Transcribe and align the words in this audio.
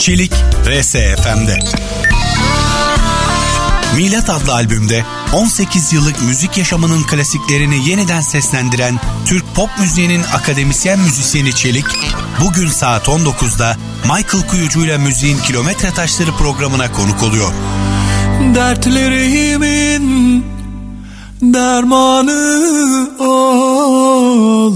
Çelik 0.00 0.32
RSFM'de. 0.66 1.58
Milat 3.96 4.30
adlı 4.30 4.52
albümde 4.52 5.04
18 5.32 5.92
yıllık 5.92 6.22
müzik 6.22 6.58
yaşamının 6.58 7.02
klasiklerini 7.02 7.88
yeniden 7.88 8.20
seslendiren 8.20 9.00
Türk 9.24 9.54
pop 9.54 9.70
müziğinin 9.80 10.22
akademisyen 10.22 11.00
müzisyeni 11.00 11.54
Çelik, 11.54 11.84
bugün 12.44 12.68
saat 12.68 13.08
19'da 13.08 13.76
Michael 14.04 14.46
Kuyucu 14.46 14.84
ile 14.84 14.98
Müziğin 14.98 15.38
Kilometre 15.38 15.90
Taşları 15.90 16.32
programına 16.32 16.92
konuk 16.92 17.22
oluyor. 17.22 17.52
Dertlerimin 18.54 20.44
dermanı 21.42 23.10
ol 23.18 24.74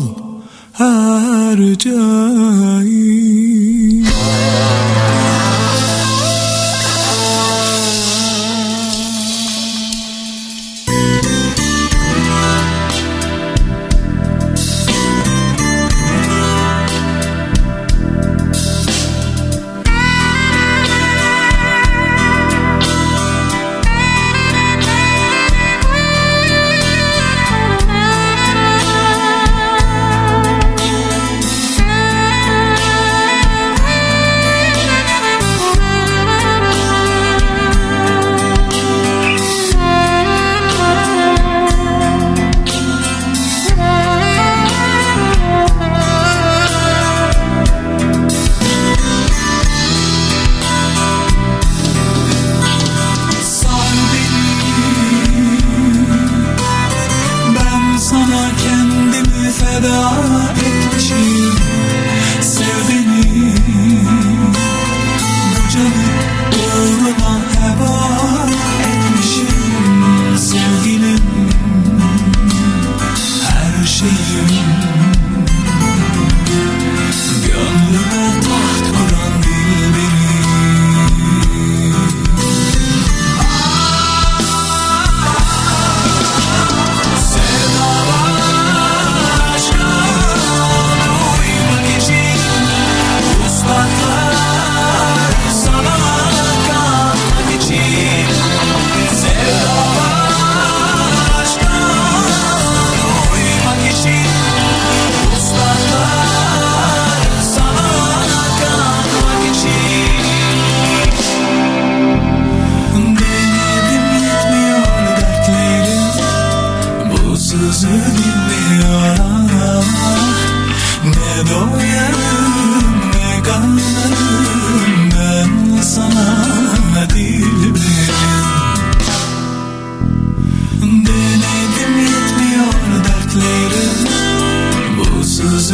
her 0.72 1.78
cahil. 1.78 3.53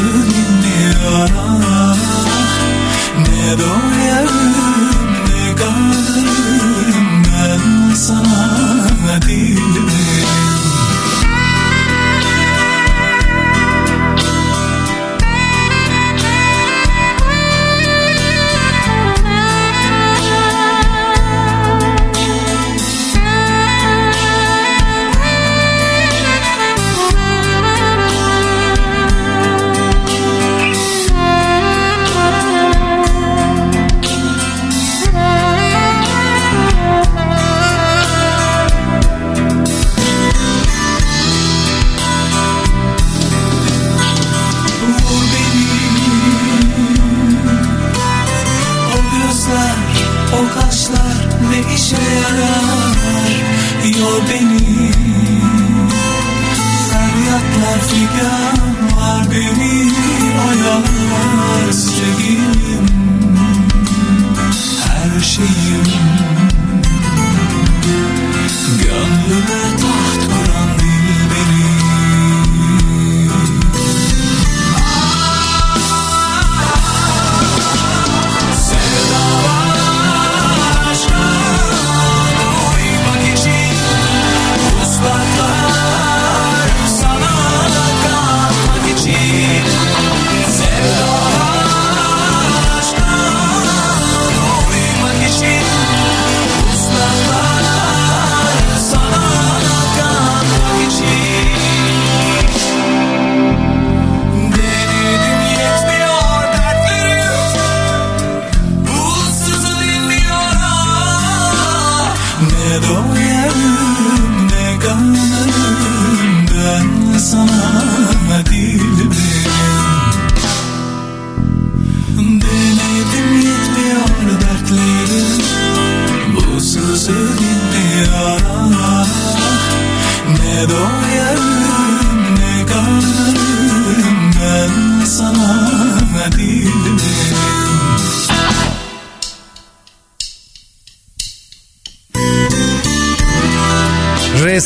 to 0.02 0.69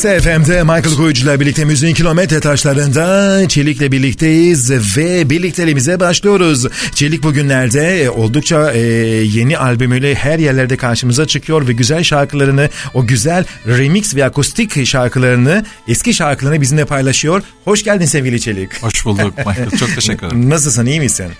Best 0.05 0.25
FM'de 0.25 0.63
Michael 0.63 0.95
Koyucu'la 0.95 1.39
birlikte 1.39 1.65
müziğin 1.65 1.93
kilometre 1.93 2.39
taşlarında 2.39 3.47
Çelik'le 3.47 3.91
birlikteyiz 3.91 4.97
ve 4.97 5.29
birlikteliğimize 5.29 5.99
başlıyoruz. 5.99 6.65
Çelik 6.95 7.23
bugünlerde 7.23 8.03
e, 8.03 8.09
oldukça 8.09 8.71
e, 8.71 8.79
yeni 9.23 9.57
albümüyle 9.57 10.15
her 10.15 10.39
yerlerde 10.39 10.77
karşımıza 10.77 11.27
çıkıyor 11.27 11.67
ve 11.67 11.73
güzel 11.73 12.03
şarkılarını, 12.03 12.69
o 12.93 13.07
güzel 13.07 13.45
remix 13.67 14.15
ve 14.15 14.25
akustik 14.25 14.85
şarkılarını, 14.85 15.65
eski 15.87 16.13
şarkılarını 16.13 16.61
bizimle 16.61 16.85
paylaşıyor. 16.85 17.43
Hoş 17.63 17.83
geldin 17.83 18.05
sevgili 18.05 18.41
Çelik. 18.41 18.83
Hoş 18.83 19.05
bulduk 19.05 19.37
Michael. 19.37 19.71
Çok 19.79 19.95
teşekkür 19.95 20.27
ederim. 20.27 20.49
Nasılsın, 20.49 20.85
iyi 20.85 20.99
misin? 20.99 21.31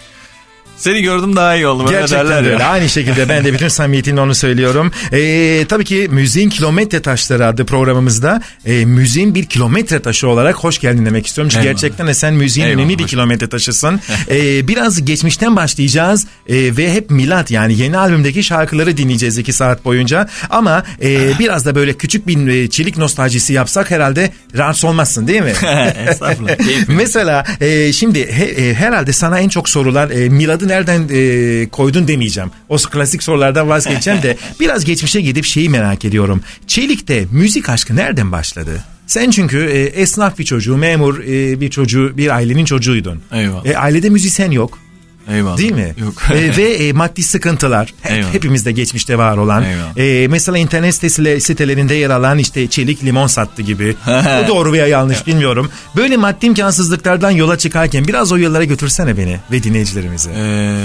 Seni 0.78 1.02
gördüm 1.02 1.36
daha 1.36 1.56
iyi 1.56 1.68
oldum. 1.68 1.88
Gerçekten 1.90 2.26
ya. 2.26 2.38
öyle. 2.38 2.66
Aynı 2.66 2.90
şekilde 2.90 3.30
ben 3.30 3.46
de 3.46 3.54
bütün 3.54 3.68
samimiyetimle 3.68 4.22
onu 4.22 4.36
söylüyorum. 4.36 4.92
Ee, 5.14 5.66
tabii 5.70 5.84
ki 5.86 6.08
Müziğin 6.12 6.50
Kilometre 6.50 7.02
Taşları 7.02 7.48
adlı 7.48 7.66
programımızda 7.66 8.42
e, 8.66 8.86
müziğin 8.86 9.36
bir 9.36 9.46
kilometre 9.46 10.00
taşı 10.00 10.28
olarak 10.28 10.56
hoş 10.56 10.80
geldin 10.80 11.06
demek 11.06 11.28
istiyorum. 11.28 11.50
Çünkü 11.54 11.66
Eyvallah. 11.66 11.82
gerçekten 11.82 12.08
de 12.08 12.14
sen 12.14 12.34
müziğin 12.34 12.66
Eyvallah, 12.68 12.80
önemli 12.84 13.00
bir 13.00 13.08
kilometre 13.08 13.50
taşısın. 13.50 14.00
Ee, 14.30 14.68
biraz 14.68 15.06
geçmişten 15.06 15.56
başlayacağız 15.56 16.28
e, 16.48 16.78
ve 16.78 16.94
hep 16.94 17.10
milat 17.10 17.52
yani 17.52 17.78
yeni 17.80 17.98
albümdeki 17.98 18.44
şarkıları 18.44 18.98
dinleyeceğiz 18.98 19.38
iki 19.38 19.54
saat 19.54 19.86
boyunca. 19.86 20.28
Ama 20.50 20.84
e, 21.04 21.32
biraz 21.40 21.66
da 21.66 21.76
böyle 21.76 21.94
küçük 21.94 22.28
bir 22.28 22.48
e, 22.48 22.70
çelik 22.70 22.98
nostaljisi 22.98 23.54
yapsak 23.54 23.92
herhalde 23.92 24.32
rahatsız 24.58 24.86
olmazsın 24.86 25.28
değil 25.28 25.42
mi? 25.42 25.50
Estağfurullah. 26.10 26.52
Mesela 26.88 27.46
e, 27.62 27.94
şimdi 27.94 28.32
he- 28.32 28.46
e, 28.70 28.74
herhalde 28.74 29.14
sana 29.14 29.40
en 29.40 29.50
çok 29.50 29.70
sorulan 29.70 30.12
e, 30.12 30.30
miladı 30.30 30.65
nereden 30.68 31.10
e, 31.12 31.70
koydun 31.70 32.08
demeyeceğim. 32.08 32.52
O 32.70 32.78
klasik 32.78 33.24
sorulardan 33.24 33.70
vazgeçeceğim 33.70 34.22
de 34.22 34.38
biraz 34.60 34.86
geçmişe 34.86 35.22
gidip 35.22 35.46
şeyi 35.46 35.70
merak 35.70 36.06
ediyorum. 36.06 36.42
Çelik'te 36.68 37.26
müzik 37.32 37.70
aşkı 37.70 37.96
nereden 37.96 38.32
başladı? 38.32 38.84
Sen 39.08 39.32
çünkü 39.32 39.58
e, 39.58 39.80
esnaf 39.80 40.40
bir 40.40 40.44
çocuğu, 40.44 40.78
memur 40.78 41.20
e, 41.20 41.62
bir 41.62 41.70
çocuğu, 41.70 42.18
bir 42.18 42.36
ailenin 42.36 42.66
çocuğuydun. 42.66 43.22
Eyvallah. 43.32 43.66
E, 43.66 43.78
ailede 43.78 44.10
müzisyen 44.10 44.52
yok. 44.52 44.80
Eyvallah. 45.28 45.58
Değil 45.58 45.72
mi? 45.72 45.96
Yok. 45.98 46.14
E, 46.32 46.58
ve 46.58 46.74
e, 46.74 46.94
maddi 46.94 47.24
sıkıntılar 47.24 47.94
hep, 48.02 48.26
hepimizde 48.34 48.72
geçmişte 48.72 49.18
var 49.18 49.38
olan. 49.38 49.64
Eyvallah. 49.64 49.98
E, 49.98 50.28
mesela 50.28 50.58
internet 50.58 50.96
sitesi, 50.96 51.42
sitelerinde 51.42 51.94
yer 51.94 52.10
alan 52.10 52.38
işte 52.38 52.68
çelik 52.68 53.04
limon 53.04 53.28
sattı 53.28 53.62
gibi. 53.62 53.96
Bu 54.44 54.48
doğru 54.48 54.72
veya 54.72 54.88
yanlış 54.88 55.28
bilmiyorum. 55.28 55.72
Böyle 55.96 56.18
maddi 56.18 56.46
imkansızlıklardan 56.46 57.32
yola 57.32 57.58
çıkarken 57.58 58.08
biraz 58.08 58.32
o 58.32 58.38
yollara 58.38 58.64
götürsene 58.64 59.18
beni 59.18 59.40
ve 59.52 59.64
dinleyicilerimizi. 59.64 60.30
Ee, 60.36 60.78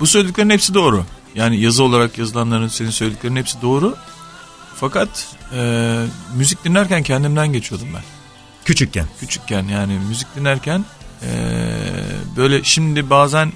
bu 0.00 0.06
söylediklerin 0.06 0.50
hepsi 0.50 0.74
doğru. 0.74 1.04
Yani 1.34 1.60
yazı 1.60 1.82
olarak 1.82 2.18
yazılanların 2.18 2.68
senin 2.68 2.90
söylediklerin 2.90 3.36
hepsi 3.36 3.62
doğru. 3.62 3.96
Fakat 4.74 5.08
e, 5.56 5.94
müzik 6.36 6.64
dinlerken 6.64 7.02
kendimden 7.02 7.52
geçiyordum 7.52 7.88
ben. 7.94 8.02
Küçükken. 8.64 9.06
Küçükken 9.20 9.64
yani 9.64 9.98
müzik 10.08 10.36
dinlerken 10.36 10.84
e, 11.22 11.30
böyle 12.36 12.64
şimdi 12.64 13.10
bazen 13.10 13.52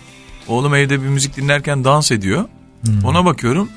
oğlum 0.49 0.75
evde 0.75 1.03
bir 1.03 1.09
müzik 1.09 1.37
dinlerken 1.37 1.85
dans 1.85 2.13
ediyor. 2.13 2.45
Ona 3.05 3.25
bakıyorum 3.25 3.69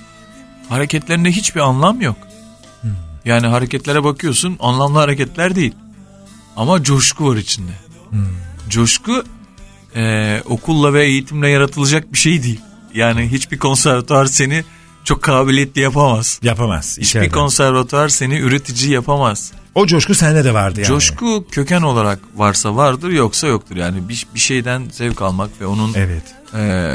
hareketlerinde 0.69 1.31
hiçbir 1.31 1.59
anlam 1.59 2.01
yok. 2.01 2.17
Yani 3.25 3.47
hareketlere 3.47 4.03
bakıyorsun 4.03 4.57
anlamlı 4.59 4.99
hareketler 4.99 5.55
değil. 5.55 5.75
Ama 6.55 6.83
coşku 6.83 7.29
var 7.29 7.37
içinde. 7.37 7.71
Coşku 8.69 9.23
e, 9.95 10.41
okulla 10.45 10.93
ve 10.93 11.05
eğitimle 11.05 11.49
yaratılacak 11.49 12.13
bir 12.13 12.17
şey 12.17 12.43
değil. 12.43 12.61
Yani 12.93 13.31
hiçbir 13.31 13.59
konservatuar 13.59 14.25
seni 14.25 14.63
çok 15.03 15.21
kabiliyetli 15.21 15.81
yapamaz. 15.81 16.39
Yapamaz. 16.43 16.91
Hiçbir 16.91 17.01
içeride. 17.03 17.29
konservatuar 17.29 18.09
seni 18.09 18.37
üretici 18.39 18.91
yapamaz. 18.91 19.51
o 19.75 19.87
coşku 19.87 20.15
sende 20.15 20.43
de 20.43 20.53
vardı 20.53 20.79
yani. 20.79 20.87
Coşku 20.87 21.45
köken 21.51 21.81
olarak 21.81 22.19
varsa 22.35 22.75
vardır 22.75 23.09
yoksa 23.09 23.47
yoktur. 23.47 23.75
Yani 23.75 24.09
bir, 24.09 24.27
bir 24.35 24.39
şeyden 24.39 24.83
zevk 24.91 25.21
almak 25.21 25.61
ve 25.61 25.65
onun 25.65 25.93
Evet. 25.93 26.23
E, 26.55 26.93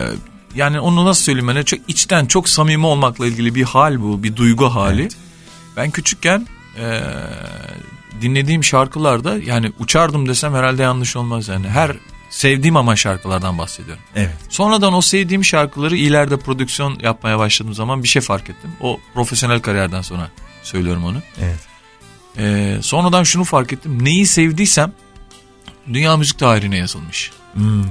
yani 0.54 0.80
onu 0.80 1.04
nasıl 1.04 1.22
söyleyeyim 1.22 1.48
hani 1.48 1.64
çok 1.64 1.80
içten 1.88 2.26
çok 2.26 2.48
samimi 2.48 2.86
olmakla 2.86 3.26
ilgili 3.26 3.54
bir 3.54 3.62
hal 3.62 4.02
bu 4.02 4.22
bir 4.22 4.36
duygu 4.36 4.74
hali. 4.74 5.02
Evet. 5.02 5.16
Ben 5.76 5.90
küçükken 5.90 6.46
e, 6.78 7.00
dinlediğim 8.22 8.64
şarkılarda 8.64 9.38
yani 9.38 9.72
uçardım 9.78 10.28
desem 10.28 10.54
herhalde 10.54 10.82
yanlış 10.82 11.16
olmaz 11.16 11.48
yani 11.48 11.68
her 11.68 11.96
sevdiğim 12.30 12.76
ama 12.76 12.96
şarkılardan 12.96 13.58
bahsediyorum. 13.58 14.02
Evet. 14.16 14.36
Sonradan 14.48 14.94
o 14.94 15.00
sevdiğim 15.00 15.44
şarkıları 15.44 15.96
ileride 15.96 16.36
prodüksiyon 16.36 16.98
yapmaya 17.02 17.38
başladığım 17.38 17.74
zaman 17.74 18.02
bir 18.02 18.08
şey 18.08 18.22
fark 18.22 18.50
ettim. 18.50 18.70
O 18.80 19.00
profesyonel 19.14 19.60
kariyerden 19.60 20.02
sonra 20.02 20.30
söylüyorum 20.62 21.04
onu. 21.04 21.22
Evet. 21.40 21.58
Ee, 22.38 22.78
sonradan 22.82 23.24
şunu 23.24 23.44
fark 23.44 23.72
ettim. 23.72 24.04
Neyi 24.04 24.26
sevdiysem 24.26 24.92
dünya 25.92 26.16
müzik 26.16 26.38
tarihine 26.38 26.76
yazılmış. 26.76 27.30
Hmm. 27.54 27.84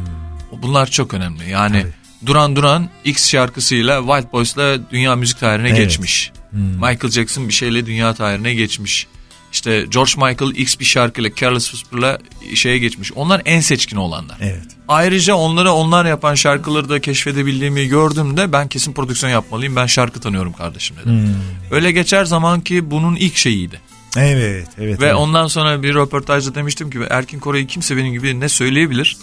Bunlar 0.52 0.88
çok 0.88 1.14
önemli. 1.14 1.50
Yani 1.50 1.82
Tabii. 1.82 1.94
Duran 2.26 2.56
Duran 2.56 2.90
X 3.06 3.30
şarkısıyla 3.30 4.00
Wild 4.02 4.34
Boys'la 4.34 4.92
dünya 4.92 5.16
müzik 5.16 5.40
tarihine 5.40 5.70
Evet. 5.70 5.78
geçmiş. 5.78 6.32
Michael 6.52 7.10
Jackson 7.12 7.48
bir 7.48 7.54
şeyle 7.54 7.86
dünya 7.86 8.14
tarihine 8.14 8.54
geçmiş. 8.54 9.08
İşte 9.52 9.86
George 9.90 10.12
Michael 10.18 10.56
X 10.56 10.80
bir 10.80 10.86
şarkıyla 10.86 11.36
Careless 11.36 11.66
Whisper'la 11.66 12.20
şeye 12.56 12.78
geçmiş. 12.78 13.14
Onlar 13.14 13.42
en 13.46 13.60
seçkin 13.62 13.98
olanlar. 13.98 14.38
Evet. 14.42 14.66
Ayrıca 14.88 15.36
onları 15.36 15.72
onlar 15.72 16.06
yapan 16.06 16.36
şarkıları 16.36 16.90
da 16.90 17.02
keşfedebildiğimi 17.02 17.88
gördüğümde 17.88 18.52
ben 18.52 18.68
kesin 18.68 18.94
prodüksiyon 18.94 19.32
yapmalıyım. 19.32 19.76
Ben 19.76 19.86
şarkı 19.86 20.20
tanıyorum 20.20 20.54
kardeşim 20.54 20.98
dedim. 20.98 21.36
Öyle 21.72 21.92
geçer 21.92 22.26
zaman 22.26 22.62
ki 22.62 22.92
bunun 22.92 23.16
ilk 23.16 23.38
şeyiydi. 23.38 23.82
Evet. 24.18 24.68
Evet. 24.78 25.02
Ve 25.02 25.06
evet. 25.06 25.16
ondan 25.16 25.48
sonra 25.48 25.84
bir 25.84 25.96
röportajda 25.96 26.56
demiştim 26.56 26.90
ki 26.90 27.00
Erkin 27.10 27.40
Koray'ı 27.40 27.68
kimse 27.68 27.98
benim 27.98 28.14
gibi 28.14 28.40
ne 28.40 28.50
söyleyebilir 28.50 29.18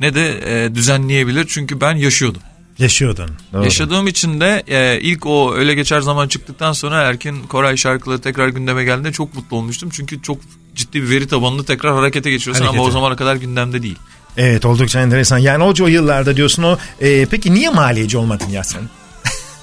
ne 0.00 0.14
de 0.14 0.40
e, 0.64 0.74
düzenleyebilir. 0.74 1.46
Çünkü 1.48 1.80
ben 1.80 1.96
yaşıyordum. 1.96 2.42
Yaşıyordun. 2.78 3.30
Doğru. 3.52 3.64
Yaşadığım 3.64 4.06
için 4.06 4.40
de 4.40 4.62
e, 4.68 5.00
ilk 5.00 5.26
o 5.26 5.54
öyle 5.54 5.74
geçer 5.74 6.00
zaman 6.00 6.28
çıktıktan 6.28 6.72
sonra 6.72 7.02
Erkin 7.02 7.42
Koray 7.42 7.76
şarkıları 7.76 8.20
tekrar 8.20 8.48
gündeme 8.48 8.84
geldiğinde 8.84 9.12
çok 9.12 9.34
mutlu 9.34 9.56
olmuştum. 9.56 9.90
Çünkü 9.92 10.22
çok 10.22 10.38
ciddi 10.74 11.02
bir 11.02 11.10
veri 11.10 11.28
tabanını 11.28 11.64
tekrar 11.64 11.94
harekete 11.94 12.30
geçiriyorsun 12.30 12.62
ama 12.64 12.72
o 12.72 12.74
Harekete. 12.74 12.92
zamana 12.92 13.16
kadar 13.16 13.36
gündemde 13.36 13.82
değil. 13.82 13.98
Evet 14.36 14.64
oldukça 14.64 15.00
enteresan. 15.00 15.38
Yani 15.38 15.64
o, 15.64 15.86
yıllarda 15.86 16.36
diyorsun 16.36 16.62
o. 16.62 16.78
e, 17.00 17.26
peki 17.26 17.54
niye 17.54 17.70
maliyeci 17.70 18.18
olmadın 18.18 18.48
ya 18.48 18.64
sen? 18.64 18.82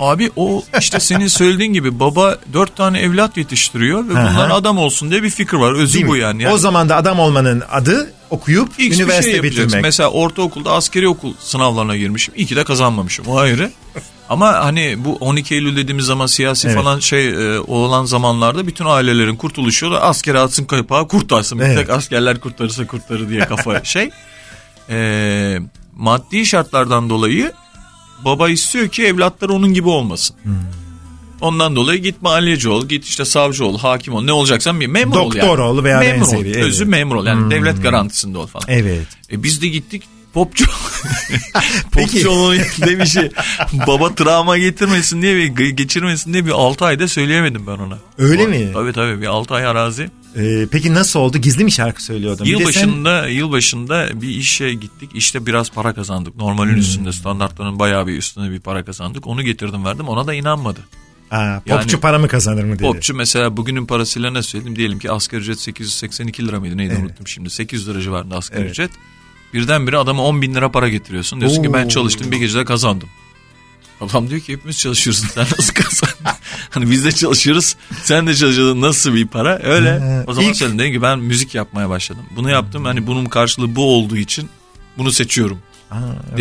Abi 0.00 0.30
o 0.36 0.64
işte 0.78 1.00
senin 1.00 1.26
söylediğin 1.28 1.72
gibi 1.72 2.00
baba 2.00 2.38
dört 2.52 2.76
tane 2.76 3.00
evlat 3.00 3.36
yetiştiriyor 3.36 4.04
ve 4.04 4.10
bunlar 4.10 4.50
adam 4.50 4.78
olsun 4.78 5.10
diye 5.10 5.22
bir 5.22 5.30
fikir 5.30 5.56
var. 5.56 5.72
Özü 5.72 5.94
Değil 5.94 6.06
bu 6.06 6.16
yani. 6.16 6.42
yani 6.42 6.54
O 6.54 6.58
zaman 6.58 6.88
da 6.88 6.96
adam 6.96 7.18
olmanın 7.20 7.62
adı 7.70 8.12
okuyup 8.30 8.68
X 8.70 8.78
bir 8.78 8.90
şey 8.94 9.04
üniversite 9.04 9.36
yapacaksın. 9.36 9.64
bitirmek. 9.64 9.82
Mesela 9.84 10.10
ortaokulda 10.10 10.72
askeri 10.72 11.08
okul 11.08 11.34
sınavlarına 11.38 11.96
girmişim. 11.96 12.34
İyi 12.36 12.46
ki 12.46 12.56
de 12.56 12.64
kazanmamışım. 12.64 13.26
O 13.26 13.38
ayrı. 13.38 13.70
Ama 14.28 14.52
hani 14.52 15.04
bu 15.04 15.16
12 15.16 15.54
Eylül 15.54 15.76
dediğimiz 15.76 16.04
zaman 16.06 16.26
siyasi 16.26 16.66
Evet. 16.68 16.76
falan 16.76 16.98
şey 16.98 17.28
e, 17.28 17.58
olan 17.60 18.04
zamanlarda 18.04 18.66
bütün 18.66 18.84
ailelerin 18.84 19.36
kurtuluşu 19.36 19.90
da 19.90 20.02
askere 20.02 20.38
atsın 20.38 20.64
kapağı 20.64 21.08
kurtarsın. 21.08 21.58
Bir 21.58 21.64
Evet. 21.64 21.76
tek 21.78 21.90
askerler 21.90 22.40
kurtarırsa 22.40 22.86
kurtarır 22.86 23.28
diye 23.28 23.40
kafa 23.40 23.80
şey. 23.84 24.10
E, 24.90 25.58
maddi 25.96 26.46
şartlardan 26.46 27.10
dolayı 27.10 27.52
baba 28.24 28.48
istiyor 28.48 28.88
ki 28.88 29.04
evlatları 29.06 29.52
onun 29.52 29.74
gibi 29.74 29.88
olmasın. 29.88 30.36
Hmm. 30.42 30.52
Ondan 31.40 31.76
dolayı 31.76 32.02
git 32.02 32.22
mahalleci 32.22 32.68
ol, 32.68 32.88
git 32.88 33.04
işte 33.04 33.24
savcı 33.24 33.64
ol, 33.66 33.78
hakim 33.78 34.14
ol, 34.14 34.22
ne 34.22 34.32
olacaksan 34.32 34.80
bir 34.80 34.86
memur 34.86 35.16
ol 35.16 35.34
yani. 35.34 35.48
Doktor 35.48 35.58
ol 35.58 35.84
veya 35.84 35.98
memur 35.98 36.26
ol, 36.26 36.32
benzeri, 36.32 36.48
evet. 36.48 36.56
Hmm. 36.56 36.62
özü 36.62 36.84
memur 36.84 37.16
ol 37.16 37.26
yani 37.26 37.50
devlet 37.50 37.82
garantisinde 37.82 38.38
ol 38.38 38.46
falan. 38.46 38.64
Evet. 38.68 39.06
E 39.32 39.42
biz 39.42 39.62
de 39.62 39.68
gittik 39.68 40.02
popçu. 40.32 40.64
Peki. 41.92 42.12
popçu 42.12 42.30
olmanın 42.30 42.60
demişi 42.86 43.30
baba 43.86 44.14
travma 44.14 44.58
getirmesin 44.58 45.22
diye 45.22 45.36
bir 45.36 45.46
geçirmesin 45.68 46.32
diye 46.32 46.46
bir 46.46 46.50
6 46.50 46.84
ayda 46.84 47.08
söyleyemedim 47.08 47.66
ben 47.66 47.78
ona. 47.78 47.98
Öyle 48.18 48.42
O- 48.44 48.48
mi? 48.48 48.70
Tabii 48.74 48.92
tabii 48.92 49.20
bir 49.20 49.26
6 49.26 49.54
ay 49.54 49.66
arazi. 49.66 50.10
Ee, 50.36 50.66
peki 50.70 50.94
nasıl 50.94 51.20
oldu? 51.20 51.38
Gizli 51.38 51.64
mi 51.64 51.72
şarkı 51.72 52.04
söylüyordun? 52.04 52.46
De 52.46 52.50
sen- 52.50 52.58
Yılbaşında 52.58 53.28
yılbaşında 53.28 54.08
bir 54.22 54.28
işe 54.28 54.72
gittik. 54.74 55.10
İşte 55.14 55.46
biraz 55.46 55.70
para 55.70 55.94
kazandık. 55.94 56.36
Normalin 56.36 56.72
Hmm. 56.72 56.80
üstünde 56.80 57.12
standartların 57.12 57.78
bayağı 57.78 58.06
bir 58.06 58.16
üstüne 58.16 58.50
bir 58.50 58.60
para 58.60 58.84
kazandık. 58.84 59.26
Onu 59.26 59.42
getirdim 59.42 59.84
verdim. 59.84 60.08
Ona 60.08 60.26
da 60.26 60.34
inanmadı. 60.34 60.80
Aa, 61.30 61.60
popçu 61.60 61.90
Yani- 61.96 62.00
para 62.00 62.18
mı 62.18 62.28
kazanır 62.28 62.64
mı 62.64 62.74
dedi. 62.74 62.82
Popçu 62.82 63.14
mesela 63.14 63.56
bugünün 63.56 63.86
parasıyla 63.86 64.30
ne 64.30 64.42
söyledim? 64.42 64.76
Diyelim 64.76 64.98
ki 64.98 65.10
asgari 65.10 65.40
ücret 65.40 65.60
882 65.60 66.46
lira 66.48 66.60
mıydı 66.60 66.76
neydi 66.76 66.92
Evet. 66.92 67.02
unuttum 67.04 67.26
şimdi. 67.26 67.50
800 67.50 67.88
lira 67.88 68.00
civarında 68.00 68.36
asgari 68.36 68.60
Evet. 68.60 68.70
ücret. 68.70 68.90
Birdenbire 69.54 69.96
adama 69.96 70.22
10 70.24 70.42
bin 70.42 70.54
lira 70.54 70.70
para 70.70 70.88
getiriyorsun. 70.88 71.40
Diyorsun 71.40 71.62
ki 71.62 71.72
ben 71.72 71.84
Oo. 71.84 71.88
çalıştım 71.88 72.32
bir 72.32 72.36
gecede 72.36 72.64
kazandım. 72.64 73.08
Adam 74.00 74.30
diyor 74.30 74.40
ki 74.40 74.52
hepimiz 74.52 74.78
çalışıyoruz 74.78 75.24
sen 75.34 75.46
nasıl 75.58 75.74
kazandın? 75.74 76.16
hani 76.70 76.90
biz 76.90 77.04
de 77.04 77.12
çalışıyoruz 77.12 77.76
sen 78.02 78.26
de 78.26 78.34
çalışıyorsun 78.34 78.80
nasıl 78.80 79.14
bir 79.14 79.26
para? 79.26 79.58
Öyle. 79.62 79.88
Ee, 79.88 80.24
o 80.26 80.32
zaman 80.34 80.50
ilk- 80.50 80.56
söyledim 80.56 80.78
dedim 80.78 80.92
ki 80.92 81.02
ben 81.02 81.18
müzik 81.18 81.54
yapmaya 81.54 81.88
başladım. 81.88 82.22
Bunu 82.36 82.50
yaptım 82.50 82.84
hani 82.84 83.06
bunun 83.06 83.24
karşılığı 83.26 83.76
bu 83.76 83.94
olduğu 83.94 84.16
için 84.16 84.48
bunu 84.98 85.12
seçiyorum. 85.12 85.58
Aa, 85.90 85.96
evet. 86.36 86.38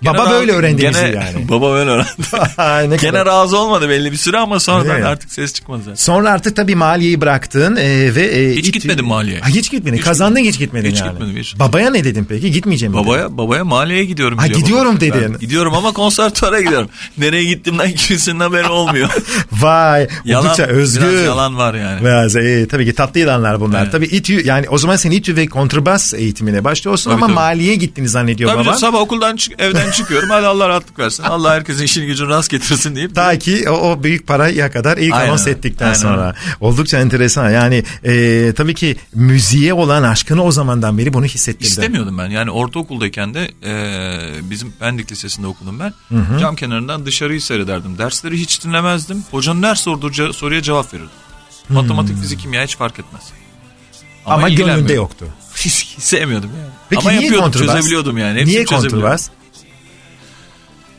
Baba 0.04 0.30
böyle 0.30 0.52
öğrendi 0.52 0.80
gene- 0.82 0.98
yani. 0.98 1.48
Baba 1.48 1.70
böyle 1.72 1.90
öğrendi. 1.90 2.90
ne 2.90 2.96
Gene 2.96 3.10
kadar- 3.10 3.26
razı 3.26 3.58
olmadı 3.58 3.88
belli 3.88 4.12
bir 4.12 4.16
süre 4.16 4.38
ama 4.38 4.60
sonradan 4.60 5.00
mi? 5.00 5.06
artık 5.06 5.32
ses 5.32 5.52
çıkmadı 5.54 5.82
zaten. 5.84 5.94
Sonra 5.94 6.30
artık 6.30 6.56
tabii 6.56 6.74
maliyeyi 6.74 7.20
bıraktın 7.20 7.76
e, 7.76 8.14
ve... 8.14 8.22
e, 8.26 8.56
Hiç 8.56 8.68
İTÜ- 8.68 8.72
gitmedim 8.72 9.06
maliyeye. 9.06 9.40
Ha, 9.40 9.48
hiç 9.48 9.70
gitmedin. 9.70 9.96
Hiç 9.96 10.04
Kazandın 10.04 10.40
hiç 10.40 10.58
gitmedin 10.58 10.90
Hiç 10.90 11.00
yani. 11.00 11.10
gitmedim, 11.10 11.36
hiç. 11.36 11.58
Babaya 11.58 11.90
ne 11.90 12.04
dedin 12.04 12.24
peki? 12.28 12.50
Gitmeyeceğim 12.50 12.92
mi 12.92 12.98
dedin? 12.98 13.08
Babaya 13.08 13.36
babaya 13.38 13.64
maliyeye 13.64 14.04
gidiyorum 14.04 14.38
Ha, 14.38 14.46
diyor 14.46 14.58
gidiyorum 14.60 14.92
baba. 14.92 15.00
dedin. 15.00 15.32
Ben 15.32 15.38
gidiyorum 15.38 15.74
ama 15.74 15.92
konservatuara 15.92 16.60
gidiyorum. 16.60 16.88
Nereye 17.18 17.44
gittiğimden 17.44 17.92
kimsenin 17.92 18.40
haberi 18.40 18.68
olmuyor. 18.68 19.08
Vay 19.52 20.08
yalan, 20.24 20.44
oldukça 20.44 20.62
özgür. 20.64 21.08
Biraz 21.12 21.24
yalan 21.24 21.56
var 21.58 21.74
yani. 21.74 22.00
Biraz, 22.04 22.36
e, 22.36 22.68
tabii 22.68 22.86
ki 22.86 22.92
tatlı 22.92 23.20
yılanlar 23.20 23.60
bunlar. 23.60 23.82
Evet. 23.82 23.92
Tabii 23.92 24.06
İTÜ 24.06 24.46
yani 24.46 24.68
o 24.68 24.78
zaman 24.78 24.96
sen 24.96 25.10
İTÜ 25.10 25.36
ve 25.36 25.46
kontrbas 25.46 26.14
eğitimine 26.14 26.64
başlıyorsun 26.64 27.10
Tabii, 27.10 27.14
ama 27.18 27.26
tabii. 27.26 27.34
maliye 27.34 27.74
gittiğini 27.74 28.08
zannediyor 28.08 28.50
Tabii 28.50 28.56
baban. 28.58 28.64
canım, 28.66 28.78
sabah 28.80 28.98
okuldan 29.00 29.36
çık, 29.36 29.60
evden 29.62 29.89
çıkıyorum. 29.90 30.30
Hadi 30.30 30.46
Allah 30.46 30.68
rahatlık 30.68 30.98
versin. 30.98 31.22
Allah 31.22 31.50
herkesin 31.52 31.84
işini 31.84 32.06
gücünü 32.06 32.28
rast 32.28 32.50
getirsin 32.50 32.96
deyip. 32.96 33.14
Ta 33.14 33.38
ki 33.38 33.70
o, 33.70 33.72
o 33.72 34.02
büyük 34.02 34.26
paraya 34.26 34.70
kadar 34.70 34.96
ilk 34.98 35.14
Aynen 35.14 35.28
anons 35.28 35.46
ettikten 35.46 35.86
Aynen 35.86 35.98
sonra. 35.98 36.34
Oldukça 36.60 36.98
enteresan. 36.98 37.50
Yani 37.50 37.84
e, 38.04 38.52
tabii 38.56 38.74
ki 38.74 38.96
müziğe 39.14 39.74
olan 39.74 40.02
aşkını 40.02 40.44
o 40.44 40.52
zamandan 40.52 40.98
beri 40.98 41.12
bunu 41.12 41.24
hissettirdin. 41.24 41.70
İstemiyordum 41.70 42.18
ben. 42.18 42.30
Yani 42.30 42.50
ortaokuldayken 42.50 43.34
de 43.34 43.50
e, 43.64 44.50
bizim 44.50 44.72
Pendik 44.72 45.12
Lisesi'nde 45.12 45.46
okudum 45.46 45.80
ben. 45.80 45.92
Cam 46.40 46.56
kenarından 46.56 47.06
dışarıyı 47.06 47.42
seyrederdim. 47.42 47.98
Dersleri 47.98 48.38
hiç 48.38 48.64
dinlemezdim. 48.64 49.24
Hocanın 49.30 49.62
her 49.62 49.74
sorduğu 49.74 50.32
soruya 50.32 50.62
cevap 50.62 50.94
verirdim. 50.94 51.10
Matematik, 51.68 52.20
fizik, 52.20 52.40
kimya 52.40 52.64
hiç 52.64 52.76
fark 52.76 52.98
etmez. 52.98 53.22
Ama 54.26 54.48
gönlünde 54.48 54.62
ilgilenmiyordum. 54.62 54.96
yoktu. 54.96 55.26
Sevmiyordum 55.98 56.50
yani. 56.58 56.70
Peki 56.90 57.00
Ama 57.00 57.10
niye 57.10 57.22
yapıyordum, 57.22 57.52
kontrbas? 57.52 57.74
çözebiliyordum 57.74 58.18
yani. 58.18 58.38
Hepsini 58.40 58.54
Niye 58.54 58.66
çözebiliyordum. 58.66 59.18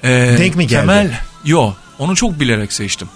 Ee, 0.03 0.35
Denk 0.39 0.55
mi 0.55 0.67
geldi? 0.67 0.81
Temel, 0.81 1.11
yo 1.45 1.73
onu 1.99 2.15
çok 2.15 2.39
bilerek 2.39 2.73
seçtim. 2.73 3.07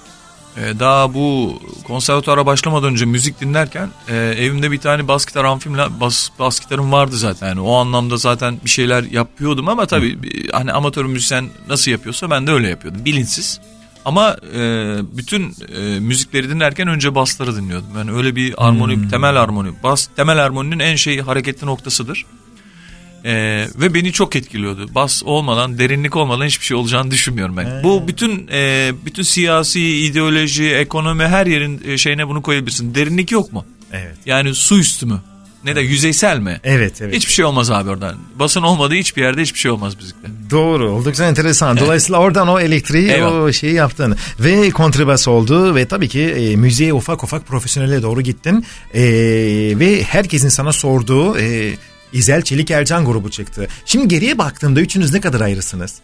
Ee, 0.58 0.80
daha 0.80 1.14
bu 1.14 1.60
konservatuara 1.88 2.46
başlamadan 2.46 2.92
önce 2.92 3.06
müzik 3.06 3.42
dinlerken 3.42 3.90
e, 4.10 4.16
evimde 4.16 4.72
bir 4.72 4.78
tane 4.78 5.08
bas 5.08 5.26
gitar 5.26 5.44
amfimle 5.44 5.84
bas, 6.00 6.30
bas 6.40 6.60
gitarım 6.60 6.92
vardı 6.92 7.18
zaten. 7.18 7.48
Yani 7.48 7.60
o 7.60 7.76
anlamda 7.76 8.18
zaten 8.18 8.60
bir 8.66 8.70
şeyler 8.70 9.04
yapıyordum 9.04 9.70
ama 9.70 9.86
tabii 9.86 10.20
hani 10.52 10.72
amatör 10.72 11.06
müzisyen 11.06 11.50
nasıl 11.70 11.92
yapıyorsa 11.92 12.30
ben 12.30 12.48
de 12.48 12.52
öyle 12.52 12.70
yapıyordum. 12.70 13.06
Bilinçsiz. 13.06 13.60
Ama 14.06 14.36
e, 14.56 14.60
bütün 15.18 15.56
e, 15.78 16.00
müzikleri 16.00 16.50
dinlerken 16.50 16.88
önce 16.88 17.16
basları 17.16 17.56
dinliyordum. 17.56 17.88
Yani 17.98 18.12
öyle 18.12 18.36
bir 18.36 18.68
armoni, 18.68 19.10
temel 19.10 19.42
armoni. 19.42 19.70
Bas 19.84 20.08
temel 20.16 20.44
armoninin 20.46 20.80
en 20.80 20.96
şey 20.96 21.20
hareketli 21.22 21.68
noktasıdır. 21.68 22.26
Ee, 23.26 23.68
ve 23.76 23.94
beni 23.94 24.12
çok 24.12 24.36
etkiliyordu. 24.36 24.90
Bas 24.96 25.24
olmadan, 25.26 25.80
derinlik 25.80 26.16
olmadan 26.16 26.46
hiçbir 26.46 26.66
şey 26.66 26.78
olacağını 26.78 27.12
düşünmüyorum 27.12 27.58
ben. 27.58 27.84
Bu 27.84 28.08
bütün 28.08 28.48
e, 28.52 28.92
bütün 29.06 29.24
siyasi, 29.24 29.82
ideoloji, 30.06 30.70
ekonomi 30.70 31.24
her 31.24 31.46
yerin 31.46 31.82
e, 31.88 31.98
şeyine 31.98 32.28
bunu 32.28 32.42
koyabilirsin. 32.42 32.96
Derinlik 32.96 33.32
yok 33.32 33.54
mu? 33.54 33.66
Evet. 33.94 34.16
Yani 34.26 34.56
su 34.56 34.80
üstü 34.80 35.06
mü? 35.06 35.22
Ne 35.64 35.76
de 35.76 35.82
yüzeysel 35.82 36.40
mi? 36.40 36.60
Evet 36.64 37.02
evet. 37.02 37.16
Hiçbir 37.16 37.32
şey 37.32 37.46
olmaz 37.46 37.72
abi 37.72 37.90
oradan. 37.90 38.16
Basın 38.36 38.62
olmadığı 38.62 38.94
hiçbir 38.94 39.22
yerde 39.22 39.42
hiçbir 39.42 39.60
şey 39.60 39.72
olmaz 39.72 39.96
müzikte. 39.96 40.28
Doğru 40.52 40.90
oldukça 40.92 41.26
enteresan. 41.26 41.78
Dolayısıyla 41.78 42.20
oradan 42.20 42.48
o 42.48 42.60
elektriği 42.60 43.12
Eyvallah. 43.12 43.44
o 43.44 43.54
şeyi 43.54 43.74
yaptın. 43.74 44.16
Ve 44.40 44.70
kontrbas 44.70 45.28
oldu 45.28 45.76
ve 45.76 45.86
tabii 45.86 46.08
ki 46.10 46.22
e, 46.22 46.56
müziğe 46.56 46.94
ufak 46.94 47.24
ufak 47.24 47.48
profesyonele 47.48 48.02
doğru 48.02 48.22
gittin. 48.22 48.66
E, 48.94 49.04
ve 49.80 50.04
herkesin 50.04 50.50
sana 50.50 50.72
sorduğu 50.72 51.38
e, 51.40 51.74
İzel 52.14 52.42
Çelik 52.42 52.72
Ercan 52.72 53.06
grubu 53.06 53.32
çıktı. 53.32 53.68
Şimdi 53.86 54.08
geriye 54.08 54.38
baktığımda 54.38 54.82
üçünüz 54.82 55.14
ne 55.14 55.22
kadar 55.22 55.42
ayrısınız? 55.42 55.96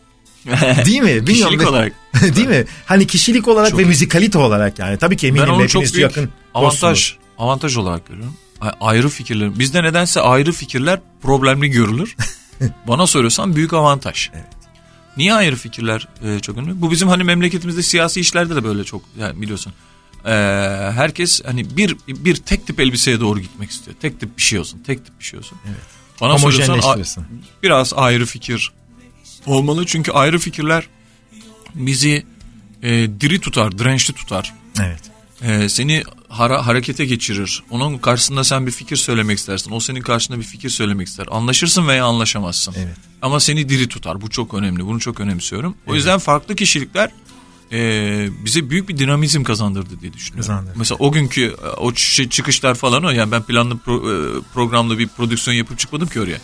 Değil 0.85 1.01
mi? 1.01 1.27
Bilmiyorum. 1.27 1.53
Kişilik 1.53 1.69
olarak. 1.69 1.93
Değil 2.35 2.47
mi? 2.47 2.65
Hani 2.85 3.07
kişilik 3.07 3.47
olarak 3.47 3.69
Çok 3.69 3.79
ve 3.79 3.83
iyi. 3.83 3.87
müzikalite 3.87 4.37
olarak 4.37 4.79
yani. 4.79 4.97
Tabii 4.97 5.17
ki 5.17 5.27
eminim 5.27 5.45
Ben 5.47 5.51
onu 5.53 5.67
çok 5.69 5.83
büyük 5.83 5.97
yakın 5.97 6.29
avantaj 6.53 6.81
dostsunuz. 6.81 7.17
avantaj 7.37 7.77
olarak 7.77 8.07
görüyorum. 8.07 8.35
Ayrı 8.81 9.09
fikirler. 9.09 9.59
Bizde 9.59 9.83
nedense 9.83 10.21
ayrı 10.21 10.51
fikirler 10.51 10.99
problemli 11.21 11.69
görülür. 11.69 12.15
Bana 12.87 13.07
soruyorsan 13.07 13.55
büyük 13.55 13.73
avantaj. 13.73 14.29
Niye 15.17 15.33
ayrı 15.33 15.55
fikirler 15.55 16.07
e, 16.23 16.39
çok 16.39 16.57
önemli? 16.57 16.81
Bu 16.81 16.91
bizim 16.91 17.07
hani 17.07 17.23
memleketimizde 17.23 17.83
siyasi 17.83 18.19
işlerde 18.19 18.55
de 18.55 18.63
böyle 18.63 18.83
çok 18.83 19.01
yani 19.19 19.41
biliyorsun. 19.41 19.73
E, 20.25 20.31
herkes 20.95 21.41
hani 21.45 21.77
bir 21.77 21.95
bir 22.07 22.35
tek 22.35 22.67
tip 22.67 22.79
elbiseye 22.79 23.19
doğru 23.19 23.39
gitmek 23.39 23.71
istiyor. 23.71 23.97
Tek 24.01 24.19
tip 24.19 24.37
bir 24.37 24.41
şey 24.43 24.59
olsun. 24.59 24.83
Tek 24.87 25.05
tip 25.05 25.19
bir 25.19 25.25
şey 25.25 25.39
olsun. 25.39 25.57
Bana 26.21 26.33
soruyorsan 26.51 26.75
biraz 27.63 27.93
ayrı 27.93 28.25
fikir 28.25 28.71
olmalı. 29.45 29.85
Çünkü 29.85 30.11
ayrı 30.11 30.39
fikirler 30.39 30.87
bizi 31.75 32.25
e, 32.83 32.89
diri 33.21 33.39
tutar, 33.39 33.77
dirençli 33.79 34.13
tutar. 34.13 34.53
Evet. 34.81 35.01
Ee, 35.43 35.69
seni 35.69 36.03
hara- 36.29 36.65
harekete 36.65 37.05
geçirir. 37.05 37.63
Onun 37.69 37.97
karşısında 37.97 38.43
sen 38.43 38.67
bir 38.67 38.71
fikir 38.71 38.95
söylemek 38.95 39.37
istersin. 39.37 39.71
O 39.71 39.79
senin 39.79 40.01
karşında 40.01 40.37
bir 40.39 40.43
fikir 40.43 40.69
söylemek 40.69 41.07
ister. 41.07 41.27
Anlaşırsın 41.31 41.87
veya 41.87 42.05
anlaşamazsın. 42.05 42.75
Evet. 42.77 42.95
Ama 43.21 43.39
seni 43.39 43.69
diri 43.69 43.87
tutar. 43.87 44.21
Bu 44.21 44.29
çok 44.29 44.53
önemli. 44.53 44.85
Bunu 44.85 44.99
çok 44.99 45.19
önemsiyorum. 45.19 45.75
O 45.87 45.95
yüzden 45.95 46.19
farklı 46.19 46.55
kişilikler 46.55 47.11
e, 47.71 47.77
bize 48.45 48.69
büyük 48.69 48.89
bir 48.89 48.97
dinamizm 48.97 49.43
kazandırdı 49.43 50.01
diye 50.01 50.13
düşünüyorum. 50.13 50.47
Kazandırdı. 50.47 50.79
Mesela 50.79 50.97
o 50.99 51.11
günkü 51.11 51.45
e, 51.45 51.67
o 51.67 51.95
şey, 51.95 52.29
çıkışlar 52.29 52.75
falan 52.75 53.03
o. 53.03 53.09
Yani 53.09 53.31
ben 53.31 53.43
planlı 53.43 53.73
pro- 53.75 54.39
e, 54.39 54.41
programlı 54.53 54.99
bir 54.99 55.07
prodüksiyon 55.07 55.57
yapıp 55.57 55.79
çıkmadım 55.79 56.07
ki 56.07 56.21
oraya. 56.21 56.37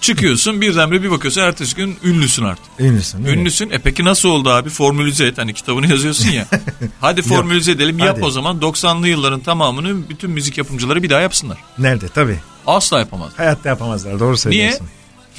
Çıkıyorsun 0.00 0.60
birdenbire 0.60 1.02
bir 1.02 1.10
bakıyorsun 1.10 1.40
ertesi 1.40 1.76
gün 1.76 1.96
ünlüsün 2.04 2.44
artık. 2.44 2.64
Ünlüsün 2.78 3.24
değil 3.24 3.36
mi? 3.36 3.40
Ünlüsün. 3.40 3.70
E 3.70 3.78
peki 3.78 4.04
nasıl 4.04 4.28
oldu 4.28 4.50
abi? 4.50 4.70
Formülize 4.70 5.26
et. 5.26 5.38
Hani 5.38 5.54
kitabını 5.54 5.90
yazıyorsun 5.90 6.30
ya. 6.30 6.46
Hadi 7.00 7.22
formülize 7.22 7.72
edelim. 7.72 7.98
Yap 7.98 8.16
Hadi. 8.16 8.24
o 8.24 8.30
zaman 8.30 8.58
90'lı 8.58 9.08
yılların 9.08 9.40
tamamını 9.40 10.08
bütün 10.08 10.30
müzik 10.30 10.58
yapımcıları 10.58 11.02
bir 11.02 11.10
daha 11.10 11.20
yapsınlar. 11.20 11.58
Nerede? 11.78 12.08
Tabii. 12.08 12.38
Asla 12.66 12.98
yapamaz. 12.98 13.32
Hayatta 13.36 13.68
yapamazlar. 13.68 14.12
Doğru 14.20 14.28
Niye? 14.28 14.36
söylüyorsun. 14.36 14.86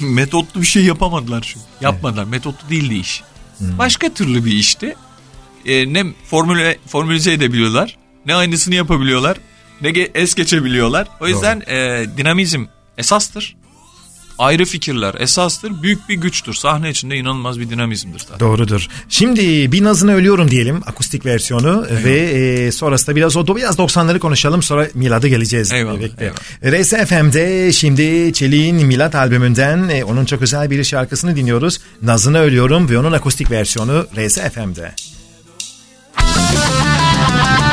Metotlu 0.00 0.60
bir 0.60 0.66
şey 0.66 0.84
yapamadılar 0.84 1.42
çünkü. 1.42 1.66
Yapmadılar. 1.80 2.24
Metotlu 2.24 2.70
değildi 2.70 2.94
iş. 2.94 3.22
Hmm. 3.60 3.78
Başka 3.78 4.14
türlü 4.14 4.44
bir 4.44 4.52
işti. 4.52 4.94
E, 5.66 5.92
ne 5.92 6.04
formüle, 6.30 6.78
formülize 6.86 7.32
edebiliyorlar. 7.32 7.98
Ne 8.26 8.34
aynısını 8.34 8.74
yapabiliyorlar. 8.74 9.36
Ne 9.80 9.88
ge- 9.90 10.10
es 10.14 10.34
geçebiliyorlar. 10.34 11.08
O 11.20 11.28
yüzden 11.28 11.62
e, 11.66 12.04
dinamizm 12.16 12.64
esastır. 12.98 13.56
Ayrı 14.40 14.64
fikirler 14.64 15.14
esastır. 15.18 15.82
Büyük 15.82 16.08
bir 16.08 16.14
güçtür. 16.14 16.54
Sahne 16.54 16.90
içinde 16.90 17.16
inanılmaz 17.16 17.60
bir 17.60 17.70
dinamizmdir 17.70 18.18
zaten. 18.18 18.40
Doğrudur. 18.40 18.86
Şimdi 19.08 19.72
bir 19.72 19.84
nazını 19.84 20.14
ölüyorum 20.14 20.50
diyelim 20.50 20.82
akustik 20.86 21.26
versiyonu 21.26 21.86
ve 22.04 22.18
e, 22.18 22.72
sonrasında 22.72 23.16
biraz 23.16 23.36
o 23.36 23.56
biraz 23.56 23.78
90'ları 23.78 24.18
konuşalım 24.18 24.62
sonra 24.62 24.88
Milad'a 24.94 25.28
geleceğiz. 25.28 25.72
Eyvallah, 25.72 26.00
Bekle. 26.00 26.32
RSFM'de 26.64 27.72
şimdi 27.72 28.32
Çelik'in 28.32 28.86
Milad 28.86 29.12
albümünden 29.12 29.88
e, 29.88 30.04
onun 30.04 30.24
çok 30.24 30.42
özel 30.42 30.70
bir 30.70 30.84
şarkısını 30.84 31.36
dinliyoruz. 31.36 31.78
Nazını 32.02 32.38
ölüyorum 32.38 32.90
ve 32.90 32.98
onun 32.98 33.12
akustik 33.12 33.50
versiyonu 33.50 34.06
RSFM'de. 34.16 34.94
Gel 36.16 37.69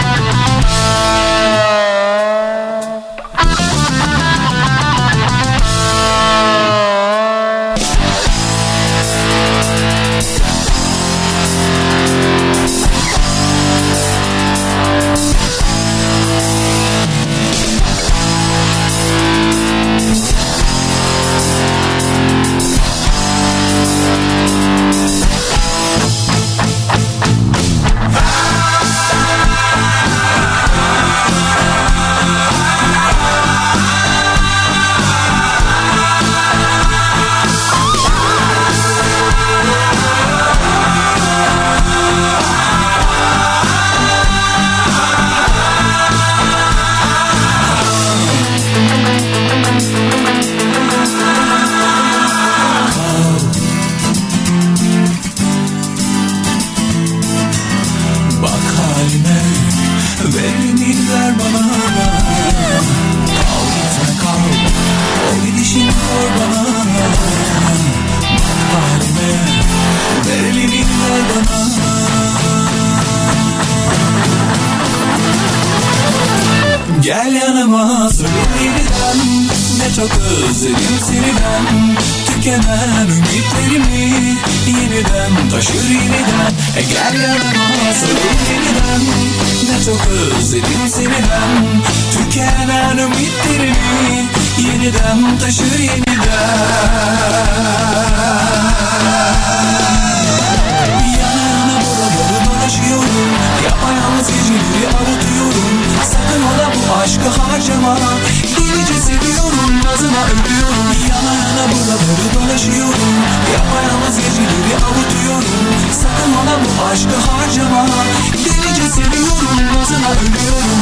aşkı 116.91 117.15
harcama. 117.31 117.85
Delice 118.33 118.89
seviyorum 118.89 119.57
nazına 119.75 120.11
ölüyorum 120.11 120.81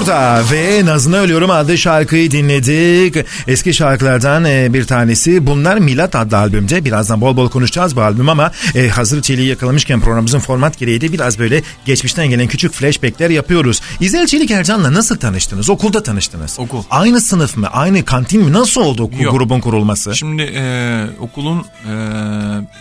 burada 0.00 0.42
ve 0.52 0.84
Nazına 0.84 1.16
Ölüyorum 1.16 1.50
adlı 1.50 1.78
şarkıyı 1.78 2.30
dinledik. 2.30 3.26
Eski 3.46 3.74
şarkılardan 3.74 4.44
e, 4.44 4.72
bir 4.72 4.84
tanesi. 4.84 5.46
Bunlar 5.46 5.78
Milat 5.78 6.14
adlı 6.14 6.36
albümde. 6.36 6.84
Birazdan 6.84 7.20
bol 7.20 7.36
bol 7.36 7.48
konuşacağız 7.48 7.96
bu 7.96 8.02
albüm 8.02 8.28
ama 8.28 8.52
e, 8.74 8.88
hazır 8.88 9.22
Çelik'i 9.22 9.46
yakalamışken 9.46 10.00
programımızın 10.00 10.38
format 10.38 10.78
gereği 10.78 11.00
de 11.00 11.12
biraz 11.12 11.38
böyle 11.38 11.62
geçmişten 11.84 12.30
gelen 12.30 12.48
küçük 12.48 12.72
flashbackler 12.72 13.30
yapıyoruz. 13.30 13.80
İzel 14.00 14.26
Çelik 14.26 14.50
Ercan'la 14.50 14.94
nasıl 14.94 15.16
tanıştınız? 15.16 15.70
Okulda 15.70 16.02
tanıştınız. 16.02 16.58
Okul. 16.58 16.82
Aynı 16.90 17.20
sınıf 17.20 17.56
mı? 17.56 17.66
Aynı 17.72 18.04
kantin 18.04 18.42
mi? 18.42 18.52
Nasıl 18.52 18.80
oldu 18.80 19.02
okul 19.02 19.20
Yok. 19.20 19.34
grubun 19.34 19.60
kurulması? 19.60 20.16
Şimdi 20.16 20.42
e, 20.42 21.04
okulun 21.20 21.64
e, 21.84 21.92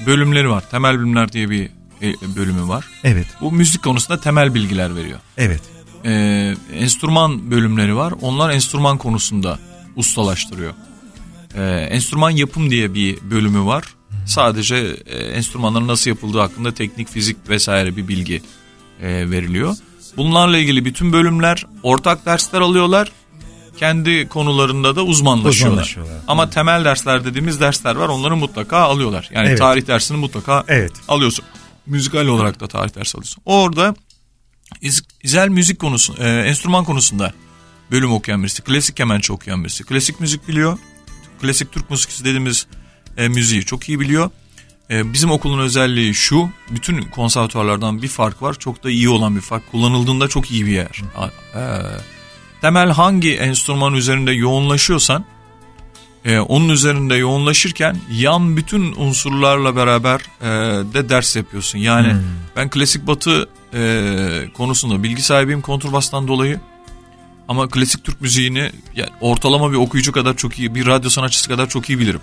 bölümleri 0.05 0.49
var. 0.49 0.63
Temel 0.71 0.99
bilimler 0.99 1.32
diye 1.32 1.49
bir 1.49 1.65
e, 2.01 2.36
bölümü 2.36 2.67
var. 2.67 2.86
Evet. 3.03 3.27
Bu 3.41 3.51
müzik 3.51 3.84
konusunda 3.84 4.21
temel 4.21 4.53
bilgiler 4.53 4.95
veriyor. 4.95 5.19
Evet. 5.38 5.62
E, 6.05 6.55
enstrüman 6.73 7.51
bölümleri 7.51 7.95
var. 7.95 8.13
Onlar 8.21 8.49
enstrüman 8.49 8.97
konusunda 8.97 9.59
ustalaştırıyor. 9.95 10.73
E, 11.55 11.63
enstrüman 11.91 12.29
yapım 12.29 12.69
diye 12.71 12.93
bir 12.93 13.17
bölümü 13.21 13.65
var. 13.65 13.83
Sadece 14.25 14.75
e, 15.05 15.17
enstrümanların 15.17 15.88
nasıl 15.88 16.09
yapıldığı 16.09 16.39
hakkında 16.39 16.73
teknik, 16.73 17.09
fizik 17.09 17.49
vesaire 17.49 17.95
bir 17.97 18.07
bilgi 18.07 18.41
e, 19.01 19.07
veriliyor. 19.31 19.75
Bunlarla 20.17 20.57
ilgili 20.57 20.85
bütün 20.85 21.13
bölümler 21.13 21.65
ortak 21.83 22.25
dersler 22.25 22.62
alıyorlar. 22.62 23.12
Kendi 23.77 24.27
konularında 24.27 24.95
da 24.95 25.03
uzmanlaşıyorlar. 25.03 25.81
Uzmanlaşıyorlar. 25.81 26.23
Ama 26.27 26.49
temel 26.49 26.85
dersler 26.85 27.25
dediğimiz 27.25 27.59
dersler 27.59 27.95
var. 27.95 28.07
Onları 28.09 28.35
mutlaka 28.35 28.77
alıyorlar. 28.77 29.29
Yani 29.33 29.47
Evet. 29.47 29.59
tarih 29.59 29.88
dersini 29.88 30.17
mutlaka 30.17 30.63
Evet. 30.67 30.91
alıyorsun. 31.07 31.45
Müzikal 31.85 32.25
olarak 32.27 32.59
da 32.59 32.67
tarih 32.67 32.95
dersi 32.95 33.17
alıyorsun. 33.17 33.41
Orada 33.45 33.95
izel 35.23 35.49
müzik 35.49 35.79
konusu, 35.79 36.15
e, 36.19 36.29
enstrüman 36.29 36.86
konusunda 36.86 37.34
bölüm 37.91 38.12
okuyan 38.12 38.43
birisi, 38.43 38.62
klasik 38.62 38.97
kemençe 38.97 39.34
okuyan 39.34 39.63
birisi, 39.63 39.84
klasik 39.84 40.19
müzik 40.19 40.47
biliyor. 40.47 40.77
Klasik 41.41 41.71
Türk 41.71 41.89
müzikisi 41.89 42.25
dediğimiz 42.25 42.67
e, 43.17 43.27
müziği 43.27 43.65
çok 43.65 43.89
iyi 43.89 43.99
biliyor. 43.99 44.29
E, 44.89 45.13
bizim 45.13 45.32
okulun 45.32 45.60
özelliği 45.60 46.15
şu, 46.15 46.49
bütün 46.69 47.01
konservatuarlardan 47.01 48.01
bir 48.01 48.08
fark 48.08 48.41
var. 48.41 48.53
Çok 48.60 48.84
da 48.84 48.89
iyi 48.89 49.10
olan 49.10 49.36
bir 49.36 49.41
fark. 49.41 49.71
Kullanıldığında 49.71 50.27
çok 50.27 50.51
iyi 50.51 50.65
bir 50.65 50.71
yer. 50.71 51.01
E, 51.55 51.62
temel 52.62 52.89
hangi 52.89 53.36
enstrüman 53.36 53.93
üzerinde 53.93 54.32
yoğunlaşıyorsan 54.32 55.25
e, 56.25 56.39
onun 56.39 56.69
üzerinde 56.69 57.15
yoğunlaşırken 57.15 57.97
yan 58.12 58.58
bütün 58.58 58.95
unsurlarla 58.95 59.75
beraber 59.75 60.21
e, 60.41 60.47
de 60.93 61.10
ders 61.10 61.36
yapıyorsun. 61.36 61.79
Yani 61.79 62.15
ben 62.55 62.69
klasik 62.69 63.08
batı 63.08 63.49
e, 63.73 64.49
konusunda 64.53 65.03
bilgi 65.03 65.21
sahibiyim 65.21 65.62
kontrbastan 65.62 66.27
dolayı. 66.27 66.60
Ama 67.47 67.69
klasik 67.69 68.03
Türk 68.03 68.21
müziğini 68.21 68.71
yani 68.95 69.10
ortalama 69.21 69.71
bir 69.71 69.77
okuyucu 69.77 70.12
kadar 70.12 70.38
çok 70.38 70.60
iyi, 70.60 70.75
bir 70.75 70.86
radyo 70.86 71.10
sanatçısı 71.10 71.49
kadar 71.49 71.69
çok 71.69 71.89
iyi 71.89 71.99
bilirim. 71.99 72.21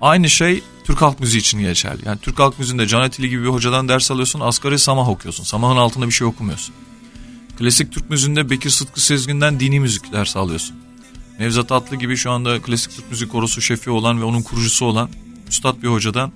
Aynı 0.00 0.30
şey 0.30 0.62
Türk 0.84 1.02
halk 1.02 1.20
müziği 1.20 1.40
için 1.40 1.58
geçerli. 1.58 2.00
Yani 2.06 2.18
Türk 2.22 2.38
halk 2.38 2.58
müziğinde 2.58 2.86
Can 2.86 3.00
Atili 3.00 3.28
gibi 3.28 3.42
bir 3.42 3.48
hocadan 3.48 3.88
ders 3.88 4.10
alıyorsun, 4.10 4.40
asgari 4.40 4.78
samah 4.78 5.08
okuyorsun. 5.08 5.44
Samahın 5.44 5.76
altında 5.76 6.06
bir 6.06 6.12
şey 6.12 6.26
okumuyorsun. 6.26 6.74
Klasik 7.58 7.92
Türk 7.92 8.10
müziğinde 8.10 8.50
Bekir 8.50 8.70
Sıtkı 8.70 9.00
Sezgin'den 9.00 9.60
dini 9.60 9.80
müzik 9.80 10.12
dersi 10.12 10.38
alıyorsun. 10.38 10.76
Nevzat 11.38 11.72
Atlı 11.72 11.96
gibi 11.96 12.16
şu 12.16 12.30
anda 12.30 12.62
klasik 12.62 12.96
Türk 12.96 13.10
müzik 13.10 13.32
korosu 13.32 13.60
şefi 13.60 13.90
olan 13.90 14.20
ve 14.20 14.24
onun 14.24 14.42
kurucusu 14.42 14.84
olan 14.86 15.10
üstad 15.48 15.82
bir 15.82 15.88
hocadan 15.88 16.32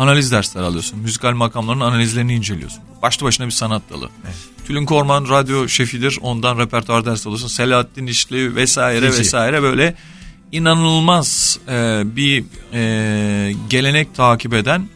analiz 0.00 0.32
dersleri 0.32 0.64
alıyorsun. 0.64 0.98
Müzikal 0.98 1.32
makamların 1.32 1.80
analizlerini 1.80 2.34
inceliyorsun. 2.34 2.80
Başlı 3.02 3.26
başına 3.26 3.46
bir 3.46 3.50
sanat 3.52 3.82
dalı. 3.90 4.08
Tülin 4.66 4.86
Korman 4.86 5.28
radyo 5.28 5.68
şefidir. 5.68 6.18
Ondan 6.22 6.58
repertuar 6.58 7.04
dersi 7.04 7.28
alıyorsun. 7.28 7.48
Selahattin 7.48 8.06
İşli 8.06 8.54
vesaire 8.56 9.06
Gece. 9.06 9.18
vesaire 9.18 9.62
böyle 9.62 9.94
inanılmaz 10.52 11.58
e, 11.68 12.02
bir 12.16 12.44
e, 12.72 13.52
gelenek 13.70 14.14
takip 14.14 14.54
eden 14.54 14.88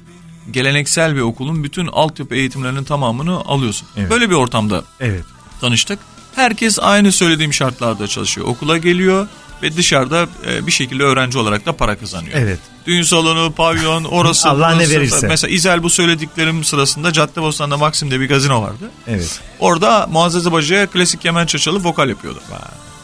geleneksel 0.51 1.17
bir 1.17 1.21
okulun 1.21 1.65
bütün 1.65 1.87
altyapı 1.87 2.35
eğitimlerinin 2.35 2.85
tamamını 2.85 3.37
alıyorsun. 3.37 3.89
Evet. 3.97 4.11
Böyle 4.11 4.31
bir 4.31 4.35
ortamda 4.35 4.85
Evet. 5.01 5.25
tanıştık. 5.61 5.99
Herkes 6.35 6.79
aynı 6.79 7.13
söylediğim 7.13 7.53
şartlarda 7.53 8.07
çalışıyor. 8.09 8.47
Okula 8.47 8.79
geliyor 8.79 9.29
ve 9.65 9.77
dışarıda 9.77 10.27
e, 10.51 10.67
bir 10.67 10.73
şekilde 10.73 11.03
öğrenci 11.03 11.39
olarak 11.39 11.67
da 11.67 11.73
para 11.73 11.99
kazanıyor. 11.99 12.35
Evet. 12.39 12.59
Düğün 12.87 13.03
salonu, 13.03 13.53
pavyon, 13.53 14.05
orası. 14.11 14.49
Allah 14.51 14.71
ne 14.71 14.77
burası. 14.79 14.91
verirse. 14.91 15.27
Mesela 15.29 15.51
İzel 15.55 15.83
bu 15.83 15.91
söylediklerim 15.91 16.65
sırasında 16.65 17.13
Caddebostan'da 17.13 17.77
Maxim'de 17.77 18.21
bir 18.21 18.29
gazino 18.29 18.63
vardı. 18.63 18.91
Evet. 19.09 19.41
Orada 19.59 20.07
Muazzez 20.11 20.53
Bacı'ya 20.53 20.87
klasik 20.87 21.25
Yemençe 21.25 21.59
çalıp 21.59 21.85
vokal 21.85 22.09
yapıyordu. 22.09 22.41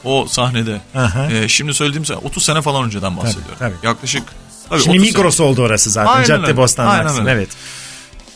o 0.05 0.27
sahnede. 0.29 0.81
Aha. 0.94 1.29
Ee, 1.33 1.49
şimdi 1.49 1.75
söylediğim 1.75 2.05
sene 2.05 2.16
30 2.16 2.42
sene 2.44 2.62
falan 2.62 2.85
önceden 2.85 3.16
bahsediyorum. 3.16 3.55
tabii. 3.59 3.75
Yaklaşık 3.83 4.23
tabii 4.68 4.83
Şimdi 4.83 4.99
30 5.18 5.35
sene. 5.35 5.46
Oldu 5.46 5.62
orası 5.62 5.90
zaten. 5.90 6.12
Aynen 6.12 6.25
Cadde 6.27 6.42
öyle. 6.46 6.57
Bostan 6.57 6.87
Aynen 6.87 7.20
öyle. 7.20 7.31
Evet. 7.31 7.49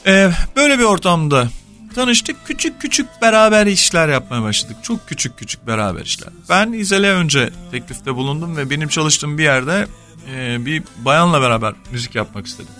Ee, 0.06 0.30
böyle 0.56 0.78
bir 0.78 0.84
ortamda 0.84 1.48
tanıştık. 1.94 2.36
Küçük 2.46 2.80
küçük 2.80 3.06
beraber 3.22 3.66
işler 3.66 4.08
yapmaya 4.08 4.42
başladık. 4.42 4.76
Çok 4.82 5.08
küçük 5.08 5.38
küçük 5.38 5.66
beraber 5.66 6.02
işler. 6.02 6.28
Ben 6.48 6.72
İzel'e 6.72 7.10
önce 7.10 7.50
teklifte 7.70 8.14
bulundum 8.14 8.56
ve 8.56 8.70
benim 8.70 8.88
çalıştığım 8.88 9.38
bir 9.38 9.42
yerde 9.42 9.86
e, 10.34 10.66
bir 10.66 10.82
bayanla 10.98 11.40
beraber 11.40 11.74
müzik 11.92 12.14
yapmak 12.14 12.46
istedim. 12.46 12.72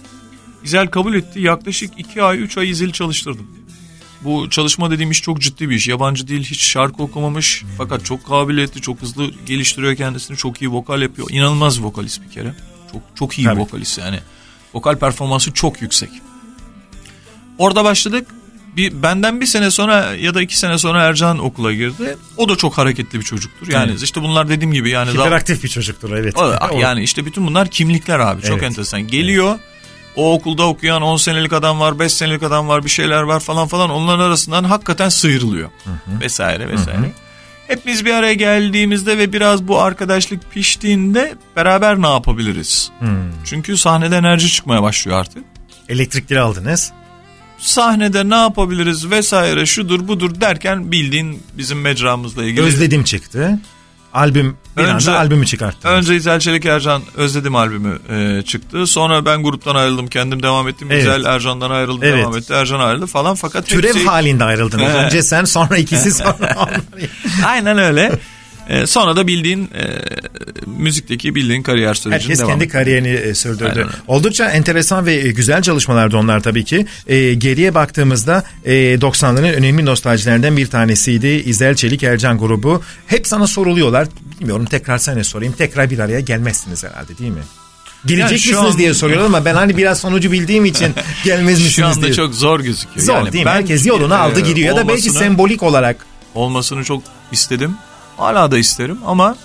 İzel 0.65 0.87
kabul 0.87 1.15
etti. 1.15 1.41
Yaklaşık 1.41 1.99
2 1.99 2.23
ay 2.23 2.39
3 2.39 2.59
ay 2.59 2.71
İzel'i 2.71 2.93
çalıştırdım. 2.93 3.47
Bu 4.25 4.51
çalışma 4.51 4.91
dediğim 4.91 5.11
iş 5.11 5.23
çok 5.23 5.41
ciddi 5.41 5.71
bir 5.71 5.75
iş. 5.77 5.89
Yabancı 5.89 6.29
değil 6.29 6.45
hiç 6.45 6.63
şarkı 6.63 7.03
okumamış. 7.03 7.65
Fakat 7.79 8.05
çok 8.05 8.27
kabiliyetli, 8.27 8.81
çok 8.81 9.03
hızlı 9.03 9.31
geliştiriyor 9.47 9.97
kendisini. 9.97 10.37
Çok 10.37 10.63
iyi 10.63 10.71
vokal 10.71 11.03
yapıyor. 11.03 11.29
İnanılmaz 11.31 11.83
vokalist 11.83 12.23
bir 12.23 12.31
kere. 12.31 12.55
Çok 12.93 13.03
çok 13.15 13.39
iyi 13.39 13.45
Tabii. 13.45 13.61
vokalist 13.61 13.99
yani. 13.99 14.19
Vokal 14.75 14.97
performansı 14.99 15.53
çok 15.53 15.83
yüksek. 15.83 16.11
Orada 17.59 17.85
başladık. 17.85 18.27
Bir, 18.77 19.03
benden 19.03 19.41
bir 19.41 19.47
sene 19.47 19.71
sonra 19.71 20.15
ya 20.15 20.35
da 20.35 20.43
iki 20.43 20.59
sene 20.59 20.79
sonra 20.79 21.03
Ercan 21.03 21.39
okula 21.39 21.73
girdi. 21.73 22.17
O 22.37 22.49
da 22.49 22.57
çok 22.57 22.79
hareketli 22.79 23.19
bir 23.19 23.25
çocuktur. 23.25 23.69
Yani 23.73 23.91
Evet. 23.91 24.03
işte 24.03 24.23
bunlar 24.23 24.49
dediğim 24.49 24.73
gibi 24.73 24.91
yani 24.91 25.15
daha, 25.15 25.27
Hiperaktif 25.27 25.65
bir 25.65 25.69
çocuktur 25.69 26.13
evet. 26.13 26.39
o- 26.39 26.55
yani 26.81 27.03
işte 27.03 27.27
bütün 27.27 27.47
bunlar 27.47 27.69
kimlikler 27.69 28.19
abi. 28.19 28.43
Çok 28.43 28.51
Evet. 28.53 28.63
enteresan. 28.63 29.07
Geliyor. 29.07 29.59
O 30.17 30.35
okulda 30.35 30.63
okuyan 30.67 31.03
10 31.03 31.17
senelik 31.17 31.53
adam 31.53 31.81
var, 31.81 31.99
5 31.99 32.13
senelik 32.13 32.43
adam 32.43 32.69
var, 32.69 32.85
bir 32.85 32.91
şeyler 32.91 33.23
var 33.23 33.41
falan 33.41 33.69
falan. 33.69 33.91
Onların 33.91 34.25
arasından 34.25 34.65
hakikaten 34.65 35.09
sıyrılıyor. 35.09 35.71
Vesaire 36.21 36.69
vesaire. 36.69 37.13
Hepimiz 37.69 38.05
bir 38.05 38.11
araya 38.15 38.35
geldiğimizde 38.35 39.19
ve 39.19 39.33
biraz 39.33 39.69
bu 39.69 39.81
arkadaşlık 39.81 40.51
piştiğinde 40.53 41.35
beraber 41.57 42.03
ne 42.03 42.09
yapabiliriz? 42.09 42.91
Hmm. 42.99 43.09
Çünkü 43.45 43.77
sahnede 43.77 44.17
enerji 44.17 44.49
çıkmaya 44.53 44.83
başlıyor 44.83 45.19
artık. 45.21 45.45
Elektrikleri 45.89 46.41
aldınız. 46.41 46.93
Sahnede 47.59 48.29
ne 48.31 48.35
yapabiliriz 48.35 49.11
vesaire 49.11 49.67
şudur 49.67 50.09
budur 50.09 50.41
derken 50.41 50.93
bildiğin 50.93 51.43
bizim 51.59 51.81
mecramızla 51.81 52.45
ilgili. 52.45 52.63
Özledim 52.65 53.05
çıktı. 53.05 53.59
Albüm 54.15 54.57
bir 54.77 54.83
Önce- 54.83 55.11
anda 55.11 55.19
albümü 55.21 55.47
çıkarttınız. 55.47 55.95
Önce 55.95 56.17
İzel 56.17 56.41
Çelik 56.41 56.67
Ercan 56.67 57.03
Özledim 57.17 57.57
albümü 57.57 57.99
e, 58.11 58.43
çıktı. 58.43 58.87
Sonra 58.87 59.25
ben 59.27 59.43
gruptan 59.43 59.75
ayrıldım 59.75 60.07
kendim 60.07 60.43
devam 60.43 60.69
ettim. 60.69 60.89
Evet. 60.91 61.03
İzel 61.03 61.25
Ercan'dan 61.25 61.71
ayrıldı 61.71 62.07
Evet. 62.07 62.19
devam 62.23 62.37
etti. 62.37 62.53
Ercan 62.53 62.81
ayrıldı 62.81 63.07
falan 63.07 63.35
fakat 63.35 63.67
Türev 63.67 63.89
hepsi- 63.95 64.07
halinde 64.07 64.45
ayrıldınız. 64.45 64.85
Evet. 64.95 64.97
Önce 65.05 65.23
sen 65.23 65.45
sonra 65.45 65.77
ikisi 65.77 66.11
sonra 66.15 66.55
onlar. 66.57 66.81
Aynen 67.47 67.79
öyle. 67.79 68.13
E, 68.69 68.87
sonra 68.87 69.17
da 69.17 69.27
bildiğin 69.27 69.65
e, 69.65 69.85
müzikteki 70.67 71.35
bildiğin 71.35 71.63
kariyer 71.63 71.95
sürecine 71.95 72.21
Herkes 72.23 72.39
devam 72.39 72.51
kendi 72.51 72.69
kariyerini 72.69 73.09
e, 73.09 73.35
sürdürdü. 73.35 73.69
Aynen. 73.77 73.89
Oldukça 74.07 74.51
enteresan 74.51 75.07
ve 75.07 75.15
e, 75.15 75.31
güzel 75.31 75.63
çalışmalardı 75.63 76.17
onlar 76.17 76.41
tabii 76.41 76.65
ki. 76.65 76.87
E, 77.07 77.35
geriye 77.35 77.75
baktığımızda 77.75 78.45
e, 78.65 78.73
90'ların 78.95 79.53
önemli 79.53 79.85
nostaljilerinden 79.87 80.57
bir 80.57 80.67
tanesiydi. 80.67 81.27
İzel 81.27 81.75
Çelik 81.75 82.03
Ercan 82.03 82.39
grubu. 82.39 82.83
Hep 83.07 83.27
sana 83.27 83.47
soruluyorlar. 83.47 84.09
Bilmiyorum 84.41 84.65
tekrar 84.65 84.99
sana 84.99 85.25
sorayım. 85.25 85.55
Tekrar 85.59 85.91
bir 85.91 85.99
araya 85.99 86.21
gelmezsiniz 86.21 86.85
herhalde 86.85 87.19
değil 87.19 87.31
mi? 87.31 87.43
Gelecek 88.07 88.47
Yani 88.47 88.57
misiniz 88.57 88.73
an- 88.75 88.79
diye 88.79 88.95
soruyorlar 88.95 89.27
ama 89.27 89.45
ben 89.45 89.55
hani 89.55 89.77
biraz 89.77 89.99
sonucu 90.01 90.33
bildiğim 90.33 90.65
için 90.65 90.93
gelmez 91.25 91.59
misiniz 91.59 91.73
Şu 91.75 91.87
anda 91.87 92.03
diye. 92.03 92.13
çok 92.13 92.35
zor 92.35 92.61
gözüküyor. 92.61 93.07
Zor 93.07 93.15
Yani 93.15 93.33
değil 93.33 93.45
mi? 93.45 93.51
Herkes 93.51 93.87
yolunu 93.87 94.15
e, 94.15 94.17
aldı 94.17 94.41
gidiyor 94.41 94.69
ya 94.69 94.77
da 94.77 94.89
belki 94.89 95.11
sembolik 95.11 95.63
olarak. 95.63 95.97
olmasını 96.35 96.85
çok 96.85 97.03
istedim. 97.33 97.75
Hala 98.17 98.51
da 98.51 98.59
isterim 98.59 98.99
ama 99.07 99.37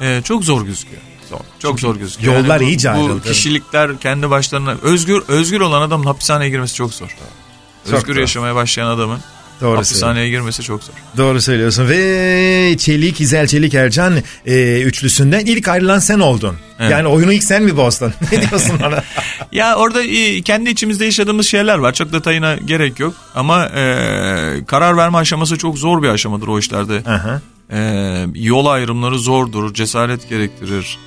e, 0.00 0.20
çok 0.24 0.44
zor 0.44 0.64
gözüküyor. 0.66 1.02
Zor. 1.30 1.38
Çok 1.58 1.80
zor 1.80 1.96
gözüküyor. 1.96 2.34
yollar 2.34 2.60
bu, 2.60 2.64
iyice 2.64 2.88
Bu 2.88 2.92
ayrıldı. 2.92 3.28
kişilikler 3.28 3.98
kendi 3.98 4.30
başlarına 4.30 4.74
özgür 4.82 5.22
özgür 5.28 5.60
olan 5.60 5.82
adamın 5.82 6.06
hapishaneye 6.06 6.50
girmesi 6.50 6.74
çok 6.74 6.94
zor. 6.94 7.08
Çok 7.84 7.94
özgür 7.94 8.14
zor. 8.14 8.20
yaşamaya 8.20 8.54
başlayan 8.54 8.86
adamın 8.86 9.18
Doğru 9.60 9.76
hapishaneye 9.78 10.28
girmesi 10.28 10.62
çok 10.62 10.82
zor. 10.82 10.94
Doğru 11.16 11.40
söylüyorsun 11.40 11.88
ve 11.88 12.76
Çelik, 12.78 13.20
İzel 13.20 13.46
Çelik 13.46 13.74
Ercan 13.74 14.14
e, 14.46 14.80
üçlüsünden 14.80 15.46
ilk 15.46 15.68
ayrılan 15.68 15.98
sen 15.98 16.20
oldun. 16.20 16.56
Evet. 16.80 16.90
Yani 16.90 17.08
oyunu 17.08 17.32
ilk 17.32 17.44
sen 17.44 17.62
mi 17.62 17.76
bozdun? 17.76 18.12
ne 18.32 18.48
diyorsun 18.48 18.78
ona? 18.86 19.04
Ya 19.52 19.76
orada 19.76 20.02
e, 20.02 20.42
kendi 20.42 20.70
içimizde 20.70 21.04
yaşadığımız 21.04 21.46
şeyler 21.46 21.78
var. 21.78 21.92
Çok 21.92 22.12
detayına 22.12 22.56
gerek 22.56 23.00
yok. 23.00 23.14
Ama 23.34 23.66
e, 23.66 24.64
karar 24.66 24.96
verme 24.96 25.18
aşaması 25.18 25.58
çok 25.58 25.78
zor 25.78 26.02
bir 26.02 26.08
aşamadır 26.08 26.48
o 26.48 26.58
işlerde. 26.58 27.02
Aha. 27.10 27.40
E, 27.72 28.26
yol 28.34 28.66
ayrımları 28.66 29.18
zordur, 29.18 29.74
cesaret 29.74 30.28
gerektirir. 30.28 30.98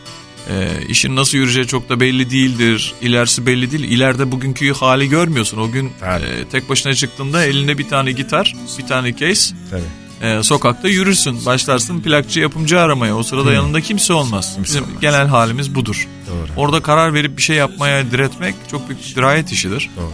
E, 0.50 0.70
işin 0.90 1.16
nasıl 1.16 1.38
yürüyeceği 1.38 1.68
çok 1.68 1.90
da 1.90 2.00
belli 2.00 2.30
değildir. 2.30 2.94
İlerisi 3.02 3.46
belli 3.46 3.72
değil. 3.72 3.84
İleride 3.84 4.32
bugünkü 4.32 4.74
hali 4.74 5.10
görmüyorsun. 5.10 5.58
O 5.58 5.72
gün 5.72 5.92
Tabii. 6.00 6.24
e, 6.26 6.46
tek 6.52 6.70
başına 6.70 6.94
çıktığında 6.94 7.44
elinde 7.46 7.78
bir 7.78 7.90
tane 7.90 8.12
gitar, 8.12 8.56
bir 8.78 8.88
tane 8.88 9.16
case. 9.16 9.56
Tabii. 9.70 10.30
E, 10.30 10.44
sokakta 10.44 10.88
yürürsün. 10.88 11.46
Başlarsın 11.46 12.02
plakçı 12.02 12.40
yapımcı 12.40 12.80
aramaya. 12.80 13.18
O 13.18 13.24
sırada 13.24 13.54
yanında 13.54 13.82
kimse 13.82 14.14
olmaz. 14.14 14.58
Bizim 14.64 14.84
olmaz. 14.84 15.02
genel 15.02 15.28
halimiz 15.28 15.76
budur. 15.76 16.08
Doğru. 16.28 16.48
Orada 16.56 16.82
karar 16.82 17.14
verip 17.14 17.38
bir 17.38 17.42
şey 17.42 17.56
yapmaya 17.56 18.12
diretmek 18.12 18.56
çok 18.72 18.90
büyük 18.90 19.10
bir 19.10 19.16
dirayet 19.16 19.52
işidir. 19.52 19.90
Doğru. 19.98 20.12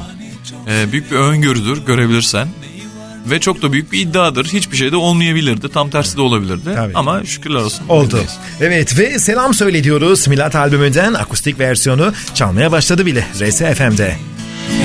Ee, 0.67 0.91
büyük 0.91 1.11
bir 1.11 1.15
öngörüdür 1.15 1.85
görebilirsen. 1.85 2.47
Ve 3.25 3.39
çok 3.39 3.61
da 3.61 3.73
büyük 3.73 3.91
bir 3.91 3.99
iddiadır. 3.99 4.45
Hiçbir 4.45 4.77
şey 4.77 4.91
de 4.91 4.95
olmayabilirdi. 4.95 5.69
Tam 5.69 5.89
tersi 5.89 6.17
de 6.17 6.21
olabilirdi. 6.21 6.69
Tabii. 6.75 6.91
Ama 6.95 7.23
şükürler 7.25 7.59
olsun. 7.59 7.87
Oldu. 7.89 8.05
buradayız. 8.05 8.37
Evet 8.61 8.99
ve 8.99 9.19
selam 9.19 9.53
söyle 9.53 9.83
diyoruz. 9.83 10.27
Milat 10.27 10.55
albümünden 10.55 11.13
akustik 11.13 11.59
versiyonu 11.59 12.13
çalmaya 12.33 12.71
başladı 12.71 13.05
bile. 13.05 13.27
RSFM'de. 13.33 14.15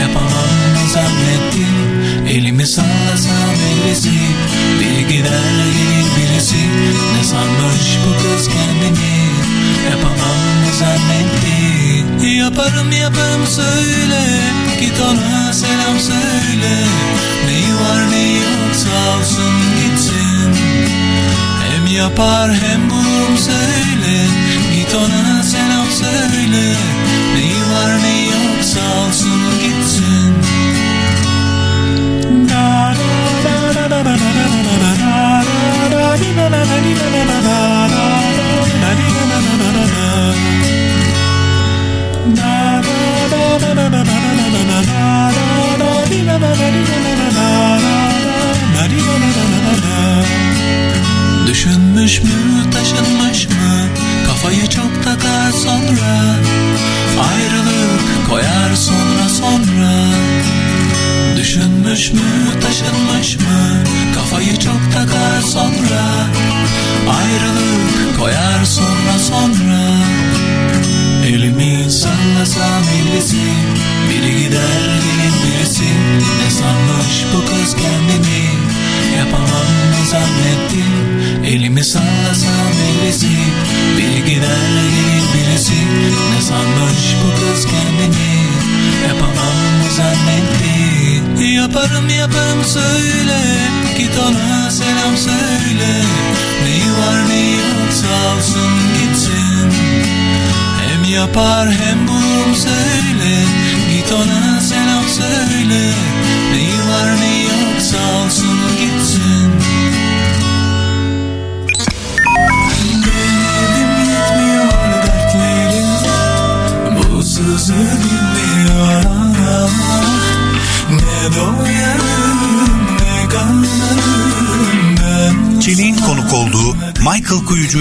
Yapamam 0.00 0.48
mı 0.72 0.90
zannettin 0.92 1.78
Elimi 2.28 2.66
sallasam 2.66 3.54
ellisi 3.70 4.10
Bir 4.80 5.08
gider 5.08 5.14
gelir 5.18 6.06
birisi 6.16 6.56
Ne 7.18 7.24
sanmış 7.24 7.98
bu 8.06 8.22
kız 8.22 8.48
kendini 8.48 9.18
Yapamam 9.90 10.36
mı 10.38 10.72
zannettin 10.78 12.28
Yaparım 12.28 12.92
yaparım 12.92 13.46
söyle 13.46 14.20
Git 14.80 15.00
ona 15.00 15.52
selam 15.52 15.98
söyle. 16.00 16.74
Neyi 17.46 17.74
var 17.74 18.10
neyi 18.10 18.36
yok 18.36 18.74
sağ 18.74 19.18
olsun 19.18 19.54
gitsin. 19.80 20.54
Hem 21.70 21.86
yapar 21.86 22.50
hem 22.54 22.90
bulurum 22.90 23.38
söyle. 23.38 24.26
Git 24.74 24.94
ona 24.94 25.42
selam 25.42 25.86
söyle. 25.90 26.74
Neyi 27.34 27.62
var 27.70 28.02
neyi 28.02 28.26
yok 28.26 28.64
sağ 28.64 29.06
olsun 29.06 29.37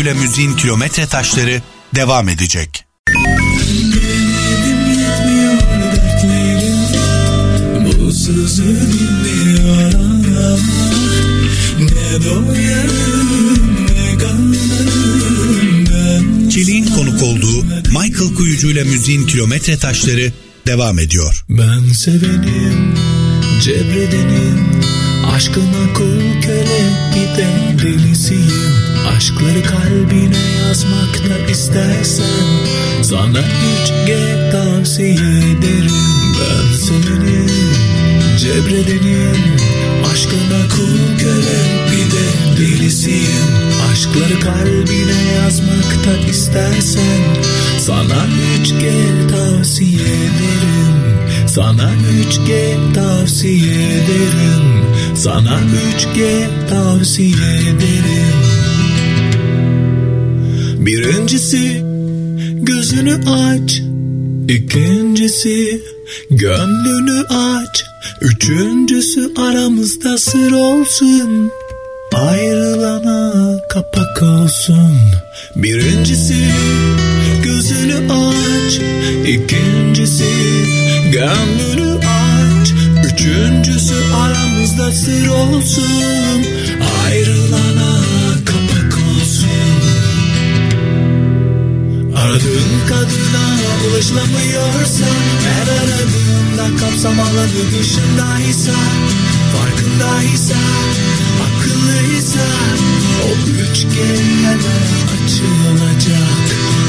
ile 0.07 0.13
müziğin 0.13 0.53
kilometre 0.55 1.05
taşları 1.05 1.61
devam 1.95 2.29
edecek. 2.29 2.85
Çelik'in 16.51 16.85
konuk 16.95 17.23
olduğu 17.23 17.63
Michael 17.63 18.35
Kuyucu 18.35 18.67
ile 18.67 18.83
müziğin 18.83 19.27
kilometre 19.27 19.77
taşları 19.77 20.33
devam 20.67 20.99
ediyor. 20.99 21.45
Ben 21.49 21.93
sevenim, 21.93 22.95
cebredenim 23.63 24.81
Aşkına 25.35 25.93
kul 25.93 26.41
köle 26.41 26.91
bir 27.15 27.37
de 27.37 27.47
delisiyim 27.83 28.76
Aşkları 29.15 29.63
kalbine 29.63 30.37
yazmak 30.67 31.29
da 31.29 31.51
istersen 31.51 32.47
Sana 33.01 33.39
3G 33.39 34.51
tavsiye 34.51 35.13
ederim. 35.13 35.91
Ben 36.39 36.77
sevenim, 36.77 37.49
cebredenim 38.37 39.57
Aşkına 40.13 40.67
kul 40.75 41.19
köle 41.19 41.59
bir 41.91 42.11
de 42.11 42.57
delisiyim. 42.61 43.47
Aşkları 43.91 44.39
kalbine 44.39 45.33
yazmak 45.35 46.05
da 46.05 46.29
istersen 46.29 47.21
Sana 47.79 48.25
3G 48.63 48.91
tavsiye 49.29 50.01
ederim. 50.01 51.17
Sana 51.47 51.91
3G 52.23 52.75
tavsiye 52.93 53.73
ederim. 53.73 54.85
Sana 55.15 55.59
3G 55.97 56.47
tavsiye 56.69 57.59
ederim 57.59 58.46
Birincisi 60.87 61.83
gözünü 62.53 63.15
aç. 63.29 63.81
İkincisi 64.49 65.81
gönlünü 66.31 67.21
aç. 67.29 67.83
Üçüncüsü 68.21 69.33
aramızda 69.37 70.17
sır 70.17 70.51
olsun. 70.51 71.51
Ayrılana 72.13 73.57
kapak 73.69 74.23
olsun. 74.23 74.97
Birincisi 75.55 76.47
gözünü 77.43 78.11
aç. 78.11 78.79
İkincisi 79.27 80.25
gönlünü 81.11 81.97
aç. 81.97 82.73
Üçüncüsü 83.05 83.95
aramızda 84.13 84.91
sır 84.91 85.27
olsun 85.27 86.56
Aradığın 92.17 92.87
kadına 92.89 93.45
ulaşılamıyorsa 93.87 95.05
Her 95.47 95.67
aradığında 95.67 96.79
kapsam 96.79 97.19
alanı 97.19 97.71
dışındaysa 97.79 98.73
Farkındaysa 99.53 100.55
Akıllıysa 101.45 102.47
O 103.25 103.49
üçgen 103.49 104.23
hemen 104.43 104.83
açılacak. 105.13 106.47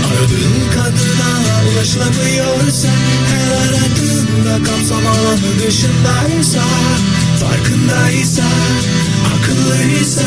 Aradığın 0.08 0.70
kadına 0.74 1.30
ulaşılamıyorsa 1.72 2.88
Her 3.30 3.50
aradığında 3.68 4.70
kapsam 4.70 5.06
alanı 5.06 5.66
dışındaysa 5.66 6.62
Farkındaysa 7.40 8.42
Akıllıysa 9.34 10.22